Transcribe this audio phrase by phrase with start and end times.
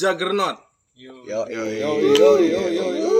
[0.00, 0.56] Juggernaut.
[0.96, 1.12] Yo.
[1.24, 1.90] Yo, Yo yo
[2.40, 3.10] yo yo yo.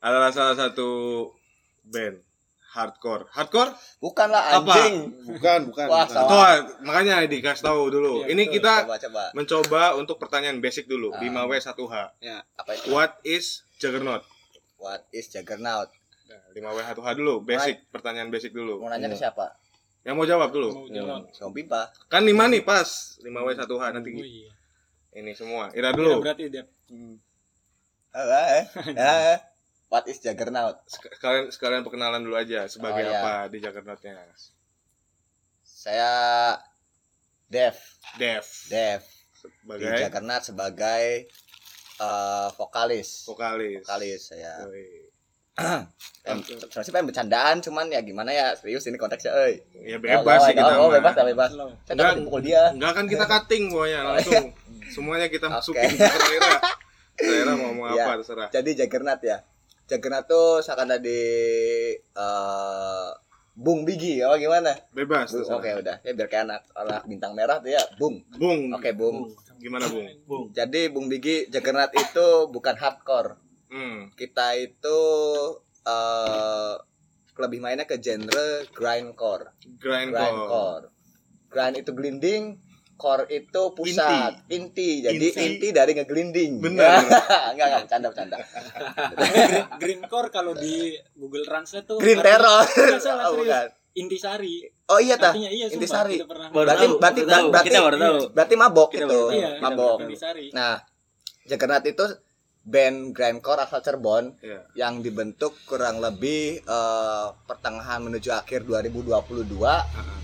[0.00, 0.88] Adalah salah satu
[1.84, 2.18] band
[2.72, 3.28] hardcore.
[3.30, 3.70] Hardcore?
[4.00, 4.72] Bukan lah Apa?
[4.72, 4.96] anjing.
[5.30, 5.86] Bukan bukan.
[5.86, 6.24] Wah, bukan.
[6.24, 6.40] Tuh,
[6.82, 8.24] makanya dikasih tahu dulu.
[8.24, 8.54] Iya, Ini betul.
[8.56, 9.22] kita Coba coba.
[9.36, 11.12] mencoba untuk pertanyaan basic dulu.
[11.12, 11.20] Ah.
[11.20, 11.94] 5W1H.
[12.56, 12.86] Apa itu?
[12.88, 14.24] What is Juggernaut?
[14.74, 15.92] What is Juggernaut?
[16.26, 18.80] Nah, 5W1H dulu, basic, pertanyaan basic dulu.
[18.80, 19.52] Mau nanya ke siapa?
[20.02, 20.68] Yang mau jawab dulu.
[20.74, 21.22] Mau jalan.
[21.30, 21.88] Sama Pipa.
[22.06, 22.88] Kan 5 nih pas.
[23.22, 24.50] 5W1H nanti Oh iya.
[25.14, 25.70] ini semua.
[25.70, 26.18] Ira dulu.
[26.18, 26.66] berarti dia.
[28.12, 28.64] Eh,
[28.98, 29.38] eh, eh.
[29.86, 30.80] What is Juggernaut?
[30.86, 33.20] Sek- Sekalian sekalian perkenalan dulu aja sebagai Oh, iya.
[33.20, 34.16] apa di Juggernautnya.
[35.62, 36.12] Saya
[37.46, 37.76] Dev,
[38.16, 41.04] Dev Dev di sebagai Juggernaut sebagai
[42.00, 43.28] eh, vokalis.
[43.28, 43.84] vokalis.
[43.84, 44.64] Vokalis saya.
[44.64, 45.11] Yoi.
[46.22, 49.58] Em, Sebenarnya pengen bercandaan cuman ya gimana ya serius ini konteksnya euy.
[49.76, 50.72] Ya bebas sih Oh, kita.
[50.78, 51.50] Oh, bebas lah bebas.
[51.50, 52.14] Saya Enggak.
[52.16, 52.62] dipukul dia.
[52.70, 54.44] Enggak kan kita cutting pokoknya langsung.
[54.88, 56.52] Semuanya kita masukin ke Ira.
[57.18, 58.04] Ira mau ngomong Iya.
[58.06, 58.48] apa terserah.
[58.48, 59.38] Jadi Juggernaut ya.
[59.84, 61.20] Juggernaut tuh seakan ada di
[61.98, 63.08] eh,
[63.52, 64.72] Bung Bigi apa gimana?
[64.90, 65.58] Bebas Bung.
[65.58, 65.96] Oke udah.
[66.00, 68.22] Ya biar kayak anak anak bintang merah tuh ya, Bung.
[68.32, 68.72] Bung.
[68.72, 69.26] Oke, Bung.
[69.58, 70.06] Gimana, Bung?
[70.24, 70.44] Bung.
[70.50, 73.36] Jadi Bung Bigi Juggernaut itu bukan hardcore.
[73.72, 74.12] Hmm.
[74.12, 75.00] Kita itu
[75.82, 76.74] eh
[77.32, 79.56] lebih mainnya ke genre grindcore.
[79.80, 80.12] Grindcore.
[80.12, 80.84] Grindcore.
[81.48, 82.42] Grind itu gelinding,
[82.96, 85.04] core itu pusat, inti.
[85.04, 85.40] Jadi Inti.
[85.44, 86.64] inti, dari ngegelinding.
[86.64, 86.96] Bener.
[87.52, 88.36] enggak, enggak, bercanda, bercanda.
[89.20, 92.64] green, green core kalau di Google Translate tuh Green terror.
[92.64, 93.44] Enggak salah Oh, serius.
[93.44, 93.66] bukan.
[93.92, 94.54] Intisari.
[94.88, 95.36] Oh iya tah.
[95.36, 96.16] Artinya iya Intisari.
[96.56, 98.16] Berarti berarti berarti kita baru tahu.
[98.32, 99.20] berarti mabok Kita itu.
[99.36, 99.96] Iya, mabok.
[100.08, 100.46] Intisari.
[100.56, 100.80] Nah,
[101.44, 102.04] Juggernaut itu
[102.64, 104.60] band grindcore asal Cirebon Iya.
[104.76, 110.18] yang dibentuk kurang lebih eh, pertengahan menuju akhir 2022 Heeh.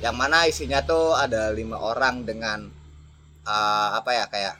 [0.00, 2.66] yang mana isinya tuh ada lima orang dengan
[3.42, 4.54] eh, apa ya kayak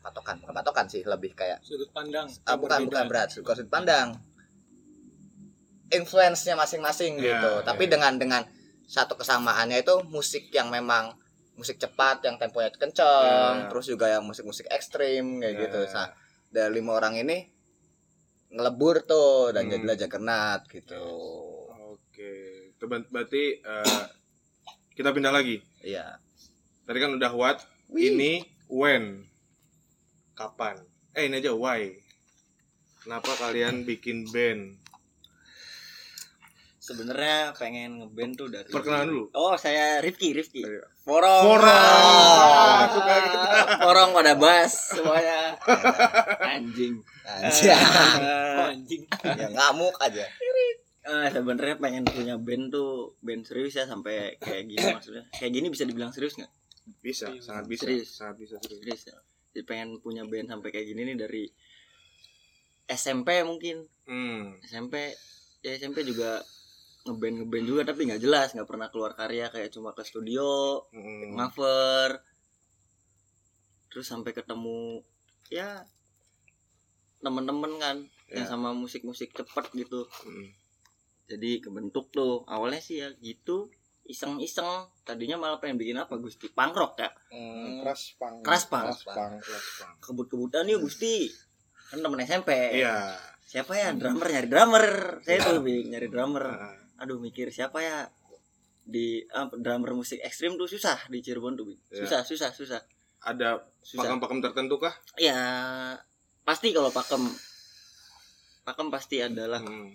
[0.00, 2.30] patokan bukan patokan sih lebih kayak Sudut pandang.
[2.30, 2.86] yang bukan berbeda.
[2.88, 4.14] bukan berat sudut pandang
[5.88, 7.64] influence-nya masing-masing Iya, gitu iya.
[7.64, 8.42] tapi dengan dengan
[8.86, 11.14] satu kesamaannya itu musik yang memang
[11.56, 13.68] musik cepat yang temponya kenceng Iya.
[13.68, 15.62] terus juga yang musik-musik ekstrim kayak Iya.
[15.66, 16.08] gitu nah
[16.46, 17.48] dari lima orang ini
[18.48, 19.72] ngelebur tuh dan Hmm.
[19.74, 21.04] jadilah Juggernaut gitu
[21.96, 22.32] Oke.
[22.70, 24.04] Itu ber- berarti eh,
[24.92, 25.60] kita pindah lagi.
[25.80, 26.16] iya
[26.82, 28.14] Tadi kan udah what, Wih.
[28.14, 28.32] ini
[28.68, 29.26] when.
[30.32, 30.78] Kapan?
[31.12, 31.92] Eh ini aja why.
[32.98, 34.78] Kenapa kalian bikin band?
[36.86, 39.24] Sebenarnya pengen ngeband tuh dari Perkenalan dulu.
[39.34, 40.62] Oh, saya Rifki, Rifki.
[40.62, 41.42] Dari- Forong.
[41.42, 42.78] Forong.
[42.94, 43.38] Suka gitu.
[43.82, 45.58] Forong pada bass semuanya.
[46.46, 46.94] Anjing.
[47.26, 47.74] Anjir.
[47.74, 49.02] Oh, anjing.
[49.26, 50.22] ya ngamuk aja
[51.06, 55.22] Eh, sebenarnya pengen punya band tuh band serius ya sampai kayak gini maksudnya.
[55.32, 56.50] Kayak gini bisa dibilang serius nggak?
[56.98, 57.46] Bisa, Serius.
[57.46, 57.82] sangat bisa.
[57.82, 58.08] Serius.
[58.12, 58.78] Sangat bisa serius.
[58.80, 59.16] Serius ya.
[59.50, 61.44] Jadi pengen punya band sampai kayak gini nih dari
[62.86, 63.86] SMP mungkin.
[64.02, 64.58] Hmm.
[64.62, 65.14] SMP
[65.60, 66.42] ya SMP juga
[67.06, 71.34] ngeband ngeband juga tapi nggak jelas nggak pernah keluar karya kayak cuma ke studio Hmm.
[71.34, 72.18] cover
[73.88, 75.00] terus sampai ketemu
[75.48, 75.86] ya
[77.18, 77.96] temen-temen kan
[78.28, 78.44] yang Ya.
[78.44, 80.50] sama musik-musik cepet gitu Hmm.
[81.26, 83.70] jadi kebentuk tuh awalnya sih ya gitu
[84.04, 84.66] iseng-iseng
[85.02, 87.82] tadinya malah pengen bikin apa Gusti pangrok ya Hmm.
[87.82, 88.38] Keras pang.
[88.40, 88.90] Keras pang.
[89.98, 91.26] Kebut-kebutan yuk Gusti
[91.86, 93.14] kan temen SMP Iya.
[93.42, 94.84] siapa ya drummer nyari drummer
[95.22, 98.08] saya tuh Bing, nyari drummer Ah, aduh mikir siapa ya
[98.82, 101.74] di ah, drummer musik ekstrim tuh susah di Cirebon tuh.
[101.90, 102.02] Iya.
[102.02, 102.80] susah susah susah
[103.18, 103.58] Ada
[103.92, 104.94] pakem-pakem tertentu kah?
[105.16, 105.36] ya
[106.42, 107.26] pasti kalau pakem
[108.62, 109.90] pakem pasti adalah Hmm.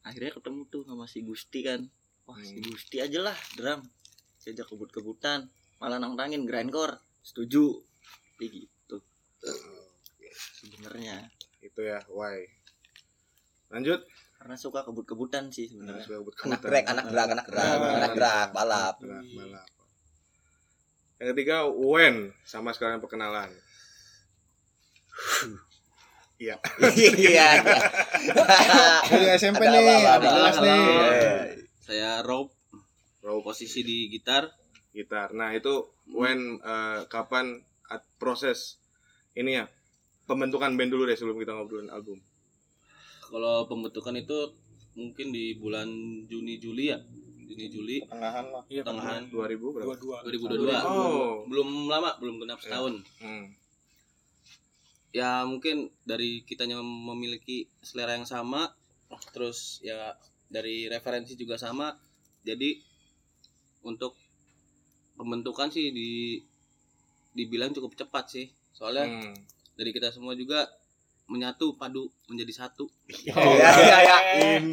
[0.00, 1.82] akhirnya ketemu tuh sama si Gusti kan
[2.24, 2.70] wah si Hmm.
[2.70, 3.82] Gusti aja lah drum
[4.38, 7.82] diajak kebut-kebutan malah nantangin grindcore setuju
[8.38, 8.96] Jadi gitu
[10.62, 11.26] sebenarnya
[11.58, 12.46] Itu ya, why.
[13.68, 14.06] Lanjut.
[14.46, 17.96] Karena suka kebut-kebutan sih Nah, sebenarnya sudah buat anak drag anak drag anak drag Ah.
[17.98, 19.68] anak drag balap Balap, balap.
[21.18, 22.30] Yang ketiga, when.
[22.46, 23.50] Sama sekalian perkenalan.
[26.36, 26.60] Iya.
[27.16, 27.48] iya
[29.10, 30.78] Dari SMP Ada nih, ada kelas nih.
[30.78, 31.10] Iya.
[31.80, 32.52] saya Rob
[33.24, 34.46] Row posisi di gitar
[34.94, 35.32] gitar.
[35.34, 37.58] Nah, itu when eh, kapan
[38.22, 38.78] proses
[39.34, 39.64] ini ya
[40.28, 42.20] pembentukan band dulu deh sebelum kita ngobrolin album.
[43.26, 44.38] Kalau pembentukan itu
[44.94, 45.88] mungkin di bulan
[46.26, 46.98] Juni Juli ya.
[47.46, 48.62] Juni Juli Pertengahan lah.
[48.66, 49.86] Iya, Pertengahan 2000 berapa?
[49.94, 50.16] dua-dua.
[50.26, 50.82] 2022.
[50.82, 51.46] Oh.
[51.46, 53.06] Belum lama, belum genap setahun.
[53.22, 53.54] Hmm.
[55.14, 58.68] Ya mungkin dari kitanya memiliki selera yang sama,
[59.32, 60.12] terus ya
[60.50, 61.94] dari referensi juga sama.
[62.42, 62.82] Jadi
[63.86, 64.18] untuk
[65.16, 66.42] pembentukan sih di
[67.32, 68.46] dibilang cukup cepat sih.
[68.74, 69.34] Soalnya Hmm.
[69.78, 70.68] dari kita semua juga
[71.26, 72.86] menyatu padu menjadi satu.
[73.26, 74.18] Iya iya iya.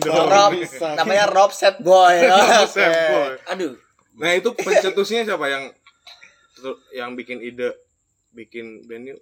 [0.05, 0.51] Rob
[0.95, 2.21] namanya Rob Set Boy.
[2.69, 3.33] Set boy.
[3.49, 3.73] Aduh,
[4.13, 5.73] Nah itu pencetusnya siapa yang
[6.93, 7.73] yang bikin ide
[8.31, 9.19] bikin band yuk?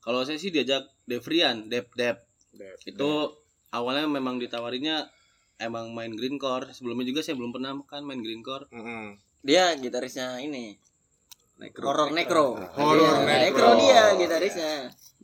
[0.00, 2.24] Kalau saya sih diajak Devrian, Dep Dep.
[2.82, 3.36] Itu
[3.68, 5.04] awalnya memang ditawarinya
[5.60, 6.72] emang main greencore.
[6.72, 8.68] Sebelumnya juga saya belum pernah kan main greencore.
[8.72, 9.20] Mm-mm.
[9.44, 10.74] dia gitarisnya ini.
[11.78, 12.56] Horror Necro.
[12.76, 13.68] Horror Iya, Necro.
[13.78, 14.72] dia gitarisnya.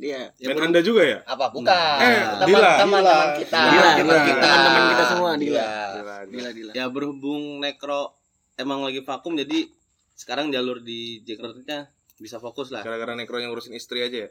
[0.02, 0.34] Dia.
[0.34, 1.19] Band anda juga ya?
[1.22, 1.70] Apa bukan?
[1.70, 2.19] Eh,
[2.50, 2.70] Dila.
[2.82, 3.60] Teman-teman kita.
[3.70, 4.14] Dila, Dila.
[4.26, 4.43] kita.
[4.43, 5.54] Teman-teman kita semua, Dila.
[5.54, 5.70] Iya.
[5.94, 6.16] Gila.
[6.26, 6.72] Gila, gila.
[6.75, 8.19] Ya berhubung Necro
[8.58, 9.70] emang lagi vakum jadi
[10.19, 11.87] sekarang jalur di Jakarta
[12.22, 12.87] bisa fokus lah.
[12.87, 14.28] Gara-gara nekro yang ngurusin istri aja ya?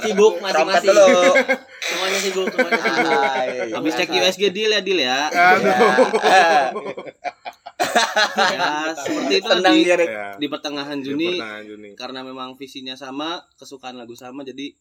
[0.00, 0.96] Sibuk masing-masing.
[0.96, 3.76] Semuanya sibuk, semuanya sibuk.
[3.76, 5.28] Habis cek USG deal ya deal ya.
[8.54, 9.96] ya seperti itu Tenang di, dia.
[9.98, 10.26] Ya.
[10.36, 11.88] di pertengahan Di Juni pertengahan Juni.
[11.94, 14.72] karena memang visinya sama, kesukaan lagu sama jadi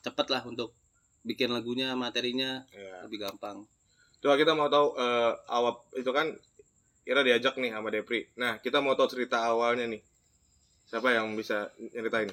[0.00, 0.72] cepet lah untuk
[1.20, 3.04] bikin lagunya, materinya Ya.
[3.04, 3.66] lebih gampang.
[4.20, 6.32] Coba kita mau tahu eh, awal itu kan
[7.04, 8.28] Ira diajak nih sama Depri.
[8.36, 9.98] Nah, kita mau tahu cerita awalnya nih.
[10.86, 12.28] Siapa yang bisa nyeritain?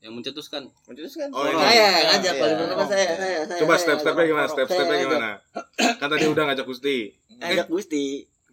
[0.00, 1.28] Yang mencetuskan Mencetuskan.
[1.30, 1.56] Oh, ini.
[1.56, 3.58] Saya yang ngajak paling pertama saya, saya, saya.
[3.62, 4.46] Coba step-stepnya gimana?
[4.48, 5.30] Step-stepnya gimana?
[5.96, 6.96] Kan tadi udah ngajak Gusti.
[7.38, 8.04] Ngajak Gusti.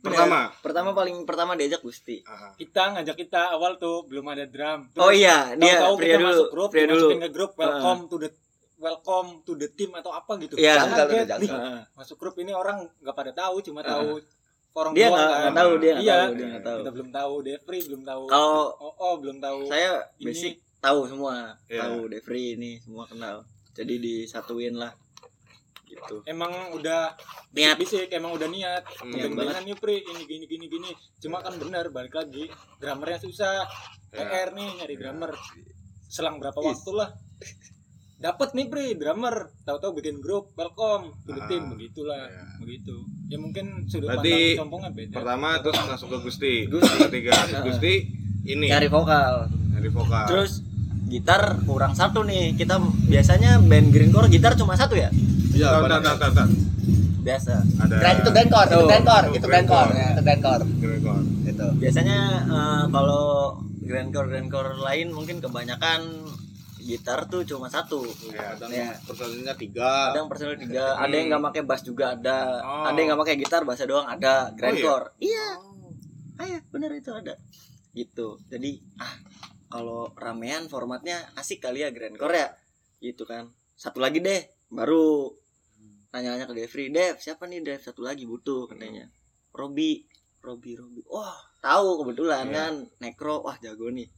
[0.10, 0.40] Pertama.
[0.58, 2.24] Pertama paling pertama diajak Gusti.
[2.24, 4.88] Ah, Kita ngajak kita awal tuh belum ada drum.
[4.96, 6.96] Oh iya, dia tahu pria kita dulu, masuk grup, pria dulu.
[7.04, 8.30] dimasukin ke grup welcome to the
[8.78, 10.54] welcome to the team atau apa gitu.
[10.56, 10.74] Iya.
[10.78, 10.94] Kaget,
[11.26, 11.82] udah nih, janggal.
[11.94, 14.22] masuk grup ini orang nggak pada tahu, cuma tahu
[14.74, 15.54] orang Dia nggak kan.
[15.54, 16.18] tahu, dia nggak Iya.
[16.20, 16.78] tahu, dia nggak tahu.
[16.78, 18.24] Kita belum tahu, Devri belum tahu.
[18.28, 19.60] Kalau oh, oh belum tahu.
[19.66, 21.82] saya Ini- basic tahu semua, Iya.
[21.84, 23.42] tahu Devri ini semua kenal.
[23.74, 24.94] Jadi disatuin lah.
[25.88, 26.20] Gitu.
[26.26, 27.16] emang udah
[27.50, 27.76] Niat.
[27.76, 29.16] bisik emang udah niat Hmm.
[29.16, 33.64] Dengan nih Pri ini gini gini gini cuma kan benar balik lagi drummernya susah
[34.08, 34.24] Ya.
[34.24, 35.32] PR nih nyari drummer
[36.06, 37.12] selang berapa waktu lah
[38.18, 42.44] dapat nih Pri drummer tahu-tahu bikin grup welcome to the team Ah, begitulah iya.
[42.58, 42.96] begitu
[43.26, 46.54] ya mungkin sudut Berarti pandang beda Pertama terus masuk ke Gusti.
[46.66, 46.98] Gusti.
[47.02, 47.94] Ketiga Gusti
[48.44, 49.52] ini Nyari vokal.
[49.70, 50.26] dari vokal.
[50.26, 50.64] Terus
[51.06, 52.52] gitar kurang satu nih.
[52.54, 55.12] Kita biasanya band greencore gitar cuma satu ya?
[55.58, 56.50] Iya, Tahu, pada tahu, tahu, tahu, tahu.
[57.20, 57.54] Biasa.
[57.78, 58.78] Ada Grand itu Grandcore, itu.
[58.80, 59.90] Grandcore, Tuh, itu Grandcore.
[59.90, 60.64] itu Grandcore.
[60.78, 61.24] Grandcore.
[61.44, 61.68] Itu.
[61.76, 63.26] Biasanya eh, kalau
[63.82, 66.02] grandcore grandcore lain mungkin kebanyakan
[66.80, 68.00] gitar tuh cuma satu.
[68.06, 68.56] Iya.
[68.56, 68.96] kadang Ya.
[69.02, 70.14] personilnya tiga.
[70.14, 72.86] Ada yang personil tiga, ada yang nggak pakai bass juga ada, Oh.
[72.86, 74.54] ada yang nggak pakai gitar bass doang ada.
[74.54, 75.12] Grandcore.
[75.20, 75.48] iya.
[76.38, 77.34] Iya, bener itu ada.
[77.92, 78.38] Gitu.
[78.46, 79.10] Jadi ah
[79.68, 82.48] kalau ramean formatnya asik kali ya grandcore ya.
[83.02, 83.52] Gitu kan.
[83.74, 84.38] Satu lagi deh,
[84.70, 85.28] baru
[86.18, 87.78] nanya-nanya ke Devri, Dev, siapa nih Dev?
[87.80, 89.06] Satu lagi butuh katanya.
[89.54, 90.02] Robi,
[90.40, 91.02] Robi, Robi.
[91.06, 92.54] Wah, tahu kebetulan Iya.
[92.54, 92.74] kan.
[92.98, 94.10] Necro, wah jago nih.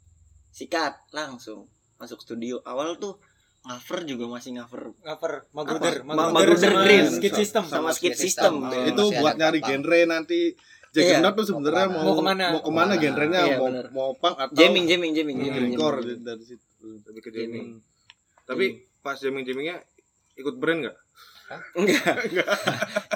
[0.50, 2.63] Sikat langsung masuk studio.
[2.63, 3.19] Awal tuh
[3.60, 7.06] cover juga masih cover cover Magruder Magruder sama Green.
[7.12, 8.54] skit system sama skit skit system.
[8.56, 8.72] system.
[8.72, 8.88] Band.
[8.88, 9.84] itu buat nyari gampang.
[9.84, 10.42] genre nanti
[10.90, 11.22] Iya.
[11.22, 12.45] Jaggernaut tuh sebenarnya Mau mau Mau ke mana?
[12.50, 13.86] mau ke mana genrenya Iya, mau bener.
[13.92, 15.75] mau punk atau Jamming, jamming, jamming, jamming.
[15.75, 16.24] jamming.
[16.24, 16.88] dari situ.
[17.06, 17.78] Lebih ke jamming.
[18.48, 18.66] Tapi
[19.00, 19.75] pas jamming-jammingnya
[20.34, 20.98] ikut brand nggak?
[21.80, 22.06] Enggak.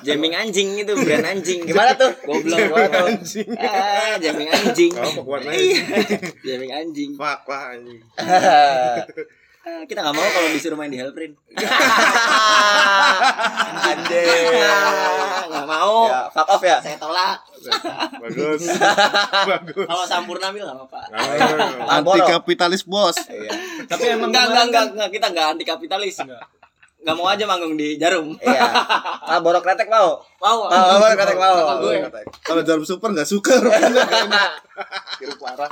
[0.01, 1.61] jamming anjing itu brand anjing.
[1.69, 2.11] Gimana tuh?
[2.23, 3.07] Goblok gua tuh.
[3.61, 4.91] Ah, jamming anjing.
[4.93, 5.77] Mau warnanya Iya.
[6.41, 7.09] jamming anjing.
[7.13, 8.01] Pak, pak anjing.
[9.63, 11.39] Ah, kita nggak mau kalau disuruh main di Hellprint.
[13.73, 14.45] Anjing.
[14.59, 15.95] Ah, Nggak mau.
[16.09, 16.77] Ya, fuck off ya.
[16.81, 17.37] Saya tolak.
[18.19, 18.61] Bagus.
[19.47, 19.85] Bagus.
[19.87, 21.01] Kalau Sampurna mil nggak apa-apa.
[21.93, 23.51] Anti kapitalis bos Iya.
[23.85, 26.15] tapi emang Enggak, enggak, enggak, kita enggak anti kapitalis.
[26.19, 26.43] Enggak.
[27.03, 28.31] Enggak mau aja manggung di Jarum.
[28.39, 28.63] Iya.
[29.27, 30.23] Marlboro kretek mau.
[30.39, 30.71] Mau.
[30.71, 31.55] Mau, Marlboro kretek mau.
[32.39, 34.55] Kalau jarum super nggak suka rupanya
[35.19, 35.67] Kira parah.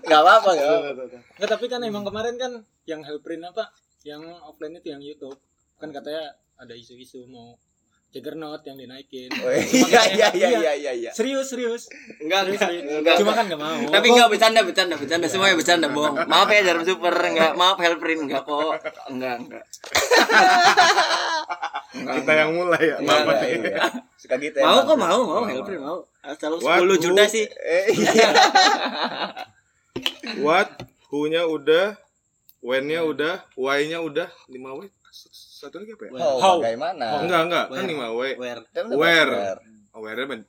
[0.00, 1.02] Enggak apa-apa, enggak apa-apa.
[1.36, 2.52] Nggak, tapi kan emang kemarin kan
[2.88, 3.76] yang Hellprint apa?
[4.08, 5.36] Yang offline itu yang YouTube.
[5.76, 7.60] Kan katanya ada isu-isu mau
[8.14, 9.26] Juggernaut yang dinaikin.
[9.34, 11.10] Oh, Iya, iya, iya, iya, iya, iya.
[11.10, 11.90] Serius, serius.
[12.22, 12.70] Enggak, Serius, enggak.
[12.70, 12.94] serius.
[12.94, 13.14] Enggak.
[13.18, 13.80] Cuma kan nggak mau.
[13.90, 15.26] Tapi enggak bercanda, bercanda, bercanda.
[15.26, 16.14] Semuanya bercanda, bohong.
[16.30, 17.52] Maaf ya Jarum Super, enggak.
[17.54, 18.78] Maaf Hellprint, enggak kok.
[19.10, 19.64] Enggak, enggak.
[21.92, 22.96] Enggak, Kita yang mulai ya.
[23.02, 23.34] Enggak, Bapak.
[23.34, 23.90] enggak, enggak.
[24.22, 24.86] Suka gitu Mau emang.
[24.86, 25.98] kok, mau, mau Hellprint, mau.
[26.22, 26.80] Asal What?
[26.80, 27.44] 10 juta sih.
[27.44, 28.28] Eh, iya.
[30.38, 30.70] What?
[31.10, 31.94] Who-nya udah,
[32.58, 34.86] when-nya udah, why-nya udah, 5 W.
[35.64, 36.10] Satu lagi apa ya?
[36.20, 36.56] Oh, How?
[36.60, 37.06] bagaimana?
[37.24, 37.66] Enggak, enggak.
[37.72, 37.96] Kan Where?
[37.96, 38.20] 5 W.
[38.36, 38.60] Where?
[39.00, 39.32] Where?
[39.96, 40.48] Aware-nya ben-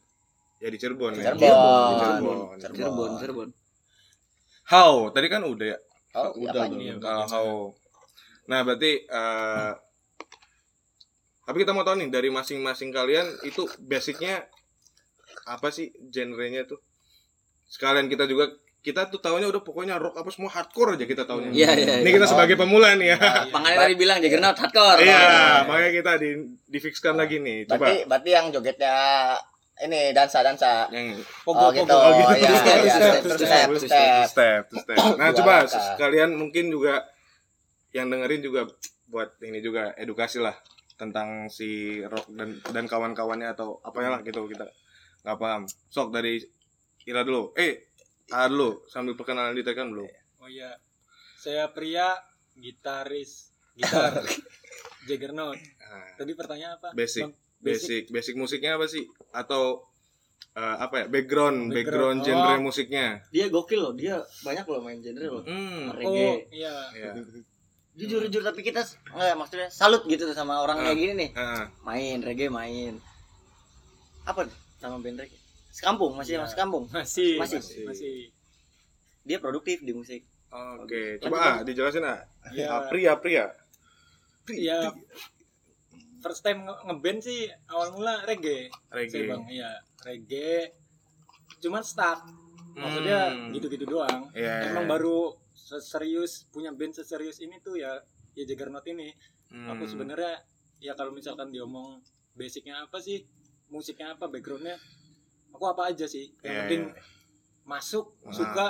[0.59, 1.31] ya di Cirebon ya.
[1.31, 1.39] Cirebon.
[1.39, 2.37] Di Cirebon.
[2.59, 3.49] Cirebon, Cirebon.
[4.67, 5.07] How?
[5.15, 5.77] Tadi kan udah ya.
[6.15, 6.95] Oh, Udah, ini?
[6.99, 7.47] Kalau how.
[8.47, 9.71] Nah, berarti eh
[11.45, 14.49] tapi kita mau tahu nih dari masing-masing kalian itu basicnya
[15.45, 16.81] apa sih genrenya tuh
[17.69, 18.49] sekalian kita juga
[18.85, 21.93] kita tuh tahunya udah pokoknya rock apa semua hardcore aja kita tahunya Iya iya.
[22.05, 25.01] ini kita sebagai pemula nih ya Pangannya tadi bilang Juggernaut hardcore.
[25.01, 26.29] iya makanya kita di
[26.67, 28.95] difikskan lagi nih coba Berarti berarti yang jogetnya
[29.75, 30.87] ini dansa dansa.
[30.87, 31.11] yang
[31.43, 31.91] Oh gitu.
[31.91, 32.23] Oh, gitu.
[32.23, 32.95] Oh, iya, Two step, iya, iya.
[32.95, 34.97] step, step, step, two step.
[35.19, 37.03] Nah, coba sekalian mungkin juga
[37.91, 38.71] yang dengerin juga
[39.05, 40.55] buat ini juga edukasi lah
[40.95, 44.63] tentang si rock dan dan kawan-kawannya atau apa ya lah gitu kita
[45.23, 45.67] nggak paham.
[45.89, 46.39] Sok dari
[47.03, 47.51] Ira dulu.
[47.53, 47.91] Eh,
[48.27, 50.09] A dulu sambil perkenalan diri kan belum.
[50.39, 50.73] Oh iya.
[51.35, 52.15] Saya pria
[52.53, 54.17] gitaris gitar
[55.07, 55.53] Juggernaut.
[55.55, 56.89] Nah, Tadi pertanyaan apa?
[56.91, 57.23] Basic.
[57.23, 57.33] Bang?
[57.55, 59.05] basic basic musiknya apa sih?
[59.31, 59.81] Atau
[60.53, 61.05] eh, apa ya?
[61.07, 62.45] Background, background, Background.
[62.45, 62.61] genre Oh.
[62.61, 63.07] musiknya.
[63.29, 65.43] Dia gokil loh, dia banyak loh main genre loh.
[65.43, 65.89] Hmm.
[65.89, 66.49] Oh, Reggae.
[66.51, 66.73] iya.
[66.93, 67.11] Ya.
[67.95, 70.83] Jujur jujur tapi kita enggak maksudnya salut gitu tuh sama orang Ah.
[70.83, 71.29] kayak gini nih.
[71.33, 72.99] Ah, Main reggae main.
[74.25, 74.49] Apa
[74.81, 75.39] nama band reggae?
[75.75, 76.41] Sekampung, masih Iya.
[76.41, 76.83] masih sekampung.
[76.87, 77.59] Masih, Masih.
[77.59, 77.83] masih.
[77.83, 78.15] Masih.
[79.21, 80.23] Dia produktif di musik.
[80.79, 82.23] Oke, coba ah, dijelasin ah.
[82.47, 82.67] Iya.
[82.69, 83.51] Ah, pria, pria.
[84.47, 84.95] Iya.
[86.23, 88.71] First time nge- ngeband sih awal mula reggae.
[88.89, 89.11] Reggae.
[89.11, 90.71] Saya bang, iya reggae.
[91.59, 92.23] Cuman stuck.
[92.73, 93.51] Maksudnya Hmm.
[93.51, 94.31] gitu-gitu doang.
[94.31, 94.71] Iya.
[94.71, 95.35] Emang baru
[95.81, 97.99] serius punya band seserius ini tuh ya
[98.31, 99.11] ya Juggernaut ini.
[99.51, 99.75] Hmm.
[99.75, 100.39] Aku sebenarnya
[100.79, 101.99] ya kalau misalkan diomong
[102.31, 103.23] basicnya apa sih,
[103.67, 104.75] musiknya apa, backgroundnya,
[105.55, 106.29] aku apa aja sih.
[106.39, 107.01] Yang Iya, penting iya.
[107.63, 108.29] masuk, Nah.
[108.29, 108.67] suka,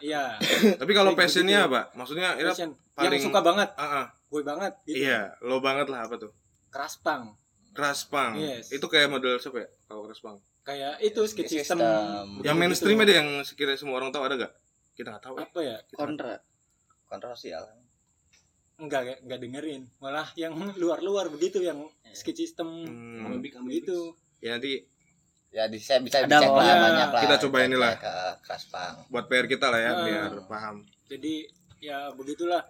[0.00, 0.22] iya.
[0.80, 1.68] Tapi kalau Kayak passionnya gitu.
[1.68, 1.80] apa?
[1.94, 2.70] Maksudnya Passion.
[2.92, 4.72] paling- Yang suka banget, ah, ah, gue banget.
[4.82, 4.96] Gitu.
[5.00, 6.32] iya, lo banget lah apa tuh?
[6.68, 7.36] Keras punk.
[7.70, 8.34] Keras punk.
[8.36, 8.70] Yes.
[8.70, 9.68] Itu kayak model siapa ya?
[9.84, 10.38] Kalau keras punk.
[10.60, 11.78] Kayak itu skit system.
[11.78, 12.26] system.
[12.40, 14.52] Yang mainstream ada yang sekiranya semua orang tahu ada gak?
[14.92, 15.34] Kita nggak tahu.
[15.34, 15.42] eh.
[15.42, 15.76] Apa ya?
[15.90, 16.34] Kontra.
[17.06, 17.64] Kontroversial.
[18.76, 19.82] Enggak, enggak, enggak dengerin.
[19.98, 20.52] Malah yang
[20.82, 23.40] luar-luar begitu yang skit system Hmm.
[23.40, 24.14] begitu.
[24.40, 24.84] Ya nanti
[25.50, 26.78] Ya di saya bisa Ada dicek lah lah.
[26.80, 27.22] banyak lah.
[27.22, 27.92] Kita coba inilah.
[27.96, 28.94] ke keras pang.
[29.08, 29.98] buat PR kita lah ya Ah.
[30.00, 30.76] biar paham.
[31.06, 31.34] Jadi
[31.78, 32.62] ya begitulah.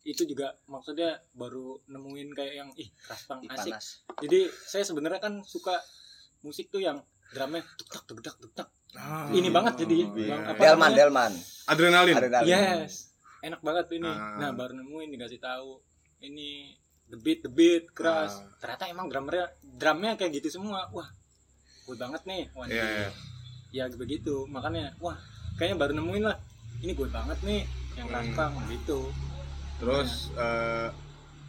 [0.00, 3.72] Itu juga maksudnya baru nemuin kayak yang ih keras punk asik.
[3.72, 3.86] Panas.
[4.20, 5.74] Jadi saya sebenarnya kan suka
[6.40, 8.68] musik tuh yang drumnya tuk tak tuk tak tuk tak.
[8.94, 9.26] Ah.
[9.26, 10.28] Ini banget jadi Iya.
[10.30, 10.98] Bang, apa Delman, namanya?
[11.00, 11.32] Delman.
[11.66, 12.14] Adrenalin.
[12.14, 12.46] Adrenalin.
[12.46, 13.10] Yes.
[13.40, 14.06] Enak banget ini.
[14.06, 14.38] Ah.
[14.38, 15.82] Nah, baru nemuin dikasih tahu
[16.20, 18.38] ini the beat the beat keras.
[18.38, 18.54] Ah.
[18.56, 20.86] Ternyata emang drummernya drumnya kayak gitu semua.
[20.90, 21.10] Wah.
[21.84, 22.42] Gue banget nih.
[22.52, 23.08] Wah, Iya, iya.
[23.70, 24.44] ya begitu.
[24.46, 25.16] Makanya wah,
[25.54, 26.38] kayaknya baru nemuin lah.
[26.80, 27.60] Ini gue banget nih
[27.94, 28.36] yang keras Hmm.
[28.36, 29.00] punk gitu.
[29.78, 30.88] Terus eh,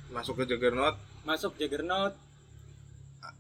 [0.08, 2.14] masuk ke Juggernaut Masuk Juggernaut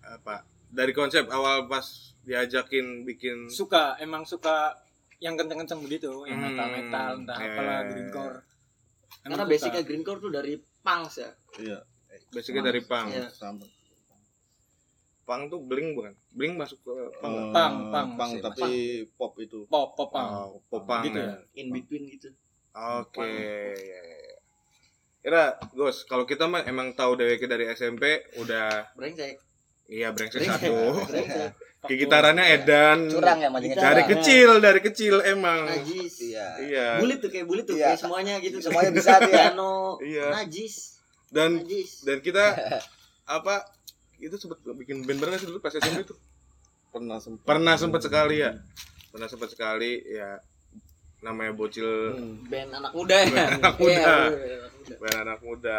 [0.03, 0.41] apa?
[0.67, 1.85] Dari konsep awal pas
[2.25, 4.73] diajakin bikin suka emang suka
[5.17, 8.37] yang kenceng-kenceng begitu, yang Hmm, metal-metal entah iya, apalah iya, greencore.
[9.15, 11.31] Karena Emang basicnya greencore tuh dari punks ya.
[11.57, 11.79] Iya.
[12.31, 13.11] basicnya dari punk.
[13.11, 13.27] Iya.
[15.25, 16.13] Punk tuh bling bukan?
[16.29, 17.09] Bling masuk ke nggak?
[17.09, 18.07] Eh, Pang, pang.
[18.13, 18.69] pang, Sih, tapi
[19.11, 19.65] pop itu.
[19.65, 20.29] pop pop punk.
[20.29, 21.33] Oh, popang Gitu ya.
[21.33, 21.37] ya.
[21.55, 22.29] In between gitu.
[22.71, 23.25] Oke.
[23.25, 24.37] ya, ya, ya.
[25.19, 28.05] Kira, Gus, kalau kita mah emang tahu DWK dari SMP
[28.37, 29.41] udah Brengsek.
[29.87, 30.61] iya brengsek Brengsek.
[30.61, 30.77] satu.
[31.03, 31.51] Brengsek.
[31.85, 32.99] Kayak gitarannya Edan.
[33.07, 33.81] Curang ya Gitar.
[33.83, 35.65] Dari kecil, dari kecil emang.
[35.65, 36.13] Najis.
[36.23, 36.47] Iya.
[36.59, 36.87] Iya.
[36.97, 37.93] Bulit tuh kayak bulit tuh Iya.
[37.93, 38.57] kayak semuanya gitu.
[38.57, 39.53] Semuanya bisa tuh ya.
[39.53, 39.73] Piano.
[40.01, 40.27] Iya.
[40.35, 40.97] Najis.
[41.29, 42.01] Dan Najis.
[42.01, 42.45] dan kita
[43.37, 43.69] apa
[44.17, 46.17] itu sempet bikin band bareng sih dulu pas SMP tuh
[46.87, 47.43] Pernah sempat.
[47.43, 48.51] pernah sempet sekali ya
[49.09, 50.39] pernah sempet sekali ya
[51.21, 52.45] namanya bocil Hmm.
[52.45, 53.27] Band anak muda ya.
[53.27, 54.15] Band anak Iya, muda.
[54.15, 54.95] band anak muda.
[54.97, 55.77] band anak muda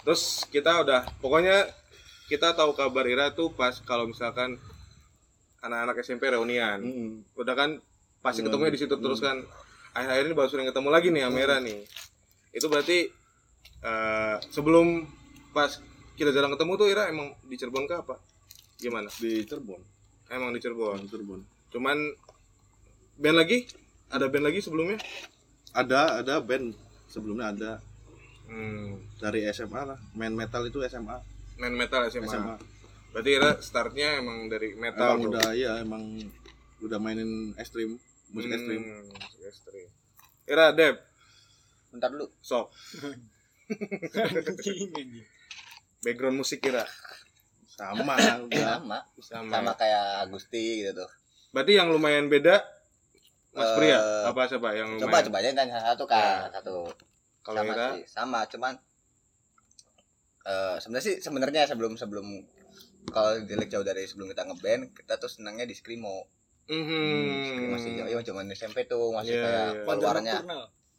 [0.00, 1.68] terus kita udah pokoknya
[2.26, 4.56] kita tahu kabar Ira tuh pas kalau misalkan
[5.60, 7.12] anak-anak SMP reunian Hmm.
[7.34, 7.70] udah kan
[8.18, 8.48] pasti Hmm.
[8.48, 9.44] ketemunya di situ terus kan
[9.90, 11.80] akhir-akhir ini baru sering ketemu lagi nih sama Ira nih
[12.50, 12.98] itu berarti
[13.80, 15.04] eh, sebelum
[15.50, 15.80] pas
[16.20, 18.20] kita jarang ketemu tuh Ira emang di Cirebon ke apa
[18.76, 19.80] gimana Di Cirebon.
[20.28, 21.40] emang di Cirebon Di Cirebon.
[21.70, 21.96] cuman
[23.16, 23.64] band lagi
[24.08, 25.00] ada band lagi sebelumnya
[25.70, 26.74] Ada ada band
[27.06, 27.72] sebelumnya ada
[28.44, 29.98] hmm, dari SMA lah.
[30.12, 31.14] Main metal itu SMA.
[31.56, 32.26] main metal SMA.
[32.26, 32.56] SMA.
[33.10, 36.02] berarti Ira startnya emang dari metal Emang udah iya emang
[36.80, 37.96] udah mainin ekstrim,
[38.30, 38.80] musik Hmm, ekstrim.
[39.08, 39.86] musik ekstrim
[40.44, 40.96] Ira Dep
[41.88, 42.26] Bentar dulu.
[42.40, 42.70] sok
[44.10, 45.26] Anjing, anjing.
[46.00, 46.84] Background musik Ira
[47.66, 48.14] Sama
[48.44, 48.76] udah.
[48.78, 48.98] Sama.
[49.20, 51.10] sama, Sama kayak Agusti gitu tuh.
[51.50, 52.62] berarti yang lumayan beda
[53.50, 56.86] Mas Eh, Pria apa siapa yang lumayan Coba coba aja tanya satu kan, satu.
[57.40, 58.74] kalau sama sih, sama cuman
[60.40, 62.26] eh sebenarnya sih sebenarnya sebelum sebelum
[63.06, 66.24] kalau dilihat jauh dari sebelum kita ngeband kita tuh senangnya di screamo
[66.70, 67.74] Mhm.
[67.74, 69.84] masih jauh iya cuman di SMP tuh masih Iya, kayak iya.
[69.84, 70.34] keluarnya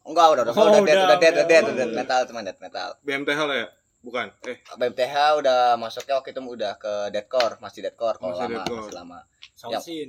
[0.04, 1.38] enggak udah udah Oh, udah dead udah, udah dead udah.
[1.38, 1.96] udah dead Oh, udah udah.
[1.96, 3.68] metal cuman dead metal BMTH lah ya
[4.02, 8.58] bukan eh BMTH udah masuknya waktu itu udah ke deadcore masih deadcore kalau Masih lama
[8.58, 8.78] deathcore.
[8.82, 9.18] masih lama
[9.54, 10.08] Sausin.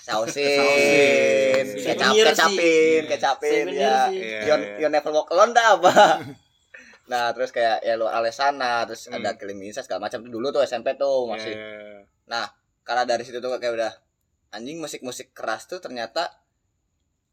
[0.00, 4.16] sausin kecap kecapin kecapin ya sih.
[4.16, 4.76] Iya, you, iya.
[4.80, 5.92] you never walk alone dah apa
[7.10, 9.20] nah terus kayak ya lu Alessana terus Hmm.
[9.20, 12.00] ada Killing segala macam dulu tuh SMP tuh masih Iya.
[12.80, 13.92] karena dari situ tuh kayak udah
[14.52, 16.32] anjing musik-musik keras tuh ternyata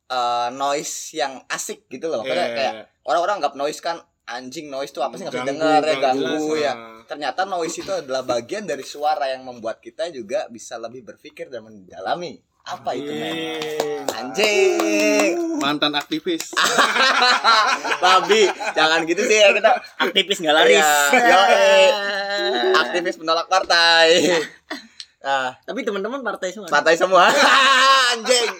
[0.08, 2.84] eh, noise yang asik gitu loh Iya, iya, kayak iya.
[3.08, 3.96] orang-orang anggap noise kan
[4.38, 5.28] anjing noise tuh apa sih?
[5.28, 6.46] Nggak bisa denger ya ganggu.
[6.58, 6.74] ya.
[6.74, 7.04] Ah.
[7.10, 11.68] ternyata noise itu adalah bagian dari suara yang membuat kita juga bisa lebih berpikir dan
[11.68, 12.40] mendalami.
[12.62, 13.36] Apa itu men?
[14.16, 15.60] Anjing.
[15.60, 16.54] Mantan aktivis.
[18.04, 18.48] Babi
[18.78, 19.38] jangan gitu sih.
[19.42, 20.90] Ya kita aktivis nggak laris.
[21.12, 21.86] Yoi.
[22.80, 24.40] aktivis menolak partai
[25.22, 26.68] nah tapi teman-teman partai semua.
[26.70, 27.30] Partai semua.
[28.12, 28.52] Anjing.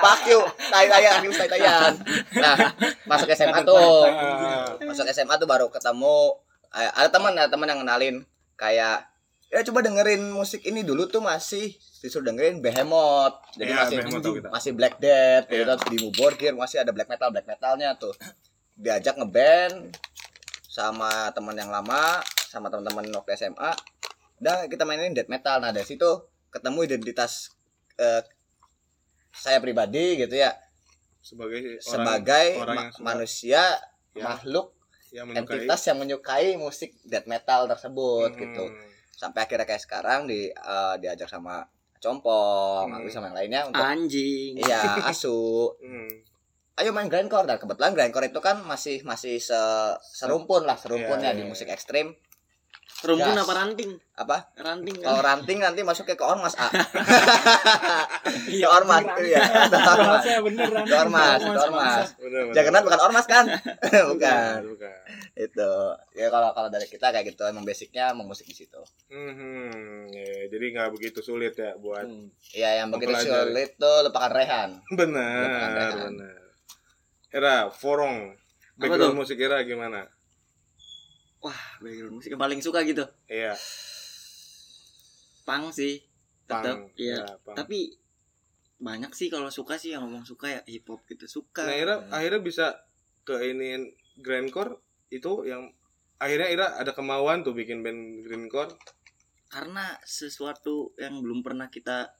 [0.00, 0.40] Fuck you.
[0.70, 1.92] Tai tayan aktivis tai tayan
[2.38, 2.56] nah
[3.04, 4.06] masuk SMA tuh.
[4.06, 4.78] Ah.
[4.86, 6.38] masuk SMA tuh baru ketemu.
[6.70, 8.16] Ada teman ada teman yang kenalin.
[8.54, 9.10] Kayak
[9.46, 11.74] ya coba dengerin musik ini dulu tuh masih.
[12.00, 13.42] Disuruh dengerin Behemoth.
[13.58, 15.74] Jadi Iya, masih Behemoth masih Black Death gitu Iya.
[15.74, 18.14] terus di Muborgir masih ada black metal black metalnya tuh.
[18.78, 19.90] Diajak ngeband
[20.70, 23.72] sama teman yang lama sama teman-teman waktu SMA
[24.38, 26.06] udah kita mainin death metal nah dari situ
[26.48, 27.52] ketemu identitas
[27.96, 28.22] eh,
[29.32, 30.52] saya pribadi gitu ya
[31.20, 33.62] sebagai orang sebagai orang ma- manusia
[34.12, 34.32] Ya.
[34.32, 34.72] makhluk
[35.12, 38.40] yang menyukai entitas yang menyukai musik death metal tersebut Hmm.
[38.40, 38.64] gitu
[39.12, 42.96] sampai akhirnya kayak sekarang di eh, diajak sama Compong, Hmm.
[42.96, 46.08] aku sama yang lainnya untuk anjing iya asu Hmm.
[46.76, 49.56] ayo main grindcore dan kebetulan grindcore itu kan masih masih se
[50.14, 52.16] serumpun lah serumpunnya Iya, di iya, musik ekstrim
[53.04, 53.90] rumpun apa ranting?
[54.16, 54.36] Apa?
[54.56, 56.68] Ranting kalau kan ranting nanti masuknya ke ormas a.
[58.46, 59.40] Iya, ke ormas iya.
[59.72, 60.22] Ke ormas.
[60.24, 62.08] Saya bener ke ormas ke ormas
[62.56, 63.44] jangan bukan ormas kan?
[64.10, 64.12] Bukan.
[64.16, 64.96] Bukan, bukan.
[65.36, 65.72] itu.
[66.16, 68.80] Ya kalau kalau dari kita kayak gitu emang basicnya di situ.
[69.12, 72.06] Hmm, ya, jadi nggak begitu sulit ya buat
[72.54, 73.52] Iya yang begitu Mempelajari.
[73.52, 74.70] sulit tuh lupakan Rehan.
[74.94, 76.12] Benar Rehan.
[76.16, 76.38] benar.
[77.30, 78.32] Era forong
[78.80, 80.08] background musik era gimana?
[81.46, 83.06] Wah background musik yang paling suka gitu.
[83.30, 83.54] Iya,
[85.46, 86.02] pang sih
[86.50, 87.22] tetap iya.
[87.22, 87.94] Ya, tapi
[88.82, 91.64] banyak sih kalau suka sih yang ngomong suka ya hip hop gitu suka.
[91.64, 92.66] Nah, Ira akhirnya bisa
[93.22, 94.82] ke ini grindcore
[95.14, 95.70] itu yang
[96.18, 98.74] akhirnya Ira ada kemauan tuh bikin band grindcore.
[99.46, 102.10] karena sesuatu yang belum pernah kita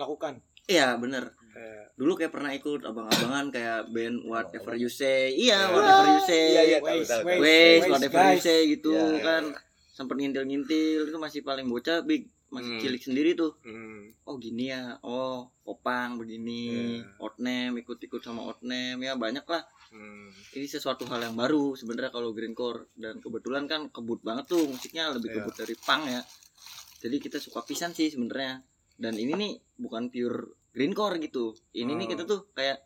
[0.00, 0.40] lakukan.
[0.68, 1.32] Iya bener.
[1.94, 5.34] Dulu kayak pernah ikut abang-abangan kayak band whatever you say.
[5.34, 5.74] Iya Iya.
[5.74, 6.42] whatever you say.
[6.46, 7.22] Iya, iya, tahu, tahu.
[7.26, 9.44] Waze, Waze, Waze, whatever you say gitu Iya, iya, kan.
[9.90, 12.80] sempet ngintil-ngintil itu masih paling bocah big masih Hmm.
[12.80, 13.58] cilik sendiri tuh.
[13.60, 14.94] Hmm, oh gini ya.
[15.02, 16.70] Oh popang begini
[17.02, 17.18] Iya.
[17.18, 19.66] outname ikut-ikut sama outname ya banyak lah.
[19.88, 20.28] Hmm.
[20.52, 25.08] ini sesuatu hal yang baru sebenarnya kalau greencore dan kebetulan kan kebut banget tuh musiknya
[25.10, 25.36] lebih Iya.
[25.40, 26.20] kebut dari punk ya.
[26.98, 28.60] Jadi kita suka pisan sih sebenarnya.
[28.94, 32.10] Dan ini nih bukan pure greencore gitu ini nih Oh.
[32.10, 32.78] kita tuh kayak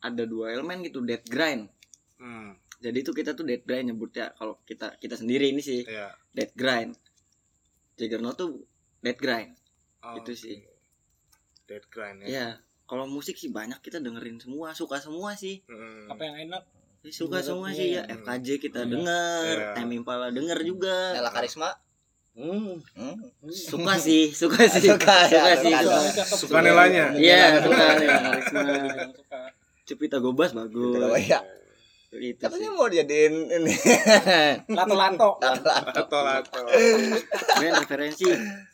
[0.00, 1.68] ada dua elemen gitu dead grind
[2.16, 6.14] Hmm, jadi itu kita tuh dead grind nyebutnya kalau kita kita sendiri ini sih iya.
[6.30, 6.94] dead grind
[7.94, 8.62] Juggernaut tuh
[8.98, 9.58] dead grind
[10.00, 10.58] Oh, Itu sih.
[11.64, 12.26] Dead grind ya.
[12.26, 12.46] ya
[12.84, 16.06] kalau musik sih banyak kita dengerin semua suka semua sih Hmm.
[16.08, 16.62] Apa yang enak?
[17.04, 18.14] suka Menurut semua sih ya hmm.
[18.16, 18.90] FKJ kita Iya.
[18.92, 19.70] denger Iya.
[19.74, 21.70] Tame Impala denger juga Nela Karisma
[22.32, 22.80] Hmm.
[22.96, 23.16] hmm?
[23.44, 26.00] suka sih suka sih Suka, ya, sih suka.
[26.24, 26.24] suka.
[26.40, 27.12] Suka nelanya.
[27.12, 29.38] iya suka nih karisma Yang suka.
[29.84, 31.44] Cepita Gobas bagus Oh, iya.
[32.12, 33.72] itu sih katanya mau dijadiin ini
[34.70, 35.36] Lato-lato.
[35.92, 36.64] Atau atau.
[37.56, 38.24] main referensi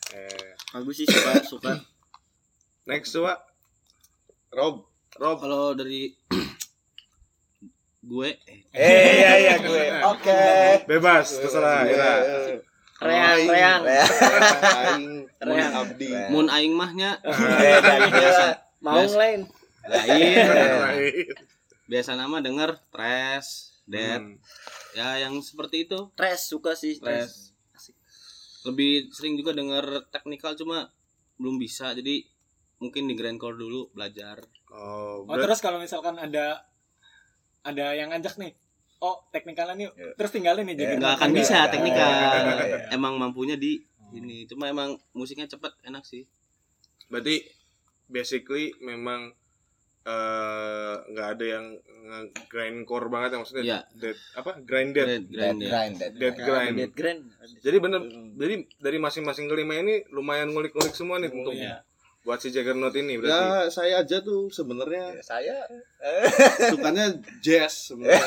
[0.09, 1.71] Eh, bagus sih suka suka
[2.85, 3.43] next coba.
[4.49, 5.37] Rob, Rob.
[5.37, 6.09] Kalau dari
[8.09, 8.29] gue
[8.71, 10.41] eh iya iya gue oke
[10.87, 11.83] Bebas, terserah.
[11.85, 12.13] Ira.
[12.99, 13.81] Reang reang
[14.89, 15.05] Aing
[15.39, 15.71] Reang.
[15.73, 16.07] Abdi.
[16.07, 16.29] Reang.
[16.29, 18.45] mun aing mahnya Eh, dan biasa.
[18.79, 19.47] mau lain
[19.89, 20.35] lain
[20.77, 21.27] Lain.
[21.85, 24.35] biasa nama denger trash dead Hmm.
[24.91, 27.55] ya yang seperti itu Tres suka sih Tres.
[27.71, 27.87] Tres
[28.61, 30.91] lebih sering juga denger teknikal cuma
[31.35, 32.21] belum bisa jadi
[32.77, 36.61] mungkin di grindcore dulu belajar Oh, Oh terus kalau misalkan ada
[37.59, 38.53] ada yang ngajak nih,
[38.99, 40.11] oh teknikalan yuk, Iya.
[40.13, 42.27] terus tinggalin nih jadi nggak akan Iya, bisa iya, teknikal iya,
[42.59, 42.77] iya.
[42.91, 46.25] emang mampunya di ini cuma emang musiknya cepet enak sih
[47.07, 47.45] berarti
[48.05, 49.31] basically memang
[50.01, 51.65] eh, nggak ada yang
[52.47, 53.79] grindcore banget ya maksudnya Iya.
[53.93, 55.69] dead apa grinded Grind, Dead grind ya.
[55.69, 56.75] grind, dead Dead grind.
[56.91, 57.19] grind.
[57.21, 58.01] Dead jadi bener
[58.35, 61.83] jadi dari masing-masing kelima ini lumayan ngulik-ngulik semua nih untuk Iya.
[62.19, 63.31] Buat si Juggernaut ini berarti.
[63.31, 65.63] Ya saya aja tuh sebenarnya saya
[66.69, 68.19] sukanya jazz sebenarnya.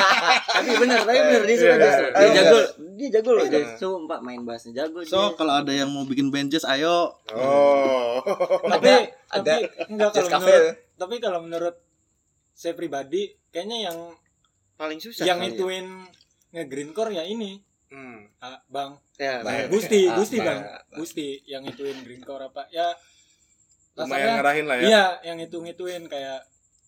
[0.54, 2.08] tapi bener tapi bener dia suka Iya, jazz iya.
[2.08, 2.32] dia Iya.
[2.34, 2.58] jago
[2.94, 5.36] dia jago loh jazz sumpah main bassnya jago So dia.
[5.36, 7.12] kalau ada yang mau bikin band jazz ayo.
[7.30, 8.18] Oh.
[8.66, 8.90] tapi
[9.28, 11.76] ada tapi enggak jazz kalau cafe menurut tapi kalau menurut
[12.50, 13.98] saya pribadi kayaknya yang
[14.74, 15.50] paling susah yang ya.
[15.50, 15.86] ituin
[16.50, 18.26] nge-greencore ya ini Hmm.
[18.40, 19.70] ah, bang ya, Bang.
[19.70, 20.58] Gusti Ah, Gusti Bang.
[20.58, 22.90] bang Gusti yang ituin greencore apa ya
[23.96, 24.84] Lumayan ngarahin lah ya.
[24.84, 26.42] iya yang itu ngituin kayak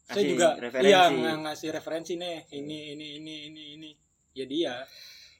[0.05, 0.87] saya Kasih juga referensi.
[0.87, 3.91] iya ng- ngasih referensi nih ini ini ini ini ini
[4.33, 4.75] ya dia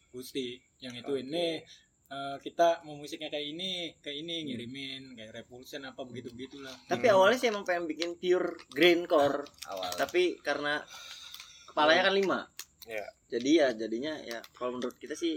[0.09, 1.63] Gusti yang ituin nih
[2.07, 7.07] eh, kita mau musiknya kayak ini kayak ini ngirimin kayak repulsion apa begitu begitulah tapi
[7.09, 10.83] awalnya sih emang pengen bikin pure greencore awal tapi karena
[11.67, 12.41] kepalanya kan lima
[12.85, 13.07] Iya.
[13.29, 15.35] jadi ya jadinya ya kalau menurut kita sih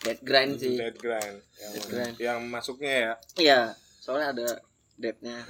[0.00, 1.38] dead grind sih Dead grind.
[1.54, 2.14] Yang, Dead grind.
[2.18, 3.12] yang masuknya ya.
[3.36, 3.60] iya
[3.96, 4.48] soalnya ada
[4.94, 5.42] depthnya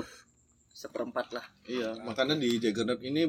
[0.70, 3.24] seperempat lah Iya, makanya di Juggernaut ini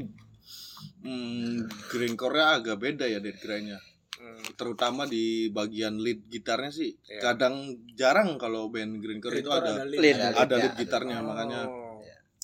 [1.03, 1.55] hmm,
[1.87, 3.79] grindcore-nya agak beda ya dead grind-nya.
[4.15, 4.41] Hmm.
[4.55, 6.95] Terutama di bagian lead gitarnya sih.
[7.05, 7.21] Iya.
[7.21, 7.55] Kadang
[7.93, 9.99] jarang kalau band grindcore itu Greencore ada lead.
[9.99, 10.15] lead.
[10.15, 11.25] Ada ada lead ada gitarnya Oh.
[11.25, 11.61] makanya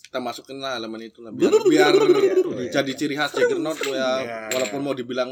[0.02, 1.96] kita masukin lah elemen itu lah biar biar
[2.76, 4.86] jadi ciri khas Juggernaut ya Iya, walaupun iya.
[4.86, 5.32] mau dibilang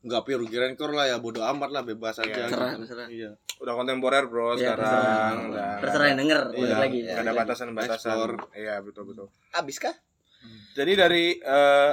[0.00, 2.80] nggak pure grindcore lah ya bodo amat lah bebas aja terserah gitu.
[2.84, 4.80] terserah iya Udah kontemporer bro Iya, sekarang.
[4.80, 5.30] terserah.
[5.52, 8.16] Udah, terserah yang denger Iya, lagi nggak ada batasan-batasan.
[8.56, 9.26] Iya betul betul.
[9.52, 9.92] abis kah
[10.72, 11.92] Jadi dari eh,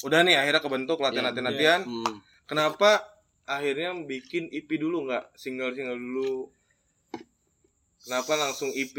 [0.00, 1.84] udah nih akhirnya kebentuk latihan-latihan.
[1.84, 2.24] Hmm.
[2.48, 3.04] Kenapa
[3.44, 6.48] akhirnya bikin EP dulu nggak single single dulu?
[8.00, 8.96] Kenapa langsung EP?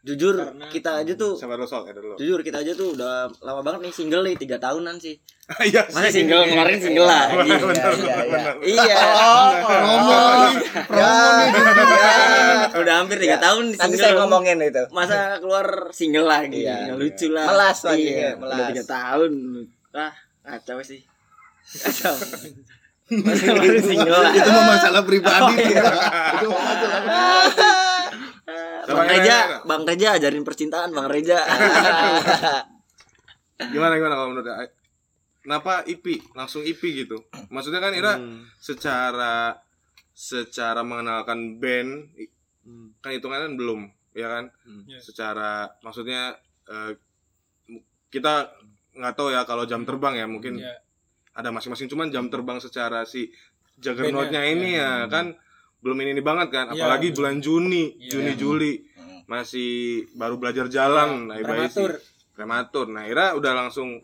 [0.00, 2.16] Jujur Karena- kita aja tuh Sama sok ya dulu.
[2.16, 5.20] jujur kita aja tuh udah lama banget nih single nih tiga tahunan sih.
[5.60, 5.82] Iya.
[5.90, 6.22] masa sih.
[6.22, 8.54] single kemarin single lagi Benar, benar, Iya, iya, benar.
[8.62, 8.98] iya.
[9.60, 10.20] Promo
[10.88, 11.12] ya, ya.
[12.72, 14.00] udah hampir tiga tahun nanti single.
[14.00, 14.82] saya ngomongin itu.
[14.90, 16.62] Masa keluar single lagi?
[16.62, 16.94] Iya.
[16.94, 17.44] Lucu lah.
[17.46, 18.56] Melas lagi, iya, ya, melas.
[18.56, 19.32] udah tiga tahun.
[19.90, 21.02] Ah kacau sih.
[21.76, 22.14] Kacau.
[23.26, 24.32] Masa kemarin single lah.
[24.32, 25.54] Itu mah masalah pribadi.
[26.38, 27.89] Itu masalah
[28.44, 29.36] Bang Gimana, Reja?
[29.62, 31.38] Bang Reja ajarin percintaan Bang Reja.
[33.60, 34.68] Gimana gimana kalau menurut Ai?
[35.40, 36.04] Kenapa EP?
[36.32, 37.16] Langsung EP gitu.
[37.48, 38.44] Maksudnya kan Ira Hmm.
[38.56, 39.56] secara
[40.12, 42.12] secara mengenalkan band
[42.60, 42.92] Hmm.
[43.00, 43.80] kan hitungannya kan belum,
[44.12, 44.44] ya kan?
[44.64, 44.84] Hmm.
[44.84, 45.00] Iya.
[45.00, 46.36] Secara maksudnya
[46.68, 46.92] eh,
[48.08, 48.52] kita
[48.94, 50.76] nggak tahu ya kalau jam terbang ya mungkin ya
[51.32, 53.30] ada masing-masing cuman jam terbang secara si
[53.80, 55.06] Juggernautnya ini ya.
[55.06, 55.32] ya kan
[55.80, 57.16] belum ini ini banget kan Iya, apalagi bener.
[57.16, 58.10] bulan Juni Iya.
[58.10, 58.72] Juni Juli.
[58.76, 59.22] Hmm.
[59.26, 59.70] masih
[60.12, 62.02] baru belajar jalan nah, prematur.
[62.30, 62.86] Prematur.
[62.86, 64.02] Nah Ira udah langsung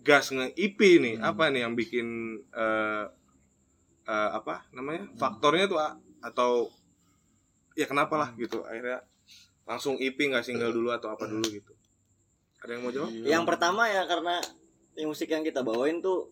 [0.00, 1.18] gas nge EP nih.
[1.18, 2.06] Apa nih yang bikin
[2.48, 3.04] eh
[4.02, 6.70] eh, apa namanya faktornya tuh a- atau
[7.72, 9.02] ya kenapa lah gitu akhirnya
[9.62, 11.72] langsung EP nggak single dulu atau apa dulu gitu.
[12.60, 13.10] Ada yang mau jawab?
[13.10, 14.38] Yang pertama ya karena
[14.94, 16.30] yang musik yang kita bawain tuh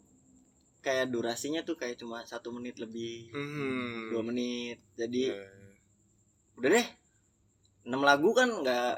[0.80, 4.10] kayak durasinya tuh kayak cuma satu menit lebih hmm.
[4.10, 5.48] dua menit jadi Eh,
[6.56, 6.86] udah deh
[7.82, 8.92] enam lagu kan nggak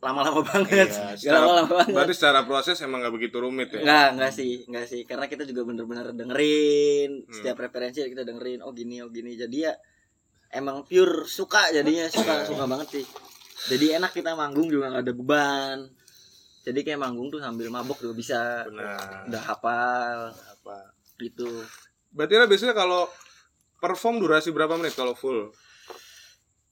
[0.00, 3.80] lama-lama banget Iya, nggak secara- lama-lama banget berarti secara proses emang nggak begitu rumit ya
[3.80, 5.00] Enggak, enggak sih, enggak sih.
[5.04, 7.32] Karena kita juga bener-bener dengerin Hmm.
[7.32, 8.60] setiap referensi kita dengerin.
[8.60, 9.36] Oh gini, oh gini.
[9.36, 9.76] Jadi ya
[10.50, 13.04] emang pure suka jadinya suka suka banget sih.
[13.68, 15.78] Jadi enak kita manggung juga nggak ada beban.
[16.60, 18.40] Jadi kayak manggung tuh sambil mabok juga bisa.
[18.64, 20.18] benar Udah hafal
[21.20, 21.48] gitu.
[22.10, 23.06] berarti Ira biasanya kalau
[23.76, 25.52] perform durasi berapa menit kalau full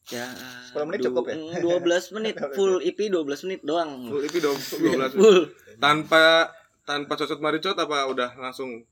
[0.08, 0.24] Ya.
[0.72, 1.36] 10 menit cukup ya?
[1.36, 4.08] mm, 12 menit full EP 12 menit doang.
[4.08, 5.12] full EP dong 12 menit.
[5.12, 5.40] Full.
[5.76, 6.48] tanpa
[6.82, 8.88] tanpa cocot maricot apa udah langsung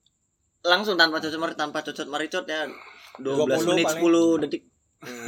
[0.60, 2.68] Langsung tanpa cocot maricot, tanpa cocot maricot ya
[3.16, 4.36] 12 20 menit paling.
[4.36, 4.62] 10 detik.
[5.02, 5.26] Hmm,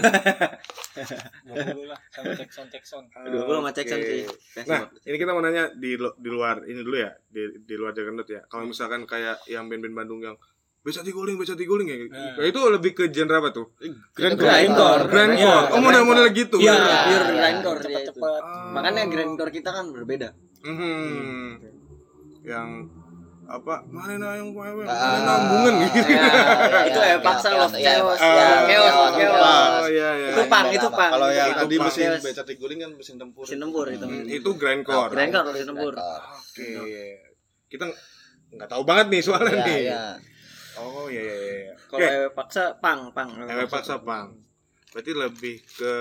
[1.44, 4.10] 20 lah sama cek sound cek sound 20 sama cek sound Oke.
[4.10, 4.24] sih.
[4.64, 7.92] Nah, ini kita mau nanya di lu- di luar ini dulu ya, di di luar
[7.92, 8.40] Jaggernaut ya.
[8.46, 10.36] Kalau misalkan kayak yang band-band Bandung yang
[10.78, 11.96] Beca guling, beca guling ya.
[12.08, 12.38] Nah.
[12.38, 13.66] Nah, itu lebih ke genre apa tuh?
[14.14, 15.04] Grindcore.
[15.10, 15.36] Grindcore.
[15.36, 15.74] Iya.
[15.74, 16.56] Oh, model-model gitu.
[16.56, 16.98] Iya, ya.
[17.04, 17.86] pure grindcore ya itu.
[17.92, 18.72] cepet-cepet Ah.
[18.72, 20.32] Makanya grindcore kita kan berbeda.
[20.64, 21.60] Mhm.
[22.46, 22.68] Yang
[23.48, 23.80] apa?
[23.88, 24.84] Mana na yang wewe?
[24.84, 24.92] Ah.
[24.92, 26.04] Mana nambungan gitu.
[26.04, 26.24] Ya,
[26.92, 28.20] itu Iya, ya paksa iya, love iya, chaos.
[28.20, 29.40] iya, Ya, Ah, chaos, iya, chaos.
[29.40, 30.28] Oh iya iya.
[30.28, 31.10] Itu pang, itu pang.
[31.10, 34.04] kalau yang Itu tadi mesin beca guling kan mesin tempur Mesin tempur itu.
[34.04, 35.10] Hmm, itu grindcore.
[35.10, 35.92] Grindcore mesin tempur.
[35.96, 36.68] Oke.
[37.66, 37.84] Kita
[38.48, 39.82] nggak tahu banget nih soalnya Iya, nih.
[40.78, 41.74] Oh iya iya iya.
[41.88, 42.08] Kalau Oke.
[42.14, 43.28] ewe paksa pang, pang.
[43.34, 44.36] Ewe paksa pang.
[44.92, 45.94] Berarti lebih ke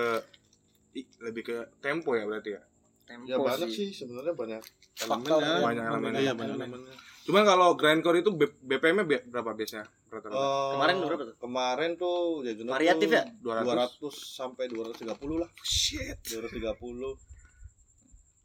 [1.23, 2.61] lebih ke tempo ya berarti ya.
[3.07, 4.61] Tempo ya banyak sih sebenarnya banyak
[5.07, 6.19] banyak elemennya.
[6.19, 6.95] iya banyak elemennya
[7.27, 8.31] Cuman kalau grindcore itu
[8.63, 9.83] BPM-nya berapa biasanya?
[10.07, 10.31] Rata-rata?
[10.33, 11.35] Eh, Kemarin berapa tuh?
[11.37, 13.23] kemarin tuh Jaggernaut Variatif tuh ya?
[13.43, 13.99] 200?
[13.99, 15.03] 200 sampai 230
[15.35, 16.17] lah Shit.
[16.23, 16.63] 230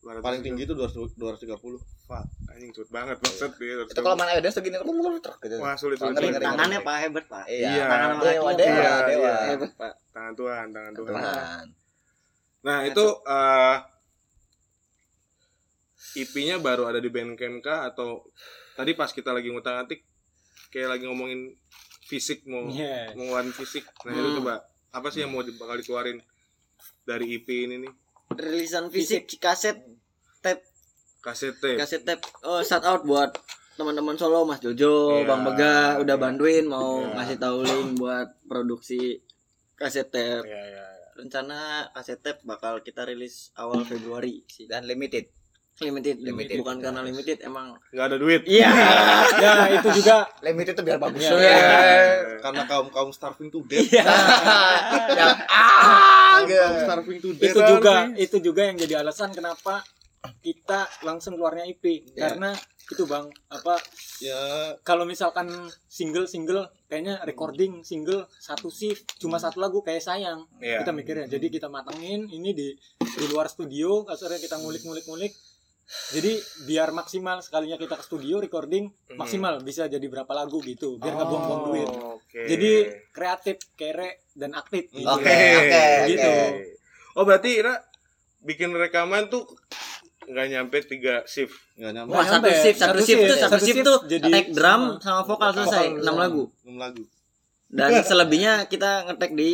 [0.03, 3.87] paling tinggi itu 200 230 Fuck, anjing cepet banget maksud dia.
[3.87, 5.55] Itu kalau main Edes segini truk gitu.
[5.63, 6.35] Wah, sulit sulit.
[6.35, 7.71] tangannya pak hebat pak Iya.
[7.71, 7.85] Iya.
[7.87, 9.31] tangan Dewa, laki dewa, Iya, dewa.
[9.31, 9.35] iya.
[9.55, 11.13] hebat pak Tangan Tuhan, tangan Tuhan.
[11.15, 11.65] Tuhan.
[12.63, 13.77] Nah, itu eh
[16.15, 18.27] IP-nya baru ada di Bandcamp kah atau
[18.73, 20.01] tadi pas kita lagi ngutak-ngatik
[20.69, 21.53] kayak lagi ngomongin
[22.03, 22.75] fisik mau mau
[23.19, 23.85] ngeluarin fisik.
[24.03, 24.39] Nah, itu Hmm.
[24.39, 24.55] coba
[24.91, 26.21] apa sih yang mau di- bakal dikeluarin
[27.03, 27.93] dari IP ini nih?
[28.33, 29.77] rilisan fisik kaset
[30.41, 30.65] tape
[31.21, 31.77] Kaset tape.
[31.77, 33.29] kaset tape oh shout out buat
[33.75, 36.23] teman-teman Solo Mas Jojo Iya, Bang Bega udah iya.
[36.23, 37.13] bantuin mau Iya.
[37.13, 39.21] ngasih tahu link buat produksi
[39.75, 41.13] kaset tape Iya, iya, iya.
[41.15, 41.59] rencana
[41.91, 45.29] kaset tape bakal kita rilis awal Februari sih Dan limited.
[45.79, 46.61] Limited, Limited.
[46.61, 48.43] bukan karena limited emang Nggak ada duit.
[48.45, 48.71] iya
[49.43, 51.23] ya itu juga Limited itu biar bagus.
[51.23, 51.33] Iya.
[51.35, 51.59] Ya.
[52.39, 56.67] karena kaum kaum starving to death Yang ah kaum gitu.
[56.83, 59.83] starving to death itu juga itu juga yang jadi alasan kenapa
[60.39, 62.29] kita langsung keluarnya IP Ya.
[62.29, 62.55] karena
[62.85, 63.79] itu bang apa
[64.19, 64.37] ya
[64.81, 65.49] kalau misalkan
[65.83, 70.83] single single kayaknya recording single satu shift cuma satu lagu kayak sayang Iya.
[70.83, 72.69] kita mikirnya jadi kita matengin ini di
[73.01, 75.33] di luar studio kasarnya kita ngulik-ngulik-ngulik
[76.11, 79.17] jadi biar maksimal sekalinya kita ke studio recording Mhm.
[79.17, 82.41] maksimal bisa jadi berapa lagu gitu biar nggak buang-buang duit Oke.
[82.45, 82.71] jadi
[83.11, 85.05] kreatif kere dan aktif gitu.
[85.05, 86.25] Oke, oke, Gitu.
[86.25, 86.65] oke.
[87.15, 87.77] Oh, berarti Ira
[88.41, 89.45] bikin rekaman tuh
[90.23, 91.53] nggak nyampe tiga shift.
[91.75, 92.51] nggak nyampe Wah, satu nyampe.
[92.57, 95.51] shift, satu, Satu shift tuh, satu Satu shift shift tuh jadi ngetek drum sama vokal
[95.53, 96.17] selesai, Vokal 6 selesai.
[96.19, 96.43] lagu.
[96.63, 97.03] enam lagu
[97.69, 99.51] Dan selebihnya kita ngetek di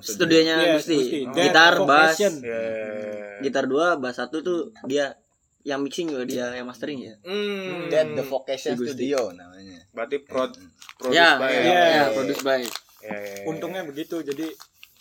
[0.00, 0.94] studionya Iya, Gusti.
[0.96, 1.20] Gusti.
[1.24, 2.14] Dan Gitar, bass.
[2.20, 2.28] Ya.
[3.40, 5.16] gitar dua, bass satu tuh dia
[5.62, 7.14] yang mixing juga dia yang mastering ya.
[7.20, 7.88] Hmm.
[7.88, 8.96] Dan The Vocation Gusti.
[9.08, 9.84] Studio namanya.
[9.92, 10.56] Berarti prod
[10.96, 11.82] produce Ya, by ya, Iya.
[11.84, 12.60] ya, produce by.
[12.60, 12.64] Ya,
[13.08, 13.44] ya, ya.
[13.44, 14.44] untungnya begitu jadi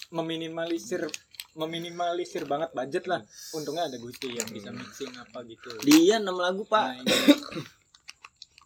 [0.09, 1.03] meminimalisir
[1.51, 3.19] meminimalisir banget budget lah
[3.51, 7.03] untungnya ada Gusti yang bisa mixing apa gitu Dia 6 lagu, Pak.
[7.03, 7.17] Nah,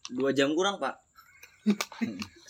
[0.10, 1.02] Dua jam kurang, Pak.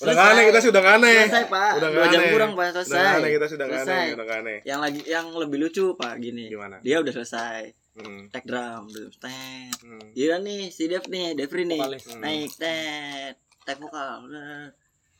[0.01, 1.15] Udah nggak aneh kita udah nggak aneh.
[1.23, 1.71] Selesai, Pak.
[1.79, 3.15] Udah Dua jam kurang, Pak, Udah selesai.
[3.15, 4.05] aneh kita sudah aneh, Selesai.
[4.17, 4.57] udah aneh.
[4.65, 6.49] Yang lagi yang lebih lucu, Pak, gini.
[6.49, 6.81] Gimana?
[6.81, 7.61] Dia udah selesai.
[7.93, 8.25] Hmm.
[8.27, 9.77] Tag drum, drum, tet.
[9.79, 10.01] Hmm.
[10.11, 11.77] Dia nih, si Dev nih, Devri nih.
[11.77, 12.19] Hmm.
[12.19, 13.37] Naik, tet.
[13.61, 14.25] Tag vokal.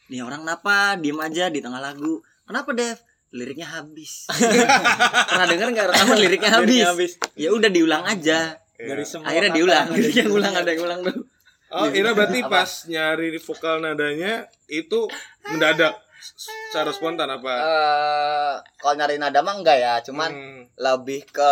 [0.05, 0.97] Nih orang kenapa?
[0.97, 2.19] Diem aja di tengah lagu.
[2.43, 2.97] Kenapa, Dev?
[3.29, 4.29] Liriknya habis.
[5.29, 6.69] Pernah denger nggak rekaman liriknya habis?
[6.71, 7.11] Liriknya habis.
[7.33, 8.57] Ya udah diulang aja.
[8.73, 8.89] Iya.
[8.89, 9.85] dari semua Akhirnya kata diulang.
[9.85, 10.25] yang ada dunia.
[10.33, 11.17] ulang ada yang ulang tuh.
[11.71, 14.33] Oh, Ira berarti pas nyari vokal nadanya
[14.67, 15.09] itu
[15.43, 17.53] mendadak secara spontan apa?
[17.53, 20.61] Eh, kalau nyari nada mah enggak ya, cuman Hmm.
[20.75, 21.51] lebih ke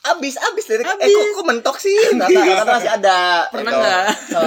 [0.00, 3.82] abis abis lirik eh kok, kok mentok sih kata kata masih ada Pernah gitu.
[3.82, 4.04] nggak?
[4.24, 4.40] So,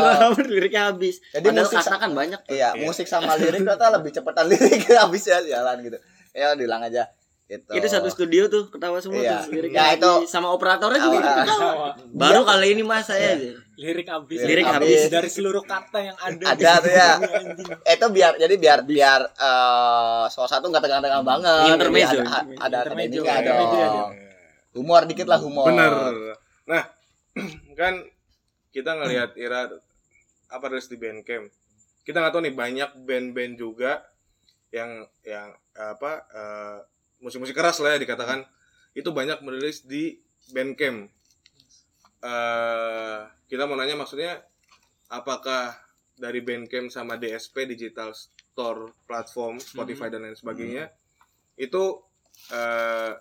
[0.47, 1.15] liriknya habis.
[1.29, 2.39] Jadi Padahal musik kata kan banyak.
[2.41, 2.51] tuh.
[2.51, 2.81] iya Iya.
[2.81, 5.97] musik sama lirik ternyata lebih cepetan lirik habis ya jalan gitu
[6.31, 7.03] ya diulang aja
[7.45, 9.43] gitu Itu satu studio tuh ketawa semua Iya.
[9.43, 9.79] tuh liriknya.
[9.81, 10.29] Ya, itu- habis.
[10.29, 11.67] sama operatornya juga Awal- ketawa.
[11.69, 11.91] Awal.
[12.09, 13.51] Baru kali ini mas saya aja.
[13.73, 15.09] lirik habis Lirik habis.
[15.09, 17.11] dari seluruh kata yang ada Ada tuh ya.
[17.83, 22.17] Eh, itu biar jadi biar biar eh salah satu nggak tegang-tegang banget Intermezzo.
[22.17, 24.11] Ada ada, ada ininya intermezzo ya, dong
[24.75, 25.91] humor dikit lah humor Bener.
[26.67, 26.83] Nah,
[27.79, 28.03] kan
[28.71, 29.67] kita ngelihat Ira
[30.51, 31.51] apa rilis di Bandcamp.
[32.01, 34.03] Kita nggak tahu nih banyak band-band juga
[34.71, 36.77] yang yang apa eh,
[37.19, 38.47] musik-musik keras lah ya dikatakan
[38.95, 40.19] itu banyak merilis di
[40.51, 41.11] Bandcamp.
[42.23, 43.19] Eh
[43.51, 44.39] kita mau nanya maksudnya
[45.11, 45.75] apakah
[46.15, 50.91] dari Bandcamp sama DSP Digital Store platform Spotify dan lain sebagainya
[51.59, 51.99] itu
[52.51, 53.13] eh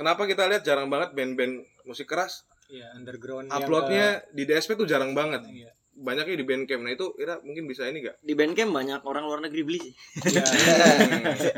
[0.00, 4.86] kenapa kita lihat jarang banget band-band musik keras Iya, underground yang uploadnya di DSP tuh
[4.86, 5.74] jarang banget iya.
[5.92, 9.40] banyaknya di Bandcamp nah itu Ira mungkin bisa ini gak Di Bandcamp banyak orang luar
[9.42, 9.92] negeri beli sih.
[10.24, 10.42] Iya.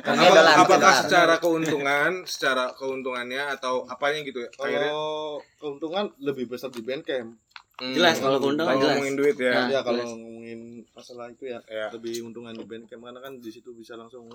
[0.01, 1.03] Pakai Apa- dolar, pakai apakah dolar.
[1.05, 5.13] secara keuntungan secara keuntungannya atau apanya gitu ya akhirnya kalau
[5.55, 7.39] keuntungan lebih besar di Bandcamp
[7.75, 7.89] Hmm.
[7.91, 8.95] Jelas, kalau keuntungan Kalau jelas.
[8.95, 9.67] ngomongin duit ya Nah.
[9.69, 10.13] ya kalau jelas.
[10.13, 10.61] ngomongin
[10.93, 11.87] masalah itu ya Ya.
[11.91, 14.29] lebih untungan di Bandcamp karena kan di situ bisa langsung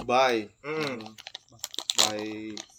[0.00, 1.00] buy Hmm.
[2.08, 2.24] Buy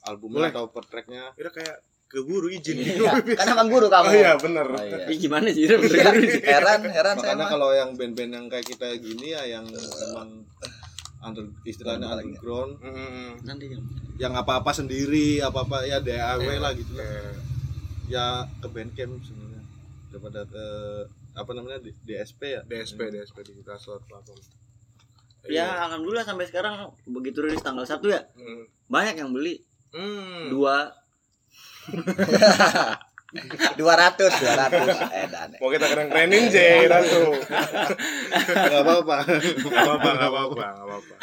[0.04, 0.52] albumnya Boleh.
[0.52, 4.34] atau per tracknya Ira kayak ke guru izin Iya, kan emang guru kamu oh iya
[4.36, 5.06] bener Oh, iya.
[5.06, 5.70] Ih, gimana sih?
[5.70, 6.42] Bener Iya, sih.
[6.42, 10.42] heran heran saya makanya kalau yang band-band yang kayak kita gini ya yang memang
[11.20, 12.80] under istilahnya underground.
[13.44, 13.80] Nanti ya.
[14.20, 17.22] yang apa-apa sendiri apa-apa ya DIY lah gitu lah Ya.
[18.10, 18.26] ya
[18.58, 19.62] ke Bandcamp sebenarnya
[20.10, 20.66] daripada ke
[21.32, 24.40] apa namanya di- DSP ya DSP DSP digital store platform
[25.48, 28.68] Ya, alhamdulillah sampai sekarang begitu rilis tanggal 1 ya, Hmm.
[28.92, 29.64] banyak yang beli.
[29.94, 30.52] Hmm.
[30.52, 30.92] Dua.
[33.78, 36.58] dua ratus dua ratus eh dan mau kita keren kerenin J
[36.90, 41.16] Ratu nggak apa-apa nggak apa-apa nggak apa-apa nggak apa-apa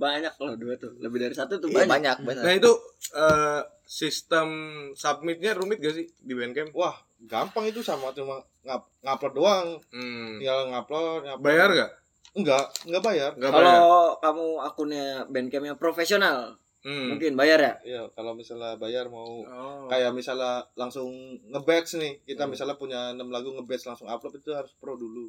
[0.00, 2.40] banyak loh dua tuh lebih dari satu tuh Iya, banyak banyak.
[2.40, 2.72] Nah itu
[3.12, 4.48] eh, sistem
[4.96, 6.72] submitnya rumit gak sih di Bandcamp?
[6.72, 6.96] Wah,
[7.28, 9.68] gampang itu sama cuma ngap ngupload doang.
[9.92, 10.40] Hmm.
[10.40, 11.44] Tinggal ngupload, ngupload.
[11.44, 11.90] Bayar gak?
[12.30, 13.30] Enggak, enggak bayar.
[13.34, 13.64] Gak bayar.
[13.76, 17.12] kalau kamu akunnya bandcampnya profesional Hmm.
[17.12, 19.84] mungkin bayar ya Iya, kalau misalnya bayar mau Oh.
[19.84, 21.12] kayak misalnya langsung
[21.44, 22.56] ngebatch nih kita Hmm.
[22.56, 25.28] misalnya punya 6 lagu ngebatch langsung upload itu harus pro dulu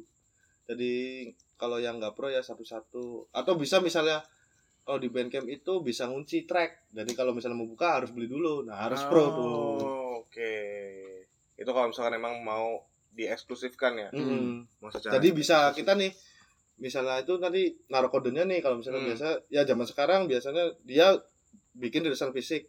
[0.64, 4.24] jadi kalau yang nggak pro ya satu-satu atau bisa misalnya
[4.80, 8.64] kalau di Bandcamp itu bisa ngunci track jadi kalau misalnya mau buka harus beli dulu
[8.64, 10.56] nah harus pro tuh Oh, Oke.
[11.52, 12.80] Itu kalau misalkan emang mau
[13.12, 14.08] dieksklusifkan ya.
[14.08, 14.64] Mm.
[14.80, 16.08] Mau secara jadi bisa kita nih
[16.82, 19.08] misalnya itu nanti naruh kodenya nih kalau misalnya Hmm.
[19.14, 21.14] biasa ya zaman sekarang biasanya dia
[21.72, 22.66] bikin rilisan fisik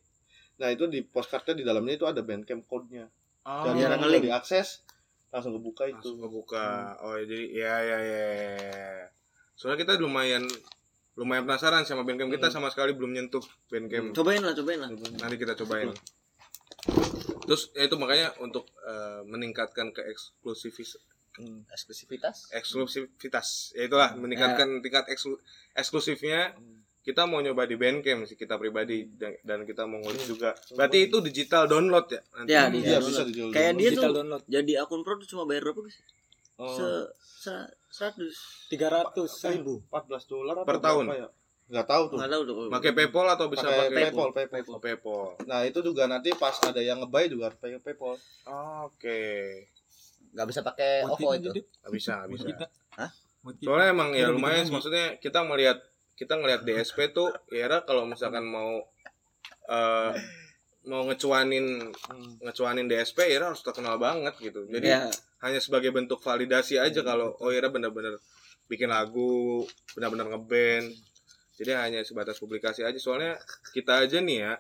[0.56, 3.10] nah itu di postcardnya di dalamnya itu ada Bandcamp code-nya
[3.44, 4.86] Oh, dan biar kalau diakses
[5.28, 6.96] langsung kebuka itu langsung kebuka.
[7.02, 8.24] Oh, jadi ya ya ya.
[8.56, 9.06] ya.
[9.52, 10.48] Soalnya kita lumayan
[11.14, 12.56] lumayan penasaran sama Bandcamp kita Hmm.
[12.56, 14.16] sama sekali belum nyentuh Bandcamp.
[14.16, 15.92] cobain lah cobain lah Nanti kita cobain.
[17.44, 20.96] Terus ya itu makanya untuk eh, meningkatkan ke eksklusivis
[21.36, 22.52] Hmm, eksklusivitas.
[22.52, 23.48] eksklusivitas.
[23.74, 25.42] Ya itulah meningkatkan tingkat eksklu-
[25.74, 26.54] eksklusifnya
[27.02, 30.54] kita mau nyoba di Bandcamp sih kita pribadi dan, dan kita mau ngulik juga.
[30.72, 32.22] Berarti itu digital download ya?
[32.34, 32.50] Nanti?
[32.50, 33.28] Ya, Iya digital bisa download.
[33.28, 33.50] dijual.
[33.52, 34.44] kayak dia digital tuh download.
[34.48, 35.98] jadi akun pro tuh cuma bayar berapa guys
[36.54, 36.86] Oh, se
[37.42, 37.54] se
[37.90, 38.38] seratus.
[38.70, 41.10] Tiga ratus ribu 14 dolar Per tahun?
[41.10, 41.28] ya?
[41.66, 42.18] Nggak tahu tuh.
[42.22, 42.56] nggak tahu tuh.
[42.70, 44.62] Pakai PayPal atau bisa Pakai pakai PayPal, PayPal.
[44.70, 45.26] Oh, PayPal.
[45.44, 48.22] Nah, itu juga nanti pas ada yang ngebay juga harus pakai PayPal.
[48.46, 49.22] oke
[50.34, 51.50] Nggak bisa pakai OVO kita, itu.
[51.62, 52.46] Nggak bisa nggak bisa.
[52.50, 52.66] kita.
[52.98, 53.10] Hah?
[53.62, 55.78] Soalnya emang ya lumayan maksudnya kita melihat
[56.18, 58.82] kita ngelihat DSP tuh ya kalau misalkan mau
[59.70, 60.14] eh
[60.84, 61.92] mau ngecuanin
[62.44, 64.68] ngecuanin DSP ya harus terkenal banget gitu.
[64.68, 65.08] Jadi ya
[65.44, 68.20] hanya sebagai bentuk validasi aja kalau oh Ira benar-benar
[68.68, 69.64] bikin lagu
[69.96, 70.92] benar-benar ngeband.
[71.54, 73.00] Jadi hanya sebatas publikasi aja.
[73.00, 73.40] Soalnya
[73.72, 74.54] kita aja nih ya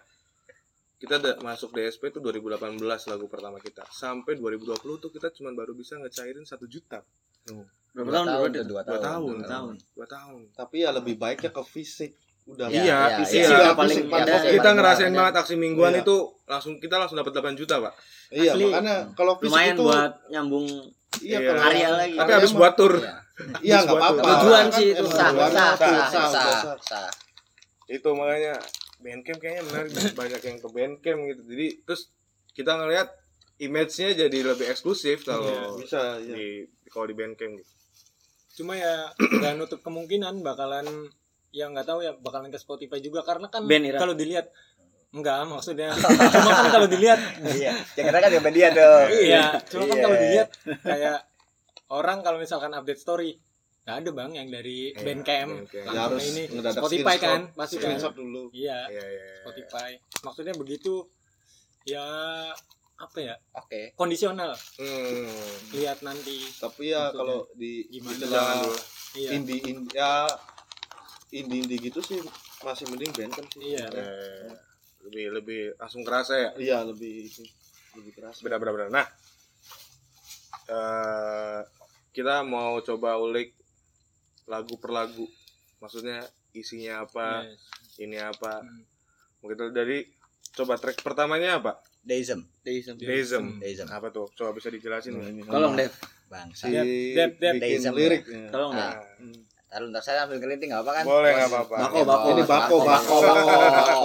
[1.04, 5.74] kita da- masuk DSP itu 2018 lagu pertama kita sampai 2020 tuh kita cuma baru
[5.74, 7.04] bisa ngecairin satu juta
[7.44, 9.04] berapa Dua tahun tahun berapa tuh, dua dua tahun.
[9.04, 9.74] tahun Dua tahun.
[9.94, 12.12] dua tahun Tapi ya lebih baiknya ke fisik.
[12.46, 12.68] Udah.
[12.68, 13.48] Iya, iya iya, fisik iya.
[13.48, 15.18] juga Fisik paling Iya, ada kita ngerasain ada.
[15.18, 16.02] banget aksi mingguan Iya.
[16.02, 17.94] itu langsung kita langsung dapat 8 juta pak
[18.30, 18.63] Iya, Asli.
[18.66, 20.66] makanya kalau fisik lumayan itu buat nyambung
[21.22, 21.52] iya Iya.
[21.54, 22.16] Karya lagi.
[22.18, 23.16] tapi habis buat tur Iya.
[23.62, 24.28] Iya, enggak buat apa-apa.
[24.30, 25.06] Tujuan sih itu.
[25.06, 25.72] sah, sah,
[26.10, 26.76] sah.
[26.80, 27.10] sah.
[27.86, 28.56] itu makanya
[29.04, 32.02] Bandcamp kayaknya menarik banyak yang ke Bandcamp gitu jadi terus
[32.54, 33.08] kita ngelihat
[33.60, 36.34] image-nya jadi lebih eksklusif kalau Bisa, iya.
[36.34, 36.48] di
[36.88, 37.72] kalau di Bandcamp gitu.
[38.54, 40.86] cuma ya nggak nutup kemungkinan bakalan
[41.52, 44.50] ya nggak tahu ya bakalan ke Spotify juga karena kan kalau dilihat
[45.13, 45.94] enggak maksudnya
[46.34, 47.78] cuma kan kalau dilihat Iya.
[47.94, 48.98] Jangan kan yang dia tuh.
[49.13, 50.04] iya cuma kan Iya.
[50.04, 50.50] kalau dilihat
[50.82, 51.18] kayak
[51.94, 53.38] orang kalau misalkan update story
[53.84, 55.91] nggak ada bang yang dari Iya, Bandcamp Bandcamp.
[55.91, 57.22] Ya harus ini Spotify screenshot.
[57.22, 58.43] kan pasti kan Screenshot dulu.
[58.52, 59.36] iya Iya, iya, iya.
[59.41, 59.89] Spotify
[60.22, 60.93] maksudnya begitu
[61.84, 62.08] ya
[62.96, 63.91] apa ya Oke.
[63.93, 65.28] kondisional Hmm.
[65.74, 68.13] lihat nanti Tapi ya Maksudnya kalau di gimana?
[68.13, 68.76] istilah Jangan dulu.
[69.13, 70.12] iya indie indie ya
[71.34, 72.24] indie indie gitu sih
[72.62, 73.62] masih mending Bandcamp sih.
[73.69, 73.84] Iya.
[73.89, 74.48] Eh,
[75.04, 77.28] lebih lebih langsung kerasa ya Iya, lebih
[77.93, 78.39] lebih keras.
[78.39, 79.08] benar benar benar nah
[80.65, 81.60] eh
[82.12, 83.52] kita mau coba ulik
[84.45, 85.25] lagu per lagu
[85.77, 87.60] maksudnya isinya apa Yes.
[87.99, 88.84] ini apa Hmm.
[89.39, 90.06] mungkin dari
[90.51, 92.43] coba track pertamanya apa Deism.
[92.62, 92.95] Deism.
[92.95, 93.88] Deism Deism.
[93.88, 95.91] apa tuh coba bisa dijelasin ini tolong Dev
[96.27, 96.65] Bangsa.
[96.65, 96.75] si
[97.13, 97.39] dep.
[97.39, 98.23] bikin Deism, lirik.
[98.49, 99.01] tolong Dev Ah.
[99.17, 99.41] Hmm.
[99.73, 101.03] Taruh ntar saya ambil kelinting nggak apa kan?
[101.03, 102.27] boleh nggak apa-apa Bako, bako.
[102.29, 103.97] Ini bako, bako, bako.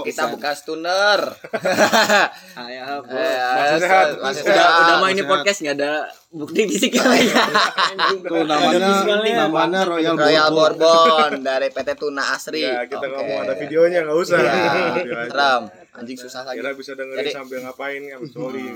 [0.08, 1.20] Kita bukan stunner.
[2.64, 4.80] ayah Eh, Masih sehat, masih udah sehat.
[4.80, 5.92] udah mah ini podcast nggak ada
[6.30, 7.28] bukti fisiknya lagi
[8.32, 8.88] Tuh namanya
[9.44, 10.88] namanya Royal, Royal Bourbon.
[10.88, 12.64] Bourbon dari PT Tuna Asri.
[12.64, 13.12] ya kita Oke.
[13.12, 15.28] ngomong ada videonya nggak usah Iya.
[15.28, 15.62] Serem.
[15.92, 16.56] Anjing susah lagi.
[16.56, 18.72] kira bisa dengerin sambil ngapain ya sorry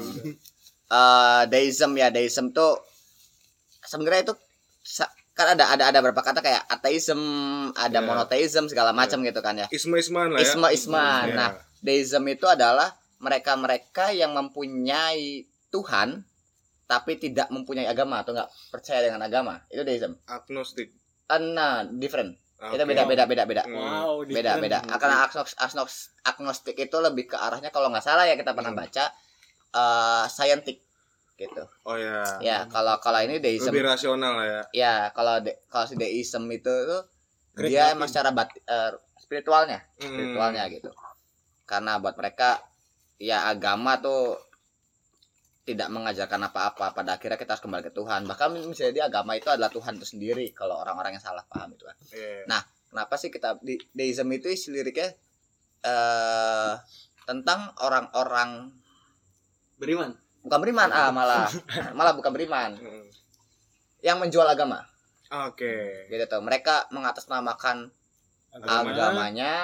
[0.85, 2.85] eh deism ya deism tuh
[3.81, 4.35] sebenarnya itu
[5.35, 7.19] kan ada ada ada beberapa kata kayak ateism
[7.75, 8.01] ada Ya.
[8.01, 11.35] monoteism segala macam gitu kan ya isma isman lah ya isma isman Iya.
[11.35, 16.23] nah deism itu adalah mereka mereka yang mempunyai Tuhan
[16.85, 20.95] tapi tidak mempunyai agama atau nggak percaya dengan agama itu deism agnostik
[21.25, 22.87] Ah, nah different itu Oke.
[22.87, 23.75] beda beda beda beda Hmm.
[23.75, 24.63] wow beda different.
[24.63, 28.71] beda karena agnos, agnos, agnostik itu lebih ke arahnya kalau nggak salah ya kita pernah
[28.71, 28.81] Hmm.
[28.81, 29.05] baca
[29.75, 30.79] eh scientific
[31.35, 35.67] gitu oh ya ya kalau kalau ini deism lebih rasional lah ya ya kalau de,
[35.67, 37.03] kalau si deism itu tuh
[37.55, 37.95] Great dia Latin.
[37.99, 40.15] emang secara bat, eh, spiritualnya Hmm.
[40.15, 40.91] spiritualnya gitu
[41.65, 42.63] karena buat mereka
[43.19, 44.39] ya agama tuh
[45.65, 49.49] tidak mengajarkan apa-apa pada akhirnya kita harus kembali ke Tuhan bahkan misalnya dia agama itu
[49.49, 52.45] adalah Tuhan itu sendiri kalau orang-orang yang salah paham itu kan Iya.
[52.47, 52.61] Nah,
[52.93, 55.09] kenapa sih kita di deism itu isi liriknya
[55.83, 56.75] eh
[57.25, 58.71] tentang orang-orang
[59.75, 60.15] Beriman.
[60.45, 61.49] Bukan beriman ah malah
[61.97, 62.77] malah bukan beriman.
[64.05, 64.85] Yang menjual agama.
[65.49, 66.07] Oke.
[66.13, 66.45] gitu tuh.
[66.45, 67.89] Mereka mengatasnamakan
[68.53, 68.93] Agama.
[68.93, 69.55] agamanya.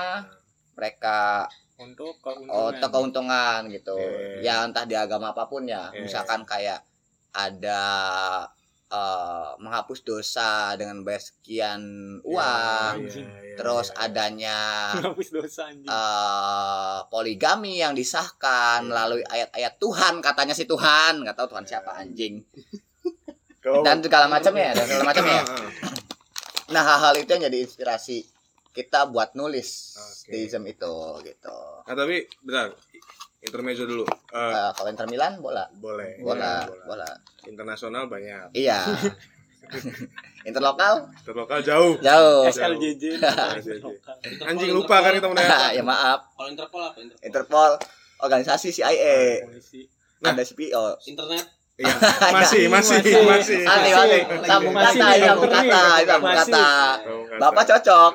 [0.74, 2.72] Mereka untuk oh, keuntungan.
[2.81, 3.97] atau keuntungan gitu.
[4.41, 5.93] Ya entah di agama apa pun ya.
[5.93, 6.83] Misalkan kayak
[7.31, 7.83] ada
[8.91, 11.80] eh, menghapus dosa dengan bayar sekian
[12.20, 14.05] uang Iya, iya, terus iya, iya.
[14.05, 14.59] adanya
[14.99, 15.86] Menghapus dosa anjing.
[15.86, 18.88] eh poligami yang disahkan Iya.
[18.88, 22.43] melalui ayat-ayat Tuhan katanya si Tuhan nggak tahu Tuhan siapa anjing
[23.86, 25.68] dan segala macamnya dan segala macamnya Ah, ah.
[26.68, 28.26] nah hal-hal itu yang jadi inspirasi
[28.70, 30.30] kita buat nulis Oke.
[30.30, 32.70] deism itu gitu Nah, tapi bentar.
[33.41, 34.05] Intermezzo dulu.
[34.05, 36.20] Eh, Eh, kalau Inter Milan bola boleh.
[36.20, 37.09] bola Boleh, bola
[37.49, 38.53] Internasional banyak.
[38.53, 38.84] iya
[40.49, 41.95] interlokal Terlokal jauh.
[42.03, 43.22] jauh SLJJ.
[44.51, 45.70] Anjing lupa kan kita udah.
[45.76, 47.22] ya maaf Kalau Interpol apa Interpol?
[47.22, 47.70] Interpol
[48.20, 49.86] organisasi CIA Polisi.
[50.20, 50.34] Nah.
[50.34, 51.45] ada CPO Internet.
[51.80, 51.97] Iya.
[52.28, 53.24] Masih, masih, Masih.
[53.24, 53.61] masih.
[53.64, 53.93] Aneh
[54.45, 55.01] sambung Masih.
[55.01, 55.70] kata sambung Masih.
[55.72, 56.53] kata sambung Masih.
[56.53, 56.68] kata
[57.41, 58.12] bapak cocok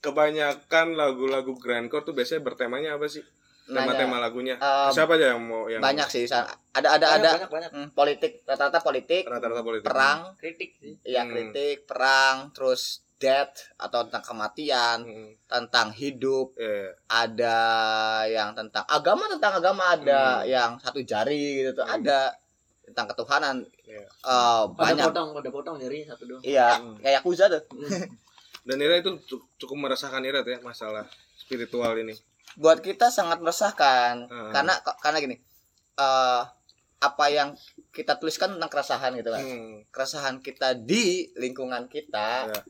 [0.00, 3.26] kebanyakan lagu-lagu grindcore tuh biasanya bertemanya apa sih?
[3.66, 4.54] Nanya, Tema-tema lagunya.
[4.54, 7.70] eh, Siapa aja yang mau yang banyak sih ada ada ada Banyak banyak.
[7.72, 9.82] hmm, politik rata-rata politik rata-rata politik.
[9.84, 10.94] perang Kritik sih.
[11.02, 11.30] ya Hmm.
[11.30, 15.30] kritik perang terus death atau tentang kematian Hmm.
[15.46, 16.94] tentang hidup Iya.
[17.08, 17.58] ada
[18.24, 20.46] yang tentang agama tentang agama ada Hmm.
[20.46, 21.96] yang satu jari gitu tuh Hmm.
[21.98, 22.38] ada
[22.84, 24.02] tentang ketuhanan Iya.
[24.02, 26.42] Eh, Pada banyak potong, pada potong nyari satu doang.
[26.44, 26.94] iya Hmm.
[26.96, 27.62] kayak Yakuza tuh
[28.62, 31.06] Dan Ira itu cu- cukup meresahkan Ira tuh ya masalah
[31.36, 32.14] spiritual ini.
[32.56, 34.50] Buat kita sangat meresahkan Hmm.
[34.50, 35.36] karena karena gini
[35.94, 36.42] eh
[36.96, 37.52] apa yang
[37.90, 39.84] kita tuliskan tentang keresahan gitu kan Hmm.
[39.88, 42.60] keresahan kita di lingkungan kita Ya.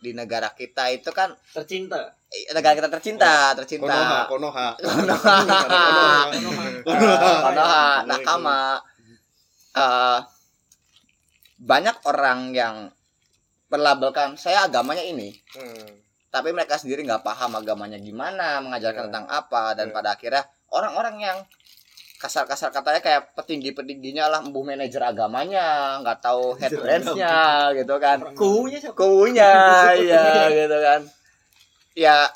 [0.00, 1.96] di negara kita itu kan Tercinta.
[2.26, 4.20] eh, negara kita tercinta Konoha, tercinta Konoha.
[4.26, 4.66] Konoha.
[6.84, 8.80] Eh, Konoha, Nakama.
[9.74, 10.18] Eh,
[11.56, 12.76] banyak orang yang
[13.66, 16.03] berlabelkan saya agamanya ini, Hmm.
[16.34, 19.06] Tapi mereka sendiri nggak paham agamanya gimana, mengajarkan Ya.
[19.06, 19.94] tentang apa, dan Ya.
[19.94, 21.38] pada akhirnya orang-orang yang
[22.18, 28.98] kasar-kasar katanya kayak petinggi-petingginya lah, embuh manajer agamanya, nggak tahu headbandsnya gitu kan, Kuhunya siapa?
[28.98, 29.52] kuunya,
[30.10, 31.00] ya gitu kan,
[31.94, 32.26] ya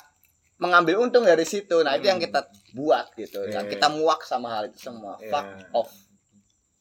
[0.59, 1.83] mengambil untung dari situ.
[1.83, 3.71] Nah itu yang kita buat gitu, Ya, yang ya.
[3.75, 5.19] kita muak sama hal itu semua.
[5.19, 5.27] Ya.
[5.27, 5.91] Fuck off.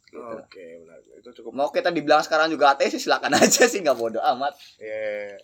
[0.09, 0.99] Oke, benar.
[1.21, 4.55] Itu cukup Mau kita dibilang sekarang juga ateis sih silakan aja sih nggak bodoh amat.
[4.79, 5.37] Iya.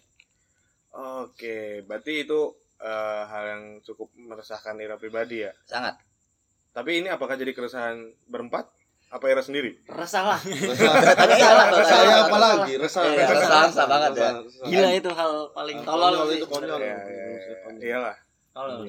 [0.95, 2.41] Oke, berarti itu
[2.79, 5.51] eh, hal yang cukup meresahkan Ira pribadi ya.
[5.67, 5.99] Sangat.
[6.71, 8.71] Tapi ini apakah jadi keresahan berempat?
[9.11, 9.79] Apa Ira sendiri?
[9.87, 10.41] Resah lah.
[10.71, 12.27] Resah tanya ya salah.
[12.27, 12.73] apa lagi?
[12.79, 13.03] Resah.
[13.07, 14.31] Iya, resah, resah banget ya.
[14.43, 14.67] resah.
[14.67, 16.39] Gila itu hal paling Konyol tolol sih.
[16.39, 16.79] itu konyol.
[16.83, 17.57] Iya, iya, iya.
[17.79, 18.17] Iyalah,
[18.51, 18.87] Tolol.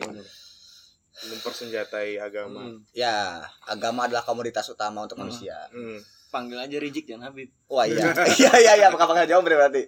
[1.15, 2.59] mempersenjatai agama.
[2.65, 2.77] Hmm.
[2.91, 5.55] Ya, agama adalah komoditas utama untuk manusia.
[5.71, 6.01] Hmm.
[6.29, 7.47] Panggil aja Rizik jangan Habib.
[7.71, 9.87] Wah iya, iya iya iya, bakal bakal jawab berarti.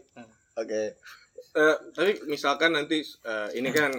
[0.55, 0.95] Oke.
[1.57, 3.89] Eh, tapi misalkan nanti eh, ini kan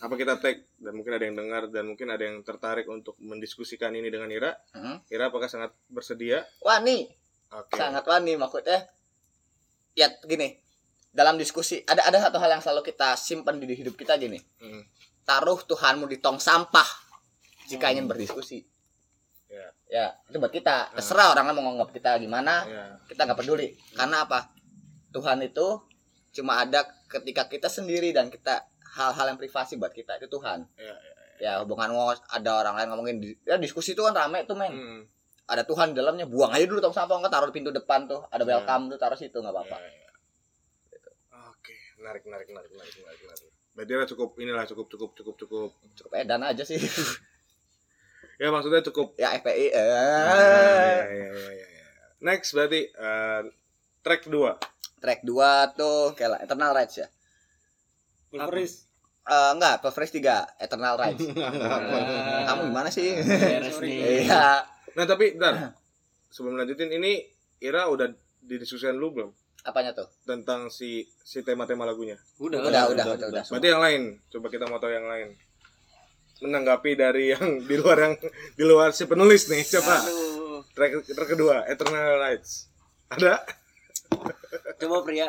[0.00, 3.92] apa kita tag dan mungkin ada yang dengar dan mungkin ada yang tertarik untuk mendiskusikan
[3.92, 4.56] ini dengan Ira.
[4.72, 5.04] Hmm.
[5.12, 6.40] Ira apakah sangat bersedia?
[6.64, 7.04] Wah nih,
[7.52, 7.76] Oke.
[7.76, 8.88] sangat wani maksudnya.
[9.92, 10.56] Ya gini,
[11.12, 14.40] dalam diskusi ada ada satu hal yang selalu kita simpan di hidup kita gini.
[14.60, 14.80] Hmm.
[15.28, 16.88] Taruh Tuhanmu di tong sampah
[17.68, 18.64] jika ingin berdiskusi.
[19.52, 19.68] Ya.
[19.86, 20.96] Ya, itu buat kita.
[20.96, 22.84] Terserah orang mau nganggap kita gimana, Ya.
[23.04, 24.48] kita nggak peduli karena apa
[25.14, 25.80] Tuhan itu
[26.36, 28.60] cuma ada ketika kita sendiri dan kita
[28.92, 30.94] hal-hal yang privasi buat kita itu Tuhan Ya,
[31.38, 35.00] ya hubungan ngos ada orang lain ngomongin ya diskusi itu kan rame tuh men Hmm.
[35.46, 38.20] ada Tuhan di dalamnya buang aja dulu tong sampah nggak taruh di pintu depan tuh
[38.26, 38.48] ada Ya.
[38.54, 40.10] welcome tuh taruh situ nggak apa-apa Ya, ya.
[41.46, 43.50] Oke, menarik, menarik, menarik, menarik, menarik, menarik.
[43.72, 45.70] Berarti Ira cukup inilah cukup cukup cukup cukup.
[45.94, 46.80] cukup edan aja sih
[48.40, 49.16] Ya maksudnya cukup.
[49.16, 50.24] ya FPI Ya, eh.
[51.08, 51.86] ya, ya, ya, ya.
[52.18, 53.42] Next berarti eh,
[54.00, 57.08] track 2 track 2 tuh kayak Eternal Rights ya
[58.30, 58.86] Pulveris.
[59.26, 61.24] Eh enggak Pulveris 3 Eternal Rights
[62.46, 63.16] kamu gimana sih
[63.60, 64.24] Beres nih.
[64.26, 64.62] iya
[64.96, 65.76] Nah tapi bentar
[66.30, 67.24] sebelum lanjutin ini
[67.60, 68.08] Ira udah
[68.40, 69.30] didiskusikan lu belum
[69.66, 72.14] apanya tuh tentang si si tema-tema lagunya.
[72.38, 75.34] Udah, udah udah udah udah, Berarti yang lain, coba kita mau tahu yang lain.
[76.38, 78.14] Menanggapi dari yang di luar yang
[78.54, 80.06] di luar si penulis nih, coba.
[80.06, 80.62] Aduh.
[80.70, 82.70] Track, track kedua, Eternal Rights.
[83.10, 83.42] Ada?
[84.76, 85.28] Coba pria.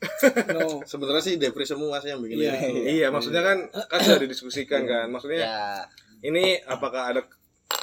[0.56, 0.80] No.
[0.82, 2.52] Sebenarnya sih Depri semua sih yang bikin Iya.
[2.66, 2.80] ini.
[2.96, 5.12] Iya, maksudnya kan kan sudah didiskusikan kan.
[5.12, 5.60] Maksudnya ya
[6.20, 7.20] ini apakah ada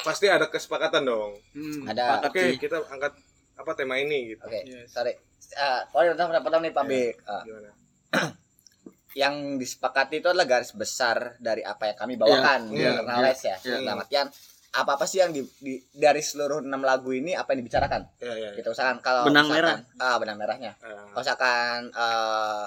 [0.02, 1.38] pasti ada kesepakatan dong.
[1.54, 2.26] Hmm, Ada.
[2.26, 2.58] Oke, sih.
[2.58, 3.14] kita angkat
[3.54, 4.42] apa tema ini gitu.
[4.44, 4.90] Oke, Yes.
[4.90, 5.14] sorry.
[5.54, 6.90] Uh, oh, pertama pertama nih Pak Iya.
[6.90, 7.16] Bik.
[7.24, 7.70] Ah, Gimana?
[9.22, 13.56] yang disepakati itu adalah garis besar dari apa yang kami bawakan di Iya, internalize ya.
[13.62, 13.78] iya.
[13.80, 14.28] Dalam artian
[14.70, 18.02] apa apa sih yang di, di- dari seluruh enam lagu ini apa yang dibicarakan?
[18.18, 18.36] Ya ya.
[18.46, 18.50] ya.
[18.54, 20.72] Gitu misalkan kalau Benang misalkan, ah benang merahnya.
[20.78, 22.66] Ah, Kalau misalkan eh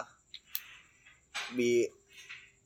[1.50, 1.70] bi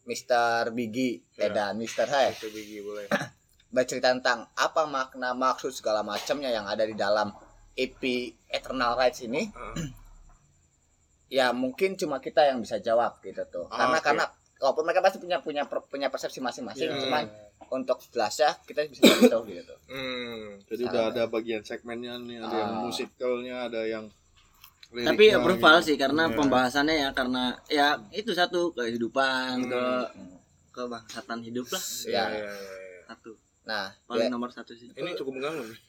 [0.04, 0.68] Mr.
[0.70, 1.48] Biggie Ya.
[1.48, 2.04] eh, dan Mr.
[2.04, 3.08] Hai itu biji boleh.
[3.74, 7.34] bercerita tentang apa makna maksud segala macamnya yang ada di dalam
[7.74, 7.98] EP
[8.46, 9.74] Eternal Rights ini Ah,
[11.26, 14.04] ya mungkin cuma kita yang bisa jawab gitu tuh Ah, karena oke.
[14.04, 14.24] karena
[14.56, 17.00] walaupun mereka pasti punya punya punya persepsi masing-masing Iya.
[17.00, 17.24] cuman
[17.68, 20.58] untuk jelasnya kita bisa itu gitu Hmm.
[20.64, 22.82] Jadi udah ada bagian segmennya nih, ada yang Ah.
[22.82, 24.04] musikalnya, ada yang
[24.86, 25.86] Tapi liriknya approval gitu.
[25.86, 26.34] sih karena Iya.
[26.34, 29.68] pembahasannya ya karena ya itu satu kehidupan Hmm.
[29.68, 29.82] ke
[30.72, 33.00] kebangsaan hidup lah Ya, ya ya, ya, ya.
[33.08, 33.30] satu
[33.64, 34.90] nah paling ya, nomor satu sih.
[34.90, 35.80] Ini cukup mengganggu nih.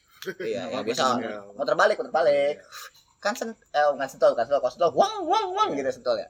[0.48, 1.38] iya ya, ya.
[1.52, 2.56] mau terbalik mau terbalik
[3.16, 6.26] kan sen eh nggak sentul kan sentul kalau sentul wang wang wang gitu sentul ya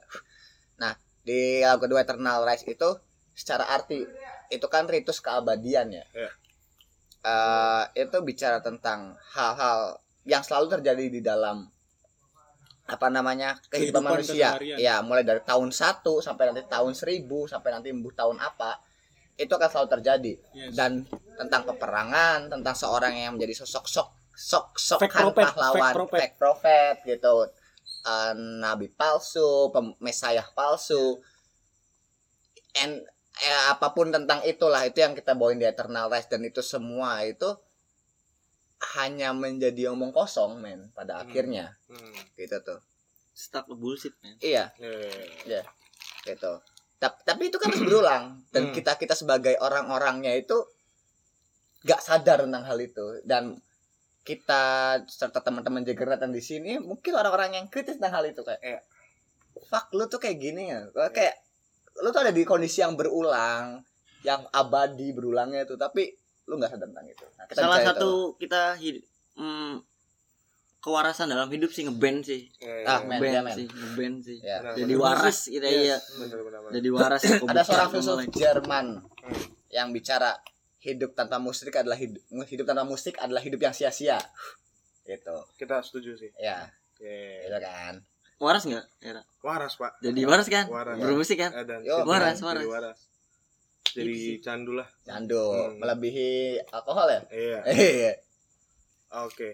[0.75, 2.89] nah di lagu kedua Eternal Rise itu
[3.33, 4.05] secara arti
[4.49, 6.31] itu kan ritus keabadian ya Iya.
[7.19, 11.67] Eh, itu bicara tentang hal-hal yang selalu terjadi di dalam
[12.85, 17.69] apa namanya kehidupan, Kehidupan manusia ya mulai dari tahun 1 sampai nanti tahun 1000 sampai
[17.69, 18.79] nanti embuh tahun apa
[19.35, 20.71] itu akan selalu terjadi Yes.
[20.73, 21.03] dan
[21.35, 24.99] tentang peperangan tentang seorang yang menjadi sosok sok sok sok
[25.35, 26.95] pahlawan fake prophet.
[27.03, 27.51] gitu
[27.99, 31.19] Eh, nabi palsu pem- mesayah palsu
[32.77, 33.03] and
[33.39, 37.21] eh, apa pun tentang itulah itu yang kita bawain di Eternal Rise dan itu semua
[37.21, 37.45] itu
[38.93, 41.23] hanya menjadi omong kosong men pada Hmm.
[41.23, 42.13] akhirnya Hmm.
[42.35, 42.79] gitu tuh
[43.33, 44.33] Stuck bullshit man.
[44.39, 45.61] iya Ya, ya, ya.
[46.25, 46.61] gitu
[46.97, 48.73] tapi, tapi itu kan terus berulang dan Hmm.
[48.73, 50.57] kita kita sebagai orang-orangnya itu
[51.83, 53.61] gak sadar tentang hal itu dan
[54.21, 54.63] kita
[55.07, 58.81] serta teman-teman Jaggeratan di sini mungkin orang-orang yang kritis tentang hal itu kayak Iya.
[59.63, 61.37] fuck lu tuh kayak gini ya kayak
[61.97, 63.81] lu tuh ada di kondisi yang berulang
[64.21, 66.13] yang abadi berulangnya itu tapi
[66.45, 68.39] lu nggak sadar tentang itu Nah, kita Salah satu itu.
[68.39, 69.73] kita hid- mm,
[70.79, 72.47] kewarasan dalam hidup sih ngeband sih.
[72.57, 73.03] Ya, ya, Ah, ya.
[73.03, 73.17] men.
[73.17, 73.55] Ngeband iya, men.
[73.55, 74.37] sih, ngeband sih.
[74.39, 74.57] ya.
[74.57, 75.03] Benar, Jadi benar.
[75.03, 75.75] waras kita Yes.
[75.75, 75.97] iya.
[76.17, 76.71] Benar, benar, benar.
[76.71, 77.21] Jadi waras
[77.51, 78.17] ada seorang filsuf.
[78.31, 78.85] Jerman
[79.17, 79.43] Hmm.
[79.69, 80.31] yang bicara
[80.79, 84.15] hidup tanpa musik adalah hidup hidup tanpa musik adalah hidup yang sia-sia
[85.03, 86.31] gitu Kita setuju sih.
[86.37, 86.63] ya
[86.95, 87.93] Ya, gitu kan
[88.37, 88.85] Waras nggak?
[89.01, 89.21] Era?
[89.41, 89.97] Waras, Pak.
[89.99, 90.65] Jadi waras kan?
[90.67, 90.95] Waras.
[90.95, 91.51] Bermusik kan?
[91.51, 92.65] Eh, dan Yo, jadi- waras, jadi waras.
[92.67, 92.99] waras.
[93.89, 94.85] Jadi candu lah.
[95.01, 95.79] candu Hmm.
[95.79, 97.59] melebihi alkohol ya Iya.
[97.97, 98.13] Iya.
[99.19, 99.49] Oke.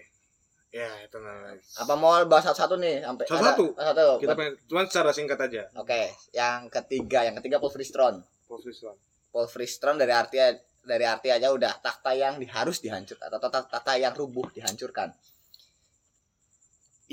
[0.68, 1.78] Ya, itu nice.
[1.78, 3.64] apa mau bahas satu-satu nih sampai Satu-satu?
[3.72, 5.62] ada- satu Kita pengen cuman secara singkat aja.
[5.72, 6.00] oke
[6.32, 8.98] yang ketiga yang ketiga Paul Fristron Posisi lah.
[9.30, 10.36] Paul Fristron dari arti
[10.82, 15.14] dari arti aja udah takhta yang di- harus dihancurkan atau takhta yang rubuh dihancurkan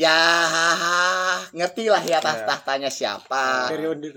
[0.02, 0.18] ya
[1.52, 2.48] ngerti lah ya tah- Ya.
[2.48, 3.70] tahtanya siapa.
[3.70, 4.10] Periode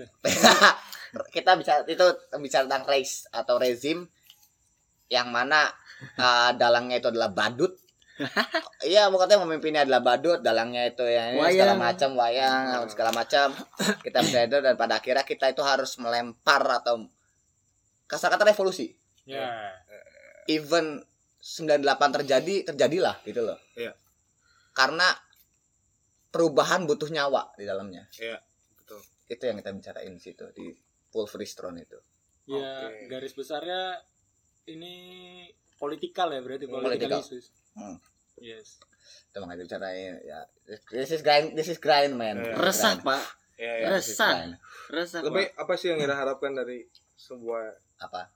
[1.35, 2.05] kita bicara itu
[2.35, 4.03] bicara tentang race atau rezim
[5.07, 5.69] yang mana
[6.17, 7.77] uh, dalangnya itu adalah badut.
[8.85, 13.51] Iya mau katanya memimpinnya adalah badut dalangnya itu ya ini segala macam wayang segala macam.
[13.99, 17.05] Kita bisa itu dan pada akhirnya kita itu harus melempar atau
[18.07, 18.93] kasar kata revolusi.
[19.25, 19.73] Ya.
[20.47, 21.01] Even
[21.41, 21.81] 98
[22.21, 23.59] terjadi terjadilah gitu loh.
[23.75, 23.93] Iya.
[24.71, 25.07] karena
[26.35, 28.35] perubahan butuh nyawa di dalamnya Iya,
[28.75, 28.99] betul.
[29.25, 30.67] itu yang kita bicarain di situ di
[31.07, 31.95] pulveristron itu
[32.45, 33.07] ya Oke.
[33.07, 34.03] garis besarnya
[34.67, 34.93] ini
[35.75, 37.21] politikal ya berarti Hmm, political politikal.
[37.21, 37.97] issues Hmm.
[38.37, 38.83] yes
[39.25, 40.39] itu makanya bicarain ya
[40.89, 42.55] this is grind this is grind man Iya.
[42.57, 43.23] Resah, Pak.
[43.55, 43.87] Ya, ya.
[43.93, 44.59] This is Resah.
[44.91, 46.83] Resah, Lebih apa sih yang kita harapkan dari
[47.15, 48.27] sebuah apa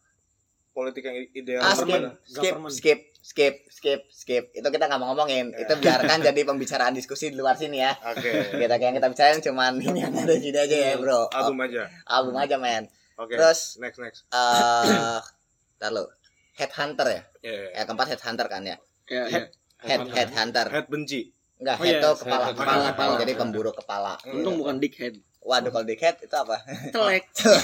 [0.79, 5.51] politik yang ideal ah skip skip skip skip skip skip itu kita nggak mau ngomongin
[5.53, 8.55] itu biarkan jadi pembicaraan diskusi di luar sini ya Oke.
[8.55, 11.83] kita yang kita bicarain cuman ini yang ada di aja ya bro Album aja.
[12.05, 13.35] album aja man Oke.
[13.35, 14.23] terus Next next.
[14.29, 15.19] eh
[15.79, 16.07] tar lo
[16.53, 17.67] headhunter ya Ya, ya.
[17.73, 18.75] yang keempat headhunter kan ya
[19.05, 19.41] Ya, ya.
[19.79, 21.31] head headhunter Head benci.
[21.55, 22.89] enggak Oh, head iya, tuh head, kepala head, kepala, head, kepala.
[23.09, 23.19] kepala.
[23.19, 25.15] jadi pemburu kepala Untung bukan dickhead.
[25.41, 26.55] waduh kalau di head itu apa
[26.89, 27.23] Telek.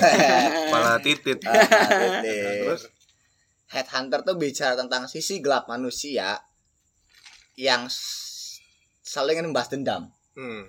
[0.65, 1.37] Kepala titit.
[1.43, 1.59] Ah,
[2.23, 2.63] titik.
[2.65, 2.81] Terus
[3.75, 6.39] Headhunter tuh bicara tentang sisi gelap manusia
[7.59, 8.63] yang s-
[9.03, 10.03] selalu ingin membahas dendam
[10.33, 10.63] hmm.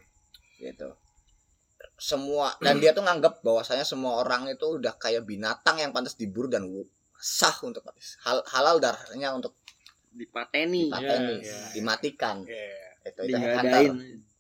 [0.59, 0.91] gitu.
[1.97, 6.51] Semua dan dia tuh nganggap bahwasanya semua orang itu udah kayak binatang yang pantas diburu
[6.51, 6.67] dan
[7.17, 7.81] sah untuk.
[8.27, 9.57] Hal, halal darahnya untuk
[10.13, 10.89] Dipateni.
[10.89, 11.59] dipateni, Iya, iya.
[11.73, 12.37] dimatikan.
[12.45, 12.91] Ya, ya.
[13.07, 13.85] Itu itu headhunter.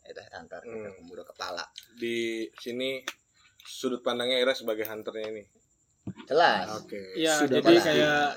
[0.04, 0.74] Itu headhunter, Hmm.
[0.74, 1.64] itu pemburu kepala.
[1.94, 3.00] Di sini
[3.62, 5.44] sudut pandangnya Ira sebagai hunternya ini.
[6.24, 6.70] Jelas.
[6.76, 7.00] Oke.
[7.16, 8.28] ya Sudah jadi kayak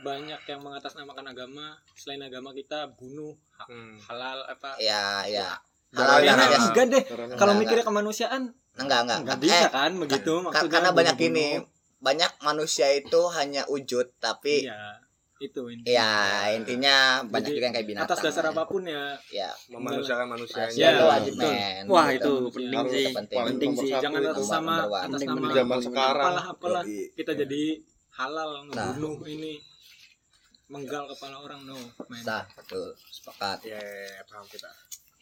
[0.00, 3.94] banyak yang mengatasnamakan agama selain agama kita bunuh ha- Hmm.
[4.00, 5.54] halal apa ya ya
[5.90, 6.62] Halal ya, haram.
[6.66, 8.42] enggak deh kalau Enggak, mikirnya kemanusiaan
[8.74, 11.38] enggak enggak nggak Eh, bisa kan begitu Ka- maksudnya karena banyak bunuh-bunuh.
[11.38, 11.48] ini
[12.00, 14.98] banyak manusia itu hanya wujud tapi iya
[15.36, 15.92] itu intinya.
[15.92, 16.12] ya
[16.52, 18.50] intinya banyak Jadi, juga yang kayak binatang atas dasar ya.
[18.50, 22.16] apa pun ya ya memanusiakan manusia manusia Ya, itu wajib men Wah, Gitu.
[22.16, 23.04] itu penting sih.
[23.12, 23.70] penting.
[23.76, 23.90] sih.
[23.92, 25.04] jangan atas one.
[25.04, 25.46] atas nama.
[25.52, 26.24] Zaman sekarang.
[26.24, 26.82] apalah apalah
[27.12, 27.38] kita Ya.
[27.40, 27.62] jadi
[28.14, 28.94] halal Nah.
[28.94, 29.52] ngebunuh ini
[30.64, 31.76] menggal kepala orang no
[32.08, 32.22] man.
[32.24, 34.68] Nah, betul sepakat ya ya, ya, paham kita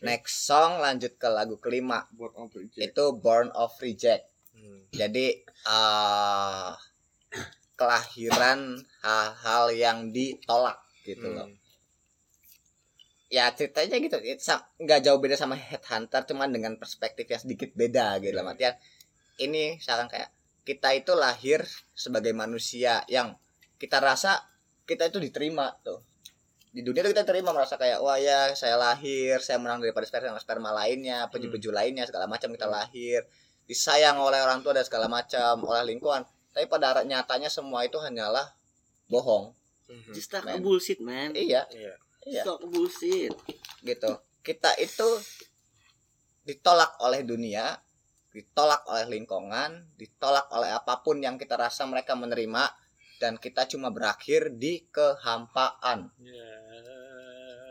[0.02, 2.78] next song lanjut ke lagu kelima buat apa itu?
[2.78, 4.84] itu Born of Reject Hmm.
[4.92, 6.70] jadi eh
[7.72, 10.76] kelahiran hal-hal yang ditolak
[11.08, 11.56] gitu loh Hmm.
[13.32, 14.20] ya ceritanya gitu
[14.76, 18.44] nggak jauh beda sama headhunter cuman dengan perspektif yang sedikit beda gitu Iya.
[18.44, 18.74] lah artian
[19.40, 20.28] ini misalkan kayak
[20.68, 21.64] kita itu lahir
[21.96, 23.32] sebagai manusia yang
[23.80, 24.51] kita rasa
[24.84, 26.00] kita itu diterima tuh
[26.72, 30.40] di dunia tuh kita terima merasa kayak wah ya saya lahir saya menang daripada sperma
[30.40, 33.22] sperma lainnya peju-peju lainnya segala macam kita lahir
[33.68, 38.52] disayang oleh orang tua dan segala macam oleh lingkungan tapi pada nyatanya semua itu hanyalah
[39.06, 39.52] bohong
[39.82, 40.14] Hmm.
[40.14, 40.64] Just talk Man.
[40.64, 41.36] bullshit, man.
[41.36, 41.92] iya Iya.
[42.24, 43.28] iya Talk bullshit.
[43.84, 44.08] gitu
[44.40, 45.04] kita itu
[46.42, 47.76] ditolak oleh dunia
[48.32, 52.72] ditolak oleh lingkungan ditolak oleh apa pun yang kita rasa mereka menerima
[53.22, 56.10] dan kita cuma berakhir di kehampaan.
[56.18, 56.50] Ya.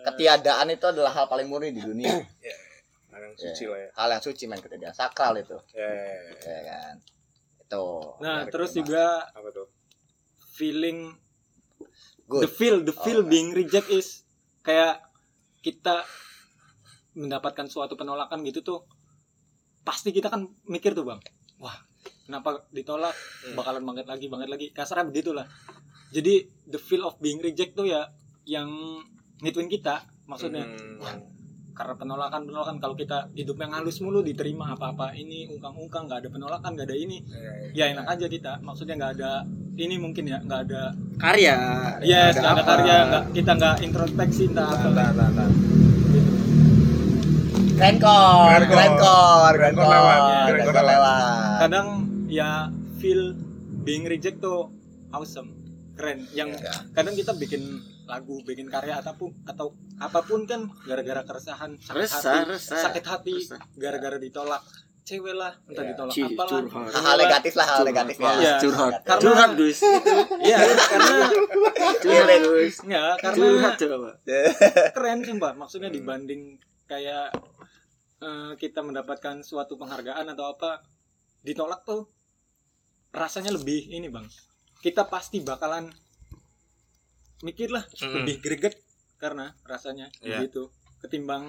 [0.02, 2.10] ketiadaan itu adalah hal paling murni di dunia.
[3.12, 3.90] Hal yang suci lah ya.
[4.00, 5.60] Hal yang suci men ketiadaan sakral itu.
[5.76, 5.92] Ya.
[6.42, 6.96] ya kan?
[7.60, 7.86] Itu.
[8.24, 9.68] Nah terus juga apa tuh?
[10.56, 11.18] feeling
[12.30, 12.42] Good.
[12.46, 13.28] the feel the feel Oh.
[13.28, 14.24] being reject is
[14.62, 15.02] kayak
[15.66, 16.06] kita
[17.18, 18.80] mendapatkan suatu penolakan gitu tuh
[19.82, 21.20] pasti kita kan mikir tuh bang
[21.60, 21.76] wah
[22.32, 23.54] kenapa ditolak Hmm.
[23.54, 25.44] bakalan banget lagi banget lagi kasarnya begitulah
[26.10, 26.34] jadi
[26.66, 28.08] the feel of being reject tuh ya
[28.44, 28.72] yang
[29.38, 30.96] ngituin kita maksudnya Hmm.
[30.98, 31.20] Wah,
[31.74, 36.04] karena penolakan penolakan kalau kita hidup yang halus mulu diterima apa apa ini ungkang ungkang
[36.06, 37.52] nggak ada penolakan nggak ada ini Ya, ya.
[37.74, 39.32] ya enak aja kita maksudnya nggak ada
[39.76, 41.56] ini mungkin ya nggak ada Karya.
[42.02, 42.70] yes nggak ada apa.
[42.72, 45.50] karya nggak kita nggak introspeksi entah apa Nah, nah, nah.
[46.08, 46.32] gitu.
[47.74, 48.68] Grandcore, Grandcore.
[48.70, 50.20] Grandcore, Grandcore lewat,
[50.52, 51.58] Grandcore, lewat.
[51.58, 51.88] kadang
[52.32, 53.36] ya feel
[53.82, 54.72] being reject tuh
[55.12, 55.52] awesome
[55.94, 56.72] keren yang Ya.
[56.92, 57.62] kadang kita bikin
[58.08, 62.80] lagu bikin karya ataupun atau apa pun kan gara-gara keresahan sakit Resah, hati resah.
[62.82, 63.36] sakit hati
[63.76, 64.64] gara-gara ditolak
[65.02, 65.90] cewek lah entah Ya.
[65.92, 66.94] ditolak Cih, apalah curhat.
[66.94, 67.90] Hal-hal negatif lah, hal Curhat.
[67.90, 68.32] negatif ya.
[68.34, 68.54] Iya.
[68.60, 68.94] Curhat.
[69.02, 69.80] Karena- Curhat, Gus.
[70.42, 71.16] iya karena
[72.00, 72.76] Curhat, Gus.
[72.86, 74.10] ya karena Curhat coba.
[74.94, 76.56] keren sumpah maksudnya dibanding
[76.86, 77.34] kayak
[78.20, 80.80] eh, kita mendapatkan suatu penghargaan atau apa
[81.42, 82.06] ditolak tuh
[83.12, 84.24] rasanya lebih ini bang
[84.80, 85.92] kita pasti bakalan
[87.42, 88.22] mikir lah Mm-mm.
[88.22, 88.76] lebih greget
[89.18, 90.42] karena rasanya Iya.
[90.42, 91.46] gitu ketimbang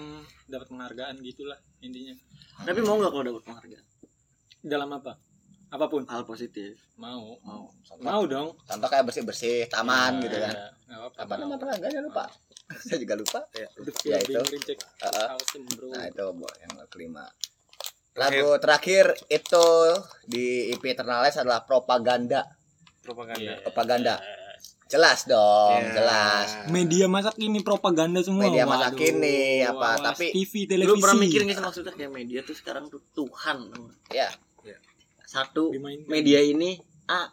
[0.46, 2.16] dapat penghargaan gitulah intinya
[2.58, 3.84] Tapi mau nggak kalau dapat penghargaan?
[4.62, 5.18] dalam apa
[5.68, 6.76] apa pun Hal positif.
[6.94, 7.64] mau Mau.
[7.98, 10.52] mau dong Contoh kayak bersih-bersih taman gitu kan.
[10.84, 11.58] Ya, apa, Apa nama mau.
[11.58, 12.28] penghargaannya lupa?
[12.84, 13.40] Saya juga lupa.
[13.52, 13.68] Ya,
[14.44, 14.76] being itu.
[14.76, 15.26] Heeh.
[15.28, 16.24] awesome bro Nah, itu
[16.60, 17.24] yang kelima.
[18.12, 19.66] Lagu terakhir itu
[20.24, 22.44] di EP Eternalize adalah propaganda.
[23.00, 23.54] propaganda Iya.
[23.62, 24.14] Propaganda.
[24.86, 25.90] Jelas dong, Ya.
[25.94, 26.46] jelas.
[26.68, 31.00] media masa kini propaganda semua Media masa Waduh, kini, apa, awas, tapi- TV Lu televisi
[31.00, 33.72] pernah mikir nggak sih maksudnya kayak media tuh sekarang tuh Tuhan.
[34.08, 34.28] Ya,
[35.24, 36.06] Satu Dimainkan.
[36.06, 36.76] media ini
[37.08, 37.32] A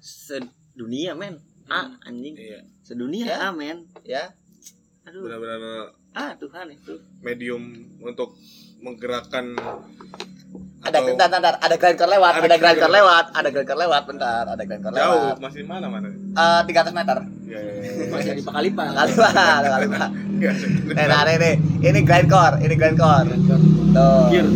[0.00, 1.36] sedunia men.
[1.66, 2.32] A anjing.
[2.34, 3.36] iya Sedunia Ya.
[3.38, 3.84] A men.
[4.02, 4.32] ya.
[5.04, 5.20] Aduh.
[5.22, 6.94] benar-benar Ah Tuhan itu.
[7.20, 7.62] medium
[7.98, 8.38] untuk
[8.78, 9.58] menggerakkan
[10.78, 12.92] Ada atau bentar, bentar, ada grindcore lewat, Ada ada grindcore.
[12.92, 15.36] lewat, ada grindcore lewat, bentar, ada jauh lewat.
[15.40, 17.18] masih mana mana Eh, 300 meter.
[17.44, 18.04] ya, ya, ya.
[18.12, 18.82] Masih di Pakalipa.
[18.86, 19.32] Kali pak,
[19.64, 20.08] kali pak.
[20.36, 20.52] Iya,
[20.92, 21.50] Eh, nah, ini,
[21.80, 23.26] ini grindcore, ini grindcore.
[23.90, 24.22] Tuh.
[24.28, 24.46] Gear.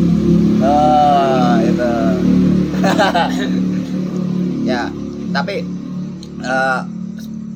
[0.61, 1.93] Oh, itu.
[4.65, 4.83] ya,
[5.33, 5.55] tapi
[6.39, 6.81] eh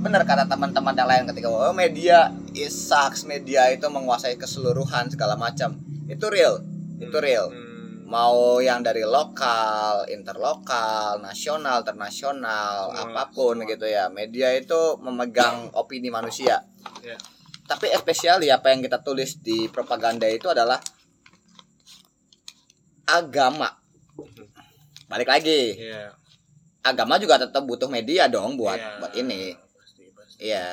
[0.02, 5.34] benar kata teman-teman yang lain ketika oh media is sucks, media itu menguasai keseluruhan segala
[5.34, 5.76] macam.
[6.06, 6.60] Itu real,
[6.98, 7.48] itu real.
[7.48, 13.70] Hmm, Mau yang dari lokal, interlokal, nasional, internasional, Semua, apa pun semua.
[13.72, 14.12] gitu ya.
[14.12, 16.60] Media itu memegang opini manusia.
[17.00, 17.16] Ya.
[17.64, 20.76] Tapi especially apa yang kita tulis di propaganda itu adalah
[23.08, 23.68] agama.
[25.08, 26.12] Balik lagi, iya
[26.82, 28.98] agama juga tetap butuh media dong buat Iya.
[28.98, 29.54] buat ini.
[30.42, 30.66] Iya,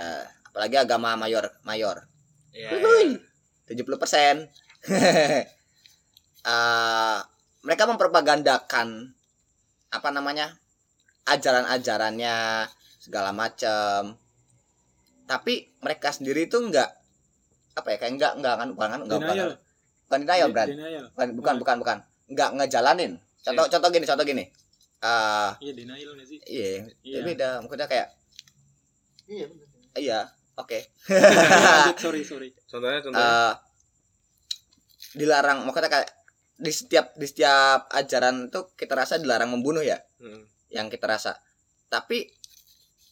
[0.49, 2.05] apalagi agama mayor mayor.
[2.49, 3.21] Iya, Wuih,
[3.65, 4.35] 70 persen.
[6.39, 7.19] Eh,
[7.61, 9.11] mereka mempropagandakan
[9.91, 10.55] apa namanya
[11.27, 12.63] ajaran-ajarannya
[12.97, 14.15] segala macam
[15.27, 16.89] tapi mereka sendiri itu enggak
[17.75, 19.51] apa ya kayak enggak enggak kan bukan kan enggak bukan, Denial.
[20.07, 20.67] bukan denial Bran.
[20.71, 21.05] Denial.
[21.11, 21.97] bukan bukan bukan bukan
[22.31, 23.11] enggak ngejalanin
[23.43, 24.43] contoh contoh gini contoh gini
[25.03, 26.39] ah Iya denial nggak sih?
[26.47, 27.19] iya Iya.
[27.19, 28.07] ya beda maksudnya kayak
[29.27, 29.45] Iya.
[29.99, 30.19] iya
[30.59, 32.49] oke Lanjut, sorry sorry.
[32.67, 33.23] Contohnya contohnya.
[33.23, 33.53] Eh,
[35.17, 36.09] dilarang maksudnya kayak
[36.59, 40.43] di setiap di setiap ajaran itu kita rasa dilarang membunuh ya Hmm.
[40.67, 41.39] yang kita rasa
[41.87, 42.27] tapi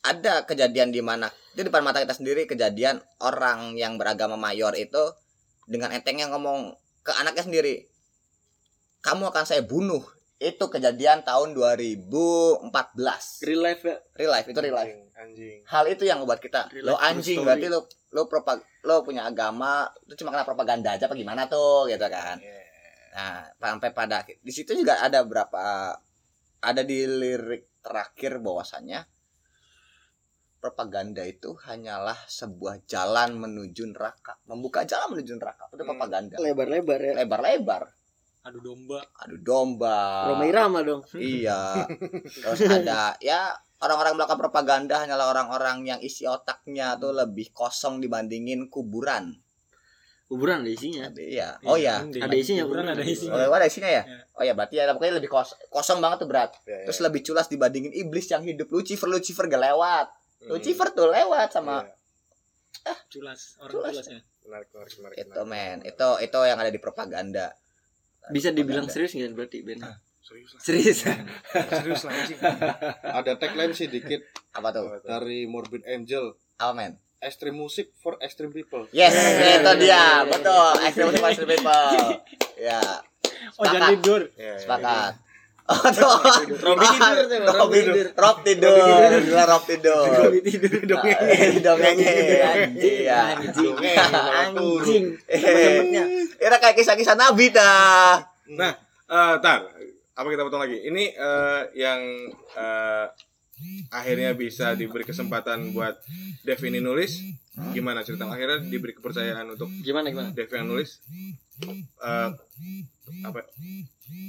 [0.04, 5.00] ada kejadian di mana di depan mata kita sendiri kejadian orang yang beragama mayor itu
[5.66, 7.88] dengan entengnya ngomong ke anaknya sendiri
[9.00, 10.04] kamu akan saya bunuh
[10.38, 12.70] itu kejadian tahun 2014
[13.42, 15.58] real life ya real life itu real life Anjing, anjing.
[15.66, 17.48] hal itu yang membuat kita Real lo anjing story.
[17.48, 21.88] berarti lo lo propag lo punya agama itu cuma karena propaganda aja apa gimana tuh
[21.88, 22.62] gitu kan Iya.
[23.12, 25.98] nah sampai pada di situ juga ada berapa
[26.60, 29.02] ada di lirik terakhir bahwasannya
[30.58, 35.90] propaganda itu hanyalah sebuah jalan menuju neraka membuka jalan menuju neraka itu Hmm.
[35.90, 37.84] propaganda lebar-lebar ya lebar-lebar
[38.48, 39.04] Adu domba.
[39.20, 41.84] adu domba Roma Irama dong Iya.
[42.48, 43.52] Terus ada ya
[43.84, 49.36] orang-orang melakukan propaganda hanyalah orang-orang yang isi otaknya tuh lebih kosong dibandingin kuburan.
[50.28, 51.60] kuburan ada isinya Iya.
[51.64, 52.04] Oh ya.
[52.04, 53.48] Ada isinya, kuburan ada isinya.
[53.48, 54.04] Oh, ada isinya ya?
[54.04, 54.20] Iya.
[54.36, 56.52] Oh ya, berarti ya pokoknya lebih kos kosong banget tuh berat.
[56.64, 56.86] Iya, iya.
[56.88, 60.08] Terus lebih culas dibandingin iblis yang hidup Lucifer Lucifer gak lewat.
[60.44, 60.50] Hmm.
[60.56, 61.96] Lucifer tuh lewat sama Iya.
[63.12, 63.92] Culas, orang Culas.
[63.92, 64.20] culas ya.
[64.48, 65.18] Menarik, menarik, menarik.
[65.20, 65.78] itu men.
[65.84, 67.52] Itu itu yang ada di propaganda.
[68.30, 69.80] Bisa dibilang serius nggak berarti Ben
[70.28, 70.60] Serius lah.
[70.60, 71.00] serius
[71.72, 72.40] Serius lah anjing.
[73.00, 74.20] Ada tagline sih dikit
[74.52, 75.00] Apa tuh?
[75.02, 76.36] dari Morbid Angel.
[76.60, 77.00] Apa men?
[77.18, 78.84] Extreme music for extreme people.
[78.92, 80.28] Yes, itu dia.
[80.28, 80.72] Betul.
[80.84, 81.88] Extreme Extreme People.
[82.68, 82.82] Ya.
[83.56, 84.22] Oh, jangan tidur.
[84.34, 85.12] Iya, iya, Sepakat.
[85.68, 85.84] Oh.
[86.64, 88.08] Robi tidur tuh, Robi Robi tidur.
[88.16, 89.12] Rob tidur.
[89.20, 90.08] Gila Rob tidur.
[90.16, 90.72] Robi tidur
[91.04, 92.12] Eh, Dongengnya.
[92.72, 93.20] Iya.
[93.36, 94.00] anjing Dongeng,
[94.32, 96.04] anjing Eh, Temen-temennya.
[96.40, 98.24] Ini kayak kisah-kisah Nabi dah.
[98.56, 98.80] Nah,
[99.12, 99.68] eh tar,
[100.16, 100.88] apa kita potong lagi?
[100.88, 102.00] Ini eh, yang
[102.56, 103.06] eh,
[103.92, 106.00] akhirnya bisa diberi kesempatan buat
[106.48, 107.20] Dev ini nulis.
[107.76, 111.04] Gimana cerita akhirnya diberi kepercayaan untuk gimana gimana Dev yang nulis?
[111.60, 112.30] Eh,
[113.24, 113.42] apa?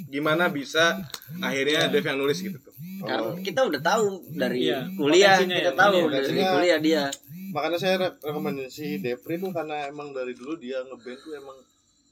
[0.06, 0.98] Gimana bisa
[1.38, 2.74] akhirnya Dev yang nulis gitu tuh?
[2.98, 7.02] karena kita udah tahu dari Iya, kuliah potensinya kita ya, tahu dari kuliah dia
[7.48, 11.56] Makanya saya re- rekomendasi Depri tuh karena emang dari dulu dia ngeband tuh emang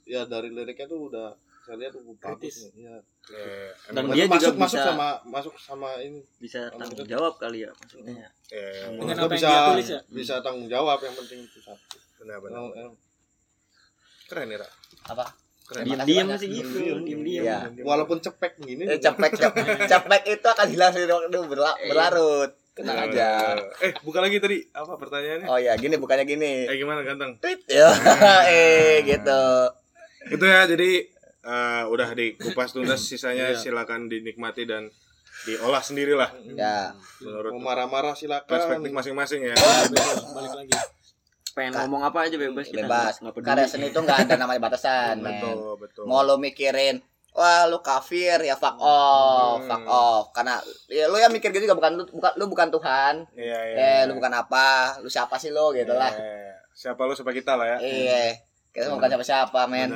[0.05, 1.29] ya dari liriknya tuh udah
[1.61, 2.87] saya lihat tuh bagus nih.
[2.87, 2.97] Ya.
[3.29, 7.35] Eh, Dan emang- dia masuk, juga masuk bisa- sama masuk sama ini bisa tanggung jawab
[7.37, 10.01] kali ya maksudnya eh, Dengan yang bisa dia tulis ya?
[10.09, 11.97] bisa tanggung jawab yang penting itu satu.
[12.17, 12.55] benar-benar.
[12.55, 12.97] Yang- yang-
[14.27, 14.69] Keren ya, Ra.
[15.07, 15.27] Apa?
[15.67, 17.43] Diam-diam sih gitu Diam-diam.
[17.43, 17.59] Iya.
[17.83, 22.51] walaupun cepek gini Eh, Cepek, cepek, cepek itu akan hilang sendiri waktu berla- berlarut.
[22.73, 23.57] Tenang aja.
[23.81, 25.49] Eh, buka lagi tadi apa pertanyaannya?
[25.49, 26.69] Oh ya, gini bukannya gini.
[26.69, 27.35] Eh, gimana ganteng?
[27.39, 27.89] Tweet ya.
[28.47, 29.43] eh, gitu.
[30.29, 31.09] Itu ya, jadi
[31.43, 33.59] eh, udah dikupas tuntas sisanya Iya.
[33.59, 34.93] silakan dinikmati dan
[35.43, 36.93] diolah sendirilah Ya.
[37.21, 39.57] menurut mau marah-marah silakan perspektif masing-masing ya.
[40.29, 40.73] Balik lagi.
[41.57, 43.15] Pengen Ka- ngomong apa aja bebas kita Bebas.
[43.19, 45.41] nggak peduli Karya seni itu nggak ada namanya batasan, men.
[45.41, 46.05] betul, betul.
[46.05, 47.01] Mau lo mikirin
[47.33, 49.69] Wah lu kafir ya fuck off, Hmm.
[49.69, 50.25] fuck off.
[50.33, 53.15] Karena ya lu yang mikir gitu juga bukan lu bukan lu bukan Tuhan.
[53.35, 53.77] Iya, iya.
[53.77, 54.69] Eh lu bukan apa,
[55.01, 56.09] lu siapa sih lu gitu lah.
[56.11, 57.79] Eh, siapa lu siapa kita lah ya.
[57.79, 58.41] Iya.
[58.77, 59.89] Kita bukan siapa-siapa, men.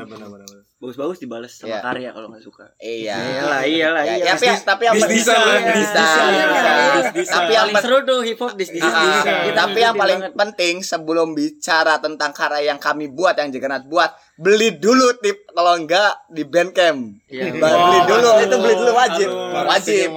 [0.80, 1.80] Bagus-bagus dibalas sama Iya.
[1.84, 3.12] karya kalau nggak suka Iya.
[3.20, 5.36] iyalah iyalah Ya, iya ya, tapi, tapi yang dis-disan.
[5.60, 7.36] Dis-disan.
[7.36, 11.36] Tapi yang paling seru tuh hip hop dis Ah, dis tapi yang paling penting sebelum
[11.36, 14.08] bicara tentang karya yang kami buat yang Jegernat buat,
[14.40, 17.28] beli dulu tip kalau enggak di Bandcamp.
[17.28, 17.52] Iya.
[17.60, 19.28] Beli dulu itu beli dulu wajib.
[19.68, 20.08] Wajib.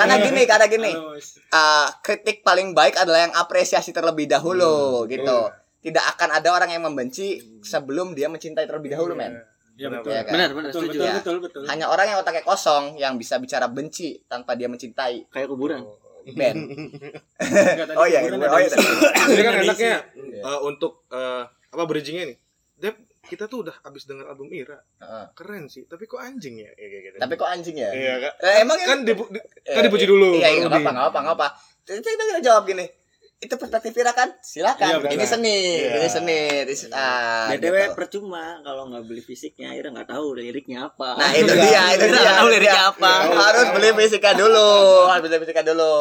[0.00, 0.92] Karena gini, karena gini.
[1.52, 5.52] Uh, kritik paling baik adalah yang apresiasi terlebih dahulu gitu.
[5.86, 7.26] Tidak akan ada orang yang membenci
[7.62, 9.38] sebelum dia mencintai terlebih dahulu, men.
[9.76, 10.08] Ya betul.
[10.08, 10.32] Iya kan?
[10.32, 11.14] benar benar Betul, setuju betul, Ya.
[11.14, 11.62] betul, betul.
[11.66, 15.28] Hanya orang yang otaknya kosong yang bisa bicara benci tanpa dia mencintai.
[15.28, 15.84] kayak kuburan
[16.28, 16.56] Ben.
[17.38, 18.78] Tadi Oh iya, kuburan oh ada iya.
[19.28, 20.42] Jadi kan enaknya Iya.
[20.42, 22.38] eh, untuk eh, apa bridgingnya nih.
[22.74, 24.80] Dep, kita tuh udah habis dengar album Ira.
[24.96, 25.24] Heeh.
[25.32, 26.70] Keren sih, tapi kok anjing ya?
[26.72, 27.16] Iya, gitu.
[27.16, 27.90] Tapi kok anjing ya?
[27.90, 28.32] Iya, Kak.
[28.40, 30.34] Eh, emang Kan dipu- di- kan dipuji dulu.
[30.34, 31.48] Iya, iya, baru enggak di- apa, enggak apa, enggak apa.
[31.84, 32.86] Jadi kita kita jawab gini.
[33.36, 34.32] Itu perspektif Ira kan?
[34.40, 35.04] Silakan.
[35.04, 36.00] Iya, ini seni, Iya.
[36.00, 36.40] ini seni.
[36.64, 37.92] This- ah, btw gitu.
[37.94, 42.16] percuma kalau nggak beli fisiknya Ira nggak tahu liriknya apa Nah, itu dia, itu dia.
[42.16, 42.90] nggak tahu liriknya dia.
[42.90, 44.70] apa Harus beli fisika dulu.
[45.06, 45.94] Harus beli fisika dulu.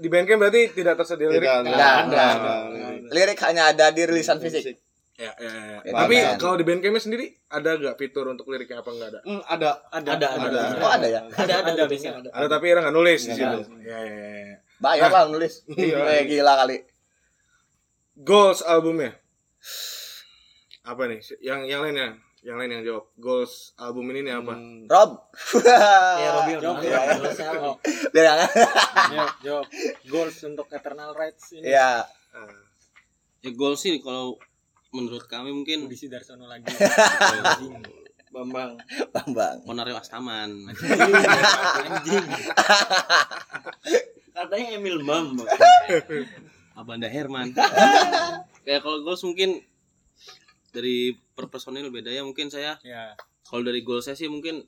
[0.00, 1.44] Di Bandcamp berarti tidak tersedia lirik.
[1.44, 2.30] Tidak, enggak, enggak.
[2.32, 3.12] enggak.
[3.12, 4.80] Lirik hanya ada di rilisan fisik.
[5.14, 5.78] Ya, ya, ya.
[5.84, 9.20] Itu Tapi kalau di Bandcampnya sendiri ada nggak fitur untuk liriknya apa enggak ada?
[9.20, 10.48] Hmm, ada Ada, Ada, ada.
[10.48, 10.60] ada.
[10.80, 11.20] Oh, ada ya?
[11.28, 12.28] ada ada Ada, biasanya ada.
[12.32, 13.52] ada Ada tapi Ira nggak nulis di Nggak situ.
[13.52, 13.66] nulis.
[13.84, 14.56] Iya, iya, iya.
[14.80, 15.62] Bayar lah nulis.
[15.70, 16.00] Iya.
[16.16, 16.76] Eh, gila kali.
[18.16, 19.16] goals albumnya
[20.82, 24.84] apa nih yang yang lainnya yang lain yang jawab goals album ini nih apa Hmm,
[24.84, 25.10] Rob.
[26.20, 27.16] Ya Robby udah Jawab, nanya, jawab.
[27.16, 27.60] goalsnya apa?
[27.62, 27.76] Oh,
[28.10, 28.38] Bilang.
[29.10, 29.66] ya, jawab.
[30.06, 31.64] Goals untuk Eternal Rights ini.
[31.66, 32.04] ya.
[32.32, 32.56] Ah,
[33.40, 34.36] Ya goal sih kalau
[34.90, 36.64] menurut kami mungkin Budi Darsono lagi.
[38.30, 38.76] Bambang.
[39.10, 39.56] Bambang.
[39.64, 40.68] Ponario Astaman.
[41.80, 42.24] Anjing.
[44.34, 45.46] Katanya Emil Bambang.
[46.78, 47.52] Abanda Herman.
[48.64, 49.60] Kayak kalau goals mungkin
[50.70, 52.78] dari per personil beda ya mungkin saya.
[52.86, 53.18] Ya.
[53.50, 54.62] kalau dari goal saya sih mungkin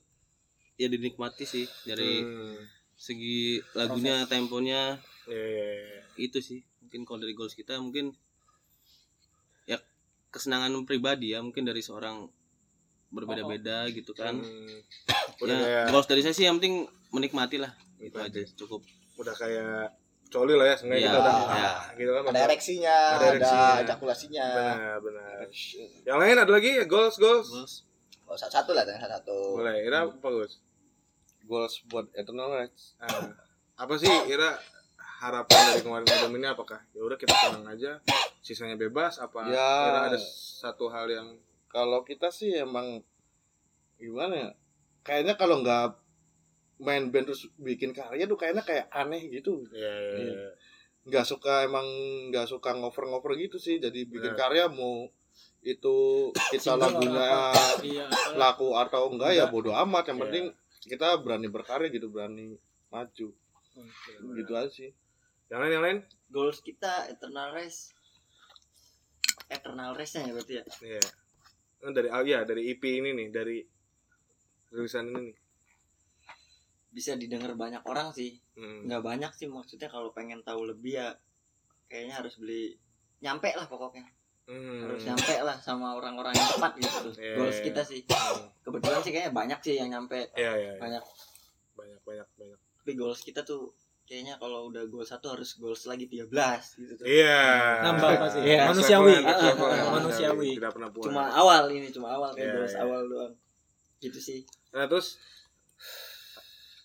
[0.74, 2.58] ya dinikmati sih dari hmm,
[2.98, 4.98] segi lagunya temponya.
[5.30, 6.02] Ya, ya, ya.
[6.18, 6.60] itu sih.
[6.82, 8.12] Mungkin kalau dari goals kita mungkin
[9.64, 9.78] ya
[10.34, 12.26] kesenangan pribadi ya mungkin dari seorang
[13.14, 14.42] berbeda-beda gitu kan.
[14.42, 14.78] Hmm,
[15.46, 15.56] ya
[15.86, 17.70] kayak goals dari saya sih yang penting menikmati lah.
[18.02, 18.82] Itu aja cukup
[19.14, 19.92] udah kayak
[20.26, 23.52] coli lah ya sengaja Iya, kita udah ah, gitu kan Ada ereksinya, Ada ada,
[23.84, 24.46] ejakulasinya.
[24.48, 25.36] benar benar.
[26.02, 26.70] Yang lain ada lagi?
[26.80, 27.48] Ya goals goals?
[27.48, 27.74] Goals.
[28.24, 29.60] Oh, satu, satu lah, jangan satu.
[29.60, 30.56] boleh Ira apa Gus?
[31.44, 33.28] Goals buat Eternal Rights Ah,
[33.76, 34.56] apa sih Ira
[35.20, 36.80] harapan dari kemarin album ini apakah?
[36.90, 38.00] Ya udah kita tenang aja.
[38.40, 39.68] Sisanya bebas apa Ya.
[39.86, 41.28] Ira ada satu hal yang
[41.68, 43.04] kalau kita sih emang
[43.96, 44.50] gimana ya?
[45.04, 45.92] Kayaknya kalau nggak
[46.82, 50.32] main band terus bikin karya tuh kayaknya kayak aneh gitu ya, ya, Iya.
[50.34, 50.50] ya.
[51.02, 51.86] nggak suka emang
[52.30, 54.40] nggak suka ngover-ngover gitu sih jadi bikin Benar.
[54.50, 55.06] karya mau
[55.62, 55.96] itu
[56.50, 57.54] kita lagunya?
[57.86, 58.06] Iya.
[58.34, 59.54] laku atau enggak ya Enggak.
[59.54, 60.24] bodo amat yang Iya.
[60.26, 60.44] penting
[60.82, 62.58] kita berani berkarya gitu berani
[62.90, 63.28] maju
[64.34, 64.90] gitu aja sih
[65.48, 65.98] yang lain yang lain
[66.32, 67.92] Goals kita Eternal Race.
[69.52, 70.64] Eternal Race-nya ya berarti ya.
[70.80, 71.02] Iya.
[71.84, 73.60] Nah, dari ah, ya dari EP ini nih dari
[74.72, 75.34] rilisan ini nih
[76.92, 78.36] Bisa didengar banyak orang sih.
[78.54, 78.84] Hmm.
[78.84, 81.16] Nggak banyak sih maksudnya kalau pengen tahu lebih ya
[81.88, 82.76] kayaknya harus beli
[83.24, 84.04] nyampe lah pokoknya.
[84.44, 84.84] Hmm.
[84.84, 87.08] Harus nyampe lah sama orang-orang yang tepat gitu.
[87.16, 87.64] Iya, Goals iya.
[87.70, 88.00] kita sih.
[88.10, 88.48] Hmm.
[88.60, 90.20] Kebetulan sih kayaknya banyak sih yang nyampe.
[90.36, 90.80] Iya iya iya.
[90.80, 91.04] Banyak.
[91.72, 92.58] banyak banyak banyak.
[92.84, 93.72] Tapi goals kita tuh
[94.04, 96.28] kayaknya kalau udah goal satu harus goals lagi 13
[96.84, 97.06] gitu tuh.
[97.08, 97.40] Iya.
[97.86, 98.38] Nambah pasti.
[98.44, 98.62] Iya.
[98.68, 99.14] Manusiawi.
[99.24, 99.54] Ah,
[99.96, 100.50] manusiawi.
[100.60, 101.08] Tidak pernah puas.
[101.08, 102.82] Cuma awal ini cuma awal kayak Iya, goals iya.
[102.84, 103.32] awal doang.
[104.02, 104.40] Gitu sih.
[104.74, 105.16] Nah terus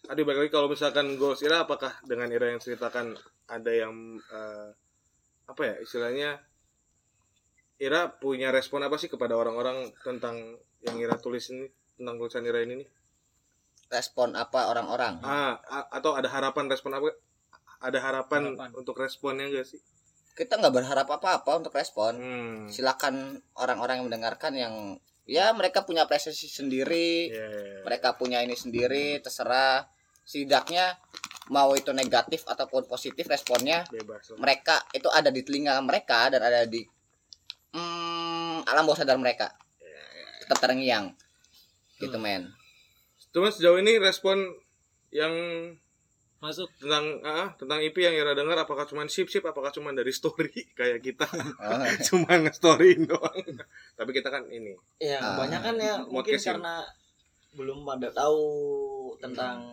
[0.08, 3.12] Adi balik lagi kalau misalkan goals Ira apakah dengan Ira yang ceritakan
[3.52, 3.92] ada yang
[4.32, 4.70] eh,
[5.48, 6.40] apa ya istilahnya
[7.78, 11.68] Ira punya respon apa sih kepada orang-orang tentang yang Ira tulis ini
[12.00, 12.90] tentang tulisan Ira ini nih?
[13.88, 15.20] Respon apa orang-orang?
[15.24, 15.60] Ah,
[15.92, 17.12] atau ada harapan respon apa?
[17.78, 18.70] Ada harapan, Harapan.
[18.74, 19.80] untuk responnya enggak sih?
[20.34, 22.18] Kita nggak berharap apa-apa untuk respon.
[22.18, 22.66] Hmm.
[22.68, 24.76] Silakan orang-orang yang mendengarkan yang
[25.30, 27.80] ya mereka punya apresiasi sendiri, Iya, iya, iya.
[27.86, 29.86] mereka punya ini sendiri, terserah.
[30.28, 31.00] Setidaknya
[31.48, 34.36] mau itu negatif ataupun positif responnya bebas.
[34.36, 36.84] mereka itu ada di telinga mereka dan ada di
[37.72, 39.56] mm, alam bawah sadar mereka
[40.42, 41.16] tetap terngiang
[41.98, 42.52] gitu men
[43.30, 44.40] Cuma sejauh ini respon
[45.10, 45.32] yang
[46.38, 46.70] Masuk.
[46.78, 50.52] tentang ah, tentang IP yang Ira dengar apakah cuma sip sip apakah cuma dari story
[50.78, 51.26] kayak kita
[51.64, 53.40] Oh, cuma nge-storyin doang.
[53.94, 54.76] Tapi kita kan ini.
[54.98, 56.44] Ya, Ah, kebanyakan ya mungkin ya.
[56.52, 56.76] karena
[57.54, 58.42] belum pada tahu
[59.18, 59.66] tentang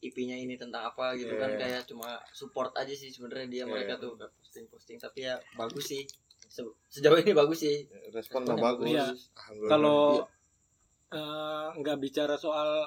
[0.00, 1.58] IP-nya ini tentang apa gitu kan Iya.
[1.58, 3.68] kayak cuma support aja sih sebenarnya dia Iya.
[3.68, 6.02] mereka tuh posting-posting tapi ya bagus sih
[6.42, 9.06] Se- sejauh ini bagus sih respon Responnya bagus Iya.
[9.06, 9.68] Alhamdulillah.
[9.68, 10.02] Kalau
[11.10, 12.86] eh, nggak bicara soal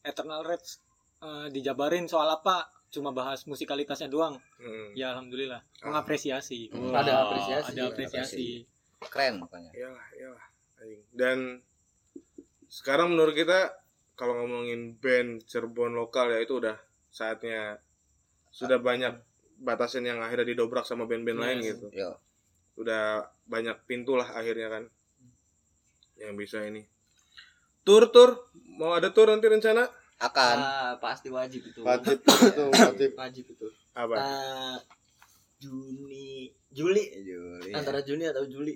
[0.00, 0.80] Eternal Reds
[1.18, 2.68] eh, dijabarin soal apa?
[2.88, 4.36] Cuma bahas musikalitasnya doang.
[4.56, 4.92] Hmm.
[4.92, 5.60] Ya alhamdulillah.
[5.80, 5.88] Ah.
[5.88, 6.68] Mengapresiasi.
[6.68, 6.92] Hmm.
[6.92, 8.48] ada apresiasi Ada apresiasi.
[9.02, 10.44] keren pokoknya Iyalah, iyalah.
[10.78, 11.02] anjing.
[11.10, 11.38] Dan
[12.66, 13.81] sekarang menurut kita
[14.12, 16.76] kalau ngomongin band Cirebon lokal ya itu udah
[17.08, 17.80] saatnya
[18.52, 19.16] sudah banyak
[19.62, 21.68] batasan yang akhirnya didobrak sama band-band lain Yes.
[21.76, 21.86] gitu.
[21.94, 22.10] yo.
[22.76, 24.84] Udah banyak pintu lah akhirnya kan
[26.20, 26.84] yang bisa ini.
[27.82, 29.88] Tur tur mau ada tur nanti rencana?
[30.22, 30.56] Akan.
[30.60, 31.82] Ah, pasti wajib itu.
[31.82, 33.10] Wajib itu wajib.
[33.18, 33.66] Wajib itu.
[33.96, 34.14] Apa?
[34.14, 34.76] Ah,
[35.58, 37.04] Juni Juli.
[37.22, 37.70] Juli.
[37.74, 38.74] Antara Juni atau Juli.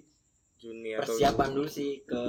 [0.56, 2.22] Juni atau persiapan dulu sih ke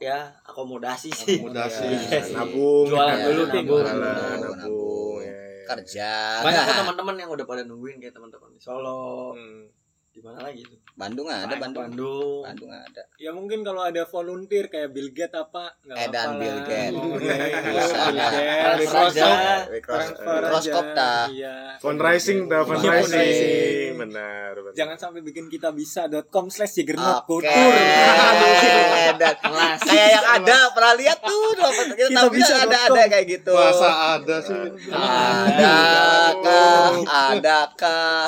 [0.00, 1.84] ya akomodasi sih Akomodasi.
[1.84, 2.32] Iya sih.
[2.32, 3.80] nabung Jualan Ya, dulu nabung, nabung.
[3.84, 5.18] Nabung, nabung, nabung.
[5.20, 5.64] ya, ya.
[5.66, 9.68] kerja banyak kok teman-teman yang udah pada nungguin kayak teman-teman di Solo Hmm.
[10.10, 14.66] di mana lagi tuh Bandung ada Bandung Bandung Bandung ada Ya mungkin kalau ada volunteer
[14.66, 16.66] kayak Bill Gates apa nggak Edan apa-apa Bill lah.
[16.66, 16.96] Gates.
[16.96, 18.08] Oh, Bisa.
[18.10, 18.26] iya.
[18.74, 19.00] Bill Bisa.
[19.06, 20.90] Gates.
[20.90, 21.24] Dah.
[21.30, 21.54] Iya.
[21.78, 23.94] Fundraising dah fundraising.
[23.94, 24.72] Benar, benar.
[24.74, 27.46] Jangan sampai bikin kita bisa.com slash jaggernaut Oke.
[27.46, 27.70] Kultur.
[29.38, 33.26] Kelas kayak yang ada pernah lihat tuh dapat kita Kita tahu bisa ada ada kayak
[33.28, 33.52] gitu.
[33.54, 34.58] masa ada sih
[34.90, 36.90] Adakah?
[37.06, 38.24] Adakah?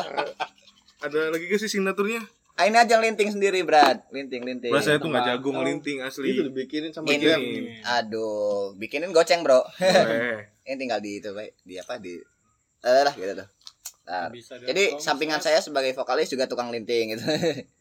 [1.02, 2.22] Ada lagi gak sih signaturnya?
[2.52, 4.04] Ah, ini aja linting sendiri, Brad.
[4.12, 4.70] Linting, linting.
[4.70, 5.40] Bahasa itu nggak Tembakau.
[5.40, 6.36] jagung ngelinting asli.
[6.36, 7.08] Itu dibikinin sama.
[7.08, 7.80] Ini.
[7.80, 9.64] Aduh, bikinin goceng, Bro.
[10.68, 11.48] Ini tinggal di itu, Pak.
[11.64, 12.20] Di apa di
[12.84, 13.48] eh lah gitu tuh.
[14.68, 17.24] Jadi sampingan saya sebagai vokalis juga tukang linting gitu.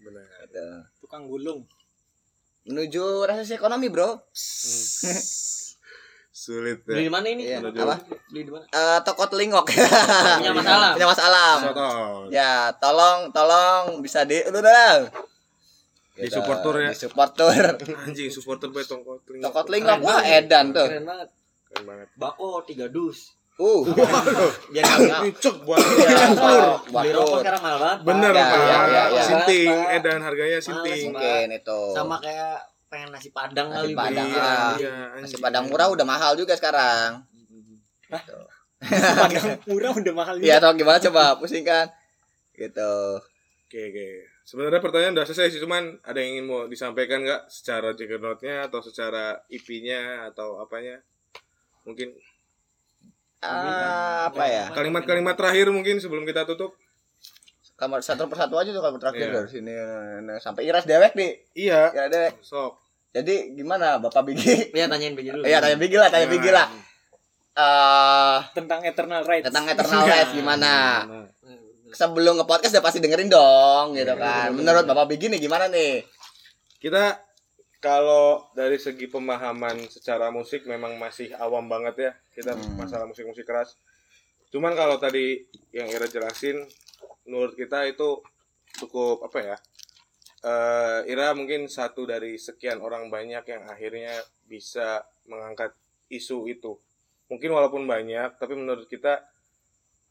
[0.07, 0.23] Benar.
[0.47, 0.65] Gitu.
[1.03, 1.67] tukang gulung.
[2.61, 4.21] Menuju resesi ekonomi, Bro.
[6.41, 7.05] Sulit Beli ya.
[7.05, 7.43] di mana ini?
[7.53, 7.79] Menuju.
[7.85, 7.95] apa?
[8.33, 8.65] Beli di mana?
[8.73, 9.65] Eh toko telingok.
[9.69, 10.91] Punya Mas Alam.
[10.97, 11.57] Punya Mas Alam.
[11.61, 12.25] Shout out.
[12.33, 14.93] Ya, tolong tolong bisa di udah udah.
[16.17, 16.89] Di support tour ya.
[16.89, 17.65] Di support tour.
[18.09, 19.53] Anjing supporter gue tongkot telinga.
[19.53, 20.89] Toko telingok wah edan tuh.
[20.89, 21.29] Keren banget.
[21.69, 22.07] Keren banget.
[22.17, 23.37] Bako tiga dus.
[23.61, 23.83] Uh.
[24.73, 24.89] Biar
[25.37, 27.99] cok buat Iya, beli rokok sekarang mahal banget.
[28.01, 28.57] Bener Ya, Pak.
[28.57, 29.21] ya, ya, ya.
[29.21, 31.13] Sinting, edan harganya sinting.
[31.13, 31.79] Mungkin itu.
[31.93, 32.57] Sama kayak
[32.89, 33.93] pengen nasi padang Nasi kali.
[33.93, 34.41] Padang, beli.
[34.41, 34.73] ah.
[34.75, 35.35] Iya, Nasi.
[35.37, 37.21] Padang murah udah mahal juga sekarang.
[38.81, 41.85] Padang murah udah mahal Iya, atau gimana coba pusingkan.
[42.51, 42.93] Gitu.
[43.69, 44.07] Oke, oke.
[44.41, 48.81] Sebenarnya pertanyaan udah selesai sih, cuman ada yang ingin mau disampaikan nggak secara juggernautnya atau
[48.83, 50.99] secara IP-nya atau apanya?
[51.87, 52.11] Mungkin
[53.41, 54.65] Ah, apa ya?
[54.69, 56.77] kalimat-kalimat terakhir mungkin sebelum kita tutup.
[57.73, 59.33] Kamar satu persatu aja tuh kamar terakhir Iya.
[59.35, 59.73] dari sini
[60.21, 61.31] Nah, sampai iras dewek nih.
[61.57, 61.89] Iya.
[61.89, 62.31] Iras dewek.
[62.39, 62.77] Sok.
[63.11, 64.69] Jadi gimana Bapak Bigi?
[64.71, 65.43] Iya tanyain Bigi dulu.
[65.43, 66.67] Iya, tanya Bigi lah, tanya Bigi lah.
[67.51, 69.49] Eh, Tentang Eternal Rights.
[69.49, 70.73] tentang Eternal Rights gimana?
[71.91, 74.53] Sebelum nge-podcast udah pasti dengerin dong gitu kan.
[74.53, 76.05] Menurut Bapak Bigi nih gimana nih?
[76.77, 77.17] Kita
[77.81, 82.77] kalau dari segi pemahaman secara musik memang masih awam banget ya kita Hmm.
[82.77, 83.73] masalah musik-musik keras.
[84.53, 85.41] Cuman kalau tadi
[85.73, 86.61] yang Ira jelasin,
[87.25, 88.21] menurut kita itu
[88.77, 89.57] cukup apa ya?
[90.45, 94.13] Eh, Ira mungkin satu dari sekian orang banyak yang akhirnya
[94.45, 95.73] bisa mengangkat
[96.13, 96.77] isu itu.
[97.31, 99.25] Mungkin walaupun banyak, tapi menurut kita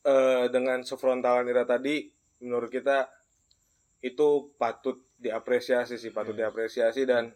[0.00, 2.08] eh, dengan sefrontalan Ira tadi,
[2.40, 3.06] menurut kita
[4.00, 7.28] itu patut diapresiasi sih, patut diapresiasi dan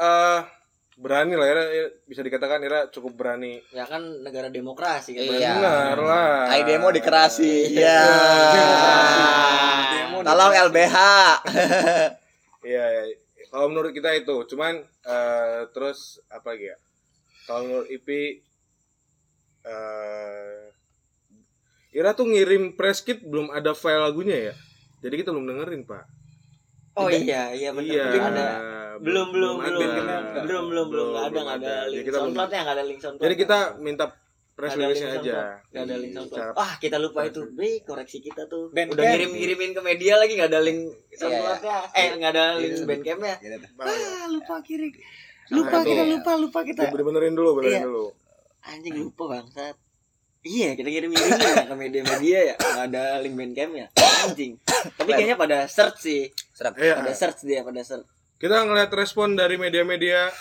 [0.00, 0.40] eh
[1.00, 3.60] berani lah Ira, Ira- bisa dikatakan Ira cukup berani.
[3.72, 5.24] Ya kan negara demokrasi kan.
[5.24, 5.52] Iya.
[5.56, 6.36] Benar lah.
[6.48, 7.72] Ai demo dikerasi.
[7.72, 8.00] Iya.
[9.92, 10.96] Demo Tolong LBH.
[12.60, 13.16] Iya, iya.
[13.48, 16.76] kalau menurut kita itu, cuman eh, terus apa lagi ya?
[17.48, 18.08] Kalau menurut IP
[19.64, 20.60] eh
[21.90, 24.54] Ira tuh ngirim press kit belum ada file lagunya ya.
[25.00, 26.04] Jadi kita belum dengerin, Pak.
[27.00, 27.88] Oh iya, iya benar.
[27.88, 28.04] Iya.
[28.06, 28.46] Belum ada.
[29.00, 29.70] Belum belum ada.
[29.70, 29.90] belum
[30.44, 33.00] belum belum belum nggak ada Belum nggak ada Jadi link belum- soundcloudnya nggak ada link
[33.00, 33.24] soundcloud.
[33.24, 34.04] Jadi kita minta
[34.52, 35.34] press ada link aja.
[35.64, 36.40] Nggak ada link SoundCloud.
[36.44, 38.68] cara- Ah kita lupa itu, Be koreksi kita tuh.
[38.68, 38.94] Bandcamp.
[38.94, 40.80] Udah ngirim ngirimin ke media lagi nggak ada link
[41.10, 41.76] soundcloudnya.
[41.94, 42.84] Eh nggak ada link Iya.
[42.84, 43.34] bandcampnya.
[43.38, 43.66] Gitu.
[43.78, 44.92] Ah lupa kirim.
[44.92, 46.82] Nah, Lupa kita lupa lupa kita.
[46.92, 47.82] Benerin dulu, benerin Iya.
[47.82, 48.06] dulu.
[48.62, 49.74] Anjing lupa bangsat.
[50.40, 51.36] Iya kita kirim ngirimin
[51.68, 53.86] ke media-media ya nggak ada link bandcampnya.
[54.24, 54.56] Anjing.
[54.96, 56.22] Tapi kayaknya pada search sih.
[56.50, 56.76] Serap.
[56.76, 56.96] Iya.
[56.96, 58.04] Pada search dia pada search
[58.36, 60.32] Kita ngeliat respon dari media-media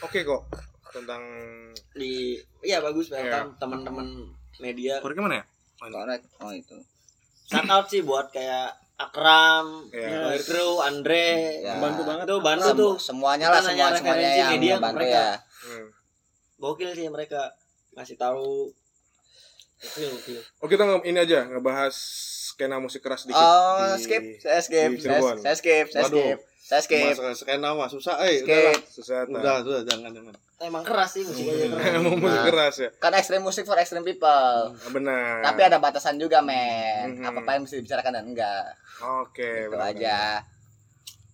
[0.00, 0.46] oke kok
[0.88, 1.22] tentang
[1.92, 3.18] di iya bagus Iya.
[3.20, 4.06] welcome teman-teman
[4.58, 5.44] media Korek mana ya?
[5.76, 6.22] Korek.
[6.38, 6.78] Oh itu.
[7.44, 10.26] shout out sih buat kayak Akram, Iya.
[10.28, 11.78] Fire Crew, Andre, Ya.
[11.78, 12.26] Bantu banget.
[12.26, 15.18] tuh bantu Semu- tuh semuanya lah semua semuanya yang media bantu mereka.
[15.18, 15.30] ya.
[15.60, 15.86] Hmm.
[16.56, 17.54] gokil sih mereka
[17.92, 18.70] ngasih tahu
[19.78, 21.94] gokil gokil Oh kita ini aja ngebahas
[22.48, 23.38] skena musik keras dikit.
[23.38, 24.22] Oh, di- skip.
[24.38, 24.90] Saya skip.
[24.90, 25.36] di Saya, Cirebon.
[25.38, 25.86] saya skip.
[25.88, 26.18] Saya Waduh.
[26.18, 26.38] skip.
[26.58, 27.00] Saya skip.
[27.16, 28.50] Mas skena mah susah eh Skip.
[28.50, 28.76] udah lah.
[28.90, 29.16] Susah?
[29.24, 30.34] Udah, udah jangan jangan.
[30.58, 32.90] emang keras sih musiknya keras Emang musik keras ya.
[32.98, 34.26] Kan extreme music for extreme people.
[34.68, 35.38] Ah, Benar.
[35.40, 37.14] Tapi ada batasan juga, men.
[37.14, 37.24] Mhm.
[37.24, 38.66] Apa-apa yang mesti dibicarakan dan enggak.
[39.22, 39.94] Oke, Itu benar.
[39.94, 40.18] aja.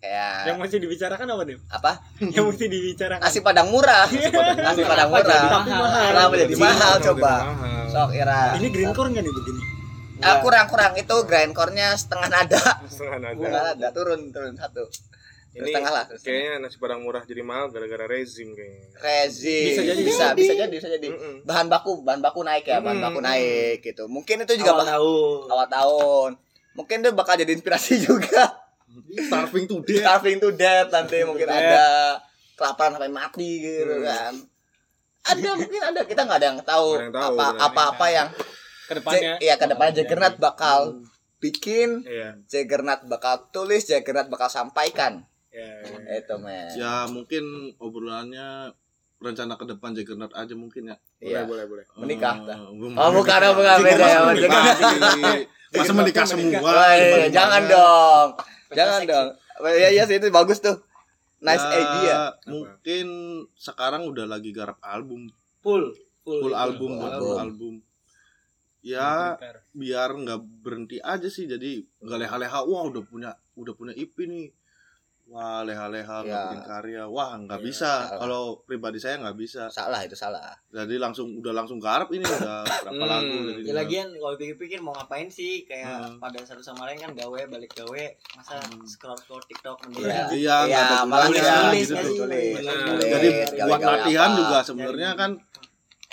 [0.04, 1.56] Kayak Yang mesti dibicarakan apa nih?
[1.72, 1.92] apa?
[2.36, 3.22] Yang mesti dibicarakan.
[3.24, 4.04] Nasi padang murah.
[4.04, 5.40] Nasi padang murah.
[5.64, 6.04] mahal?
[6.12, 7.32] Kenapa jadi mahal coba?
[7.88, 8.40] Sok Ira.
[8.60, 9.62] Ini greencore nggak nih begini?
[10.20, 12.62] Ah, kurang kurang itu grindcore-nya setengah nada.
[12.84, 13.36] Setengah nada.
[13.40, 14.84] Setengah nada turun turun satu.
[15.54, 16.04] Ini setengah lah.
[16.18, 18.90] kayaknya nasi padang murah jadi mahal gara-gara rezim kayaknya.
[19.00, 19.66] Rezim.
[19.70, 20.02] Bisa jadi.
[20.02, 21.08] bisa bisa jadi bisa jadi.
[21.14, 21.34] Mm-mm.
[21.46, 24.04] Bahan baku bahan baku naik ya, bahan baku naik gitu.
[24.10, 26.30] Mungkin itu juga awal tahun awal tahun.
[26.74, 28.63] Mungkin itu bakal jadi inspirasi juga.
[29.28, 30.00] Starving to death.
[30.00, 31.60] Starving to death nanti mungkin Death.
[31.60, 31.84] ada
[32.54, 34.04] kelaparan sampai mati gitu Hmm.
[34.04, 34.34] kan.
[35.24, 38.28] Ada mungkin ada kita nggak ada yang tahu, yang apa apa apa yang
[38.84, 39.40] Ke depannya.
[39.40, 41.00] ya ke depannya Juggernaut bakal
[41.38, 42.36] bikin Iya.
[42.44, 45.80] Juggernaut bakal tulis Juggernaut bakal sampaikan Iya.
[45.80, 46.20] iya.
[46.20, 47.44] itu men Ya mungkin
[47.78, 48.68] obrolannya
[49.16, 50.96] rencana ke depan Juggernaut aja mungkin ya.
[51.18, 51.84] iya Boleh, boleh, boleh.
[51.98, 52.58] Menikah, Eh, dah.
[52.68, 54.34] belum- oh bukan bukan Jika beda ya masa Mas.
[54.34, 55.40] menikah, Juggernaut.
[55.74, 56.58] Masa menikah semua.
[56.60, 58.28] Oh, iya, jangan dong
[58.70, 59.10] jangan seksi.
[59.10, 59.28] dong
[59.72, 60.76] ya iya sih itu bagus tuh
[61.38, 63.06] nice Ya, idea Mungkin
[63.54, 67.36] sekarang udah lagi garap album, full full, full album buat Album.
[67.38, 67.74] album.
[68.80, 69.38] ya
[69.70, 74.52] biar nggak berhenti aja sih jadi nggak leha-leha wah udah punya udah punya IP nih
[75.34, 76.46] wah leha-leha Ya.
[76.46, 78.18] bikin karya wah nggak Ya, bisa salah.
[78.18, 82.62] kalau pribadi saya nggak bisa salah itu salah jadi langsung udah langsung garap ini udah
[82.86, 83.10] berapa Hmm.
[83.10, 86.16] lagu jadi Ya lagian kalau pikir-pikir mau ngapain sih kayak Hmm.
[86.16, 88.78] pada satu sama lain kan gawe balik gawe masa Hmm.
[88.84, 90.30] scroll scroll TikTok Iya.
[90.30, 92.10] iya Iya, nggak ada apalagi gunanya nulis gitu?
[92.16, 92.54] Tulis,
[93.04, 93.28] jadi
[93.60, 94.38] buat latihan apa.
[94.38, 95.30] juga sebenarnya kan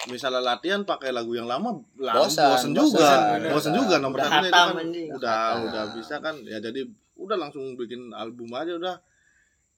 [0.03, 3.53] misalnya latihan pakai lagu yang lama Bosan, bosan, juga bener.
[3.53, 4.75] bosen juga nomor satunya itu kan
[5.13, 6.81] udah udah bisa kan ya jadi
[7.15, 8.97] udah langsung bikin album aja udah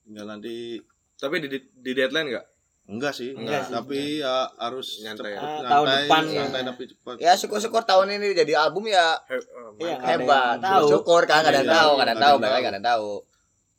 [0.04, 0.80] tinggal nanti
[1.14, 2.45] Tapi di, di deadline nggak?
[2.86, 3.72] enggak sih Enggak sih.
[3.72, 5.39] tapi ya harus Nyantai ya.
[5.39, 6.68] cepet, Ah, tahun nyantai, depan, santai ya.
[6.68, 9.47] tapi cepat ya syukur-syukur tahun ini jadi album ya He-
[9.80, 10.04] mantap.
[10.06, 10.88] hebat tahu.
[10.89, 12.62] syukur kan nggak ada Iya, tahu nggak ada tahu ada yang bahkan tahu.
[12.62, 13.10] nggak ada tahu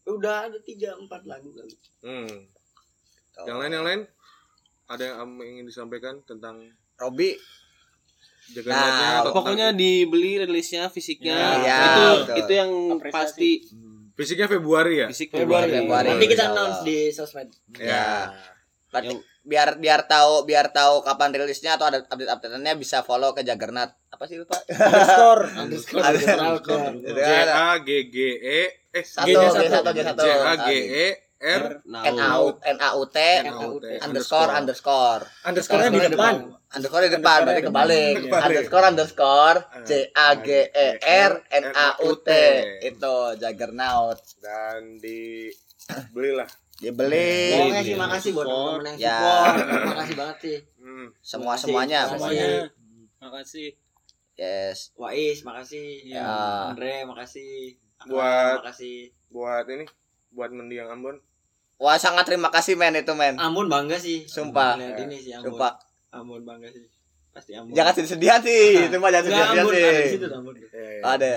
[0.07, 2.33] udah ada tiga empat lagu kali Hmm.
[3.37, 4.01] Yang lain yang lain
[4.87, 6.65] ada yang ingin disampaikan tentang
[6.95, 7.37] Robi
[8.63, 11.33] Nah, Pokoknya dibeli rilisnya fisiknya.
[11.59, 12.37] Iya, itu betul.
[12.37, 13.09] itu yang Apresiasi.
[13.11, 13.51] pasti
[14.15, 15.07] fisiknya Februari ya?
[15.11, 15.71] fisik Februari.
[15.75, 16.09] Februari.
[16.09, 17.51] nanti kita announce di sosmed.
[17.77, 18.31] Ya.
[18.89, 23.37] Berarti Yang- biar biar tahu biar tahu kapan rilisnya atau ada update updateannya bisa follow
[23.37, 25.43] ke Juggernaut apa sih lupa underscore.
[25.53, 26.01] Underscore.
[26.01, 26.93] underscore.
[26.97, 28.61] Itu J A G G E.
[28.89, 30.23] Eh satu G satu G satu.
[30.23, 31.07] J A G E
[31.45, 33.87] R N A U N A U T N-A-U-T.
[34.01, 35.23] underscore underscore.
[35.45, 35.85] underscore.
[35.85, 36.35] Di depan.
[36.73, 38.15] underscore di depan berarti kebalik.
[38.33, 42.29] underscore underscore C A G E R N A U T.
[42.29, 42.29] N-A-U-T.
[42.83, 44.19] itu Juggernaut.
[44.39, 46.49] Dan dibelilah.
[46.75, 47.55] dibeli.
[47.55, 49.15] Pokoknya sih makasih buat teman-teman yang Ya.
[49.15, 49.55] support.
[49.87, 50.59] Makasih banget sih.
[50.77, 51.07] Hmm.
[51.19, 52.69] semua semuanya semuanya
[53.19, 53.69] makasih.
[54.35, 54.91] Yes.
[54.95, 56.03] Wais makasih.
[56.05, 56.27] Ya.
[56.69, 57.79] Andre makasih.
[58.05, 59.15] Buat- makasih.
[59.31, 59.87] Buat ini
[60.29, 61.23] buat mendiang Ambon.
[61.77, 64.77] Wah sangat terima kasih men itu men Ambon bangga sih Sumpah.
[64.77, 65.73] Lihat ini sih Ambon sumpah
[66.11, 66.85] Ambon bangga sih
[67.31, 70.55] pasti Ambon jangan sedih-sedihan sih itu mah jangan sedih-sedihan Ambon ada di sih situ Ambon
[71.03, 71.33] ada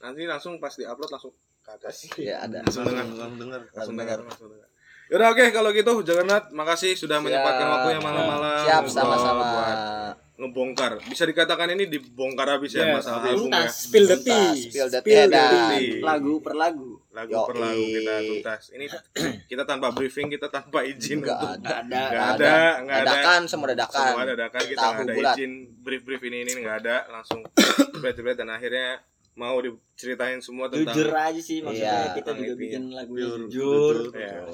[0.00, 1.28] Nanti langsung pas di-upload langsung
[1.60, 2.08] ke atas.
[2.16, 3.04] ya ada Langsung dengar.
[3.04, 4.16] langsung dengar Langsung dengar.
[4.16, 4.18] dengar.
[4.26, 4.68] Langsung dengar.
[5.06, 7.74] Yaudah oke kalau gitu Jagannat makasih sudah menyempatkan Siap.
[7.76, 8.64] waktunya malam-malam.
[8.64, 9.78] siap sama-sama buat
[10.40, 10.92] ngebongkar.
[11.04, 13.68] Bisa dikatakan ini dibongkar habis ya Yes, masalah album ya.
[13.68, 15.00] spill the tea spill the.
[15.04, 16.00] Tea.
[16.00, 16.89] lagu per lagu
[17.20, 17.44] lagu Yoi.
[17.44, 18.62] per lagu kita tuntas.
[18.70, 18.86] Ini
[19.50, 22.96] kita tanpa briefing, kita tanpa izin Enggak untuk ada Nggak ada Nggak Nggak ada, nggak
[22.96, 23.06] ada.
[23.06, 24.04] dadakan semua dadakan.
[24.06, 25.34] Semua dadakan kita Tahu nggak ada bulat.
[25.34, 25.52] izin.
[25.78, 26.96] Brief brief ini ini nggak ada.
[27.08, 27.40] Langsung
[27.92, 28.88] jebret-jebret dan akhirnya
[29.32, 32.14] mau diceritain semua tentang jujur aja sih maksudnya Iya.
[32.14, 33.94] kita juga bikin Pure, jujur.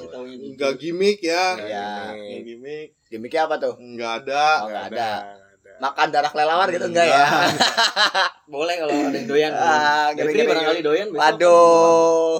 [0.07, 0.53] Taunya jujur.
[0.53, 1.45] enggak gimmick ya.
[1.57, 1.89] Iya.
[2.13, 2.89] enggak gimmick.
[3.07, 3.75] Gimmicknya apa tuh?
[3.77, 4.45] Enggak ada.
[4.61, 5.73] Oh, nggak ada nggak ada.
[5.79, 7.25] makan darah kelelawar gitu enggak ya?
[8.47, 10.49] Boleh kalau ada yang doyan Ah, Jeffrey gini-gini.
[10.49, 12.37] barangkali doyan waduh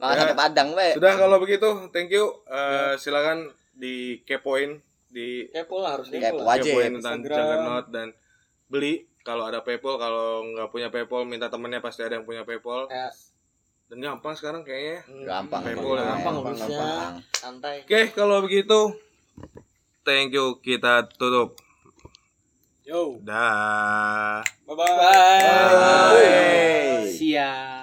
[0.00, 0.20] makan Ya.
[0.24, 2.24] sate padang be sudah kalau begitu thank you.
[2.48, 6.48] Eh, silakan di kepoin di kepo lah harus Kepo kepo aja.
[6.56, 6.72] Wajib.
[6.72, 7.18] kepoin tentang.
[7.22, 8.08] Juggernaut dan
[8.66, 9.04] beli.
[9.20, 12.88] Kalau ada PayPal kalau nggak punya PayPal minta temennya pasti ada yang punya PayPal.
[12.88, 13.12] Ya.
[13.90, 15.02] dan gampang sekarang kayaknya.
[15.26, 16.04] Gampang PayPal ya.
[16.08, 16.68] gampang gampang urusnya.
[16.70, 17.12] gampang.
[17.34, 17.76] Santai.
[17.84, 18.94] Oke kalau begitu
[20.00, 20.56] thank you.
[20.58, 21.58] Kita tutup.
[22.80, 23.18] Yo.
[23.20, 24.40] Dah.
[24.64, 24.74] Bye.
[24.74, 24.96] Bye.
[25.76, 27.06] Bye.
[27.10, 27.79] siap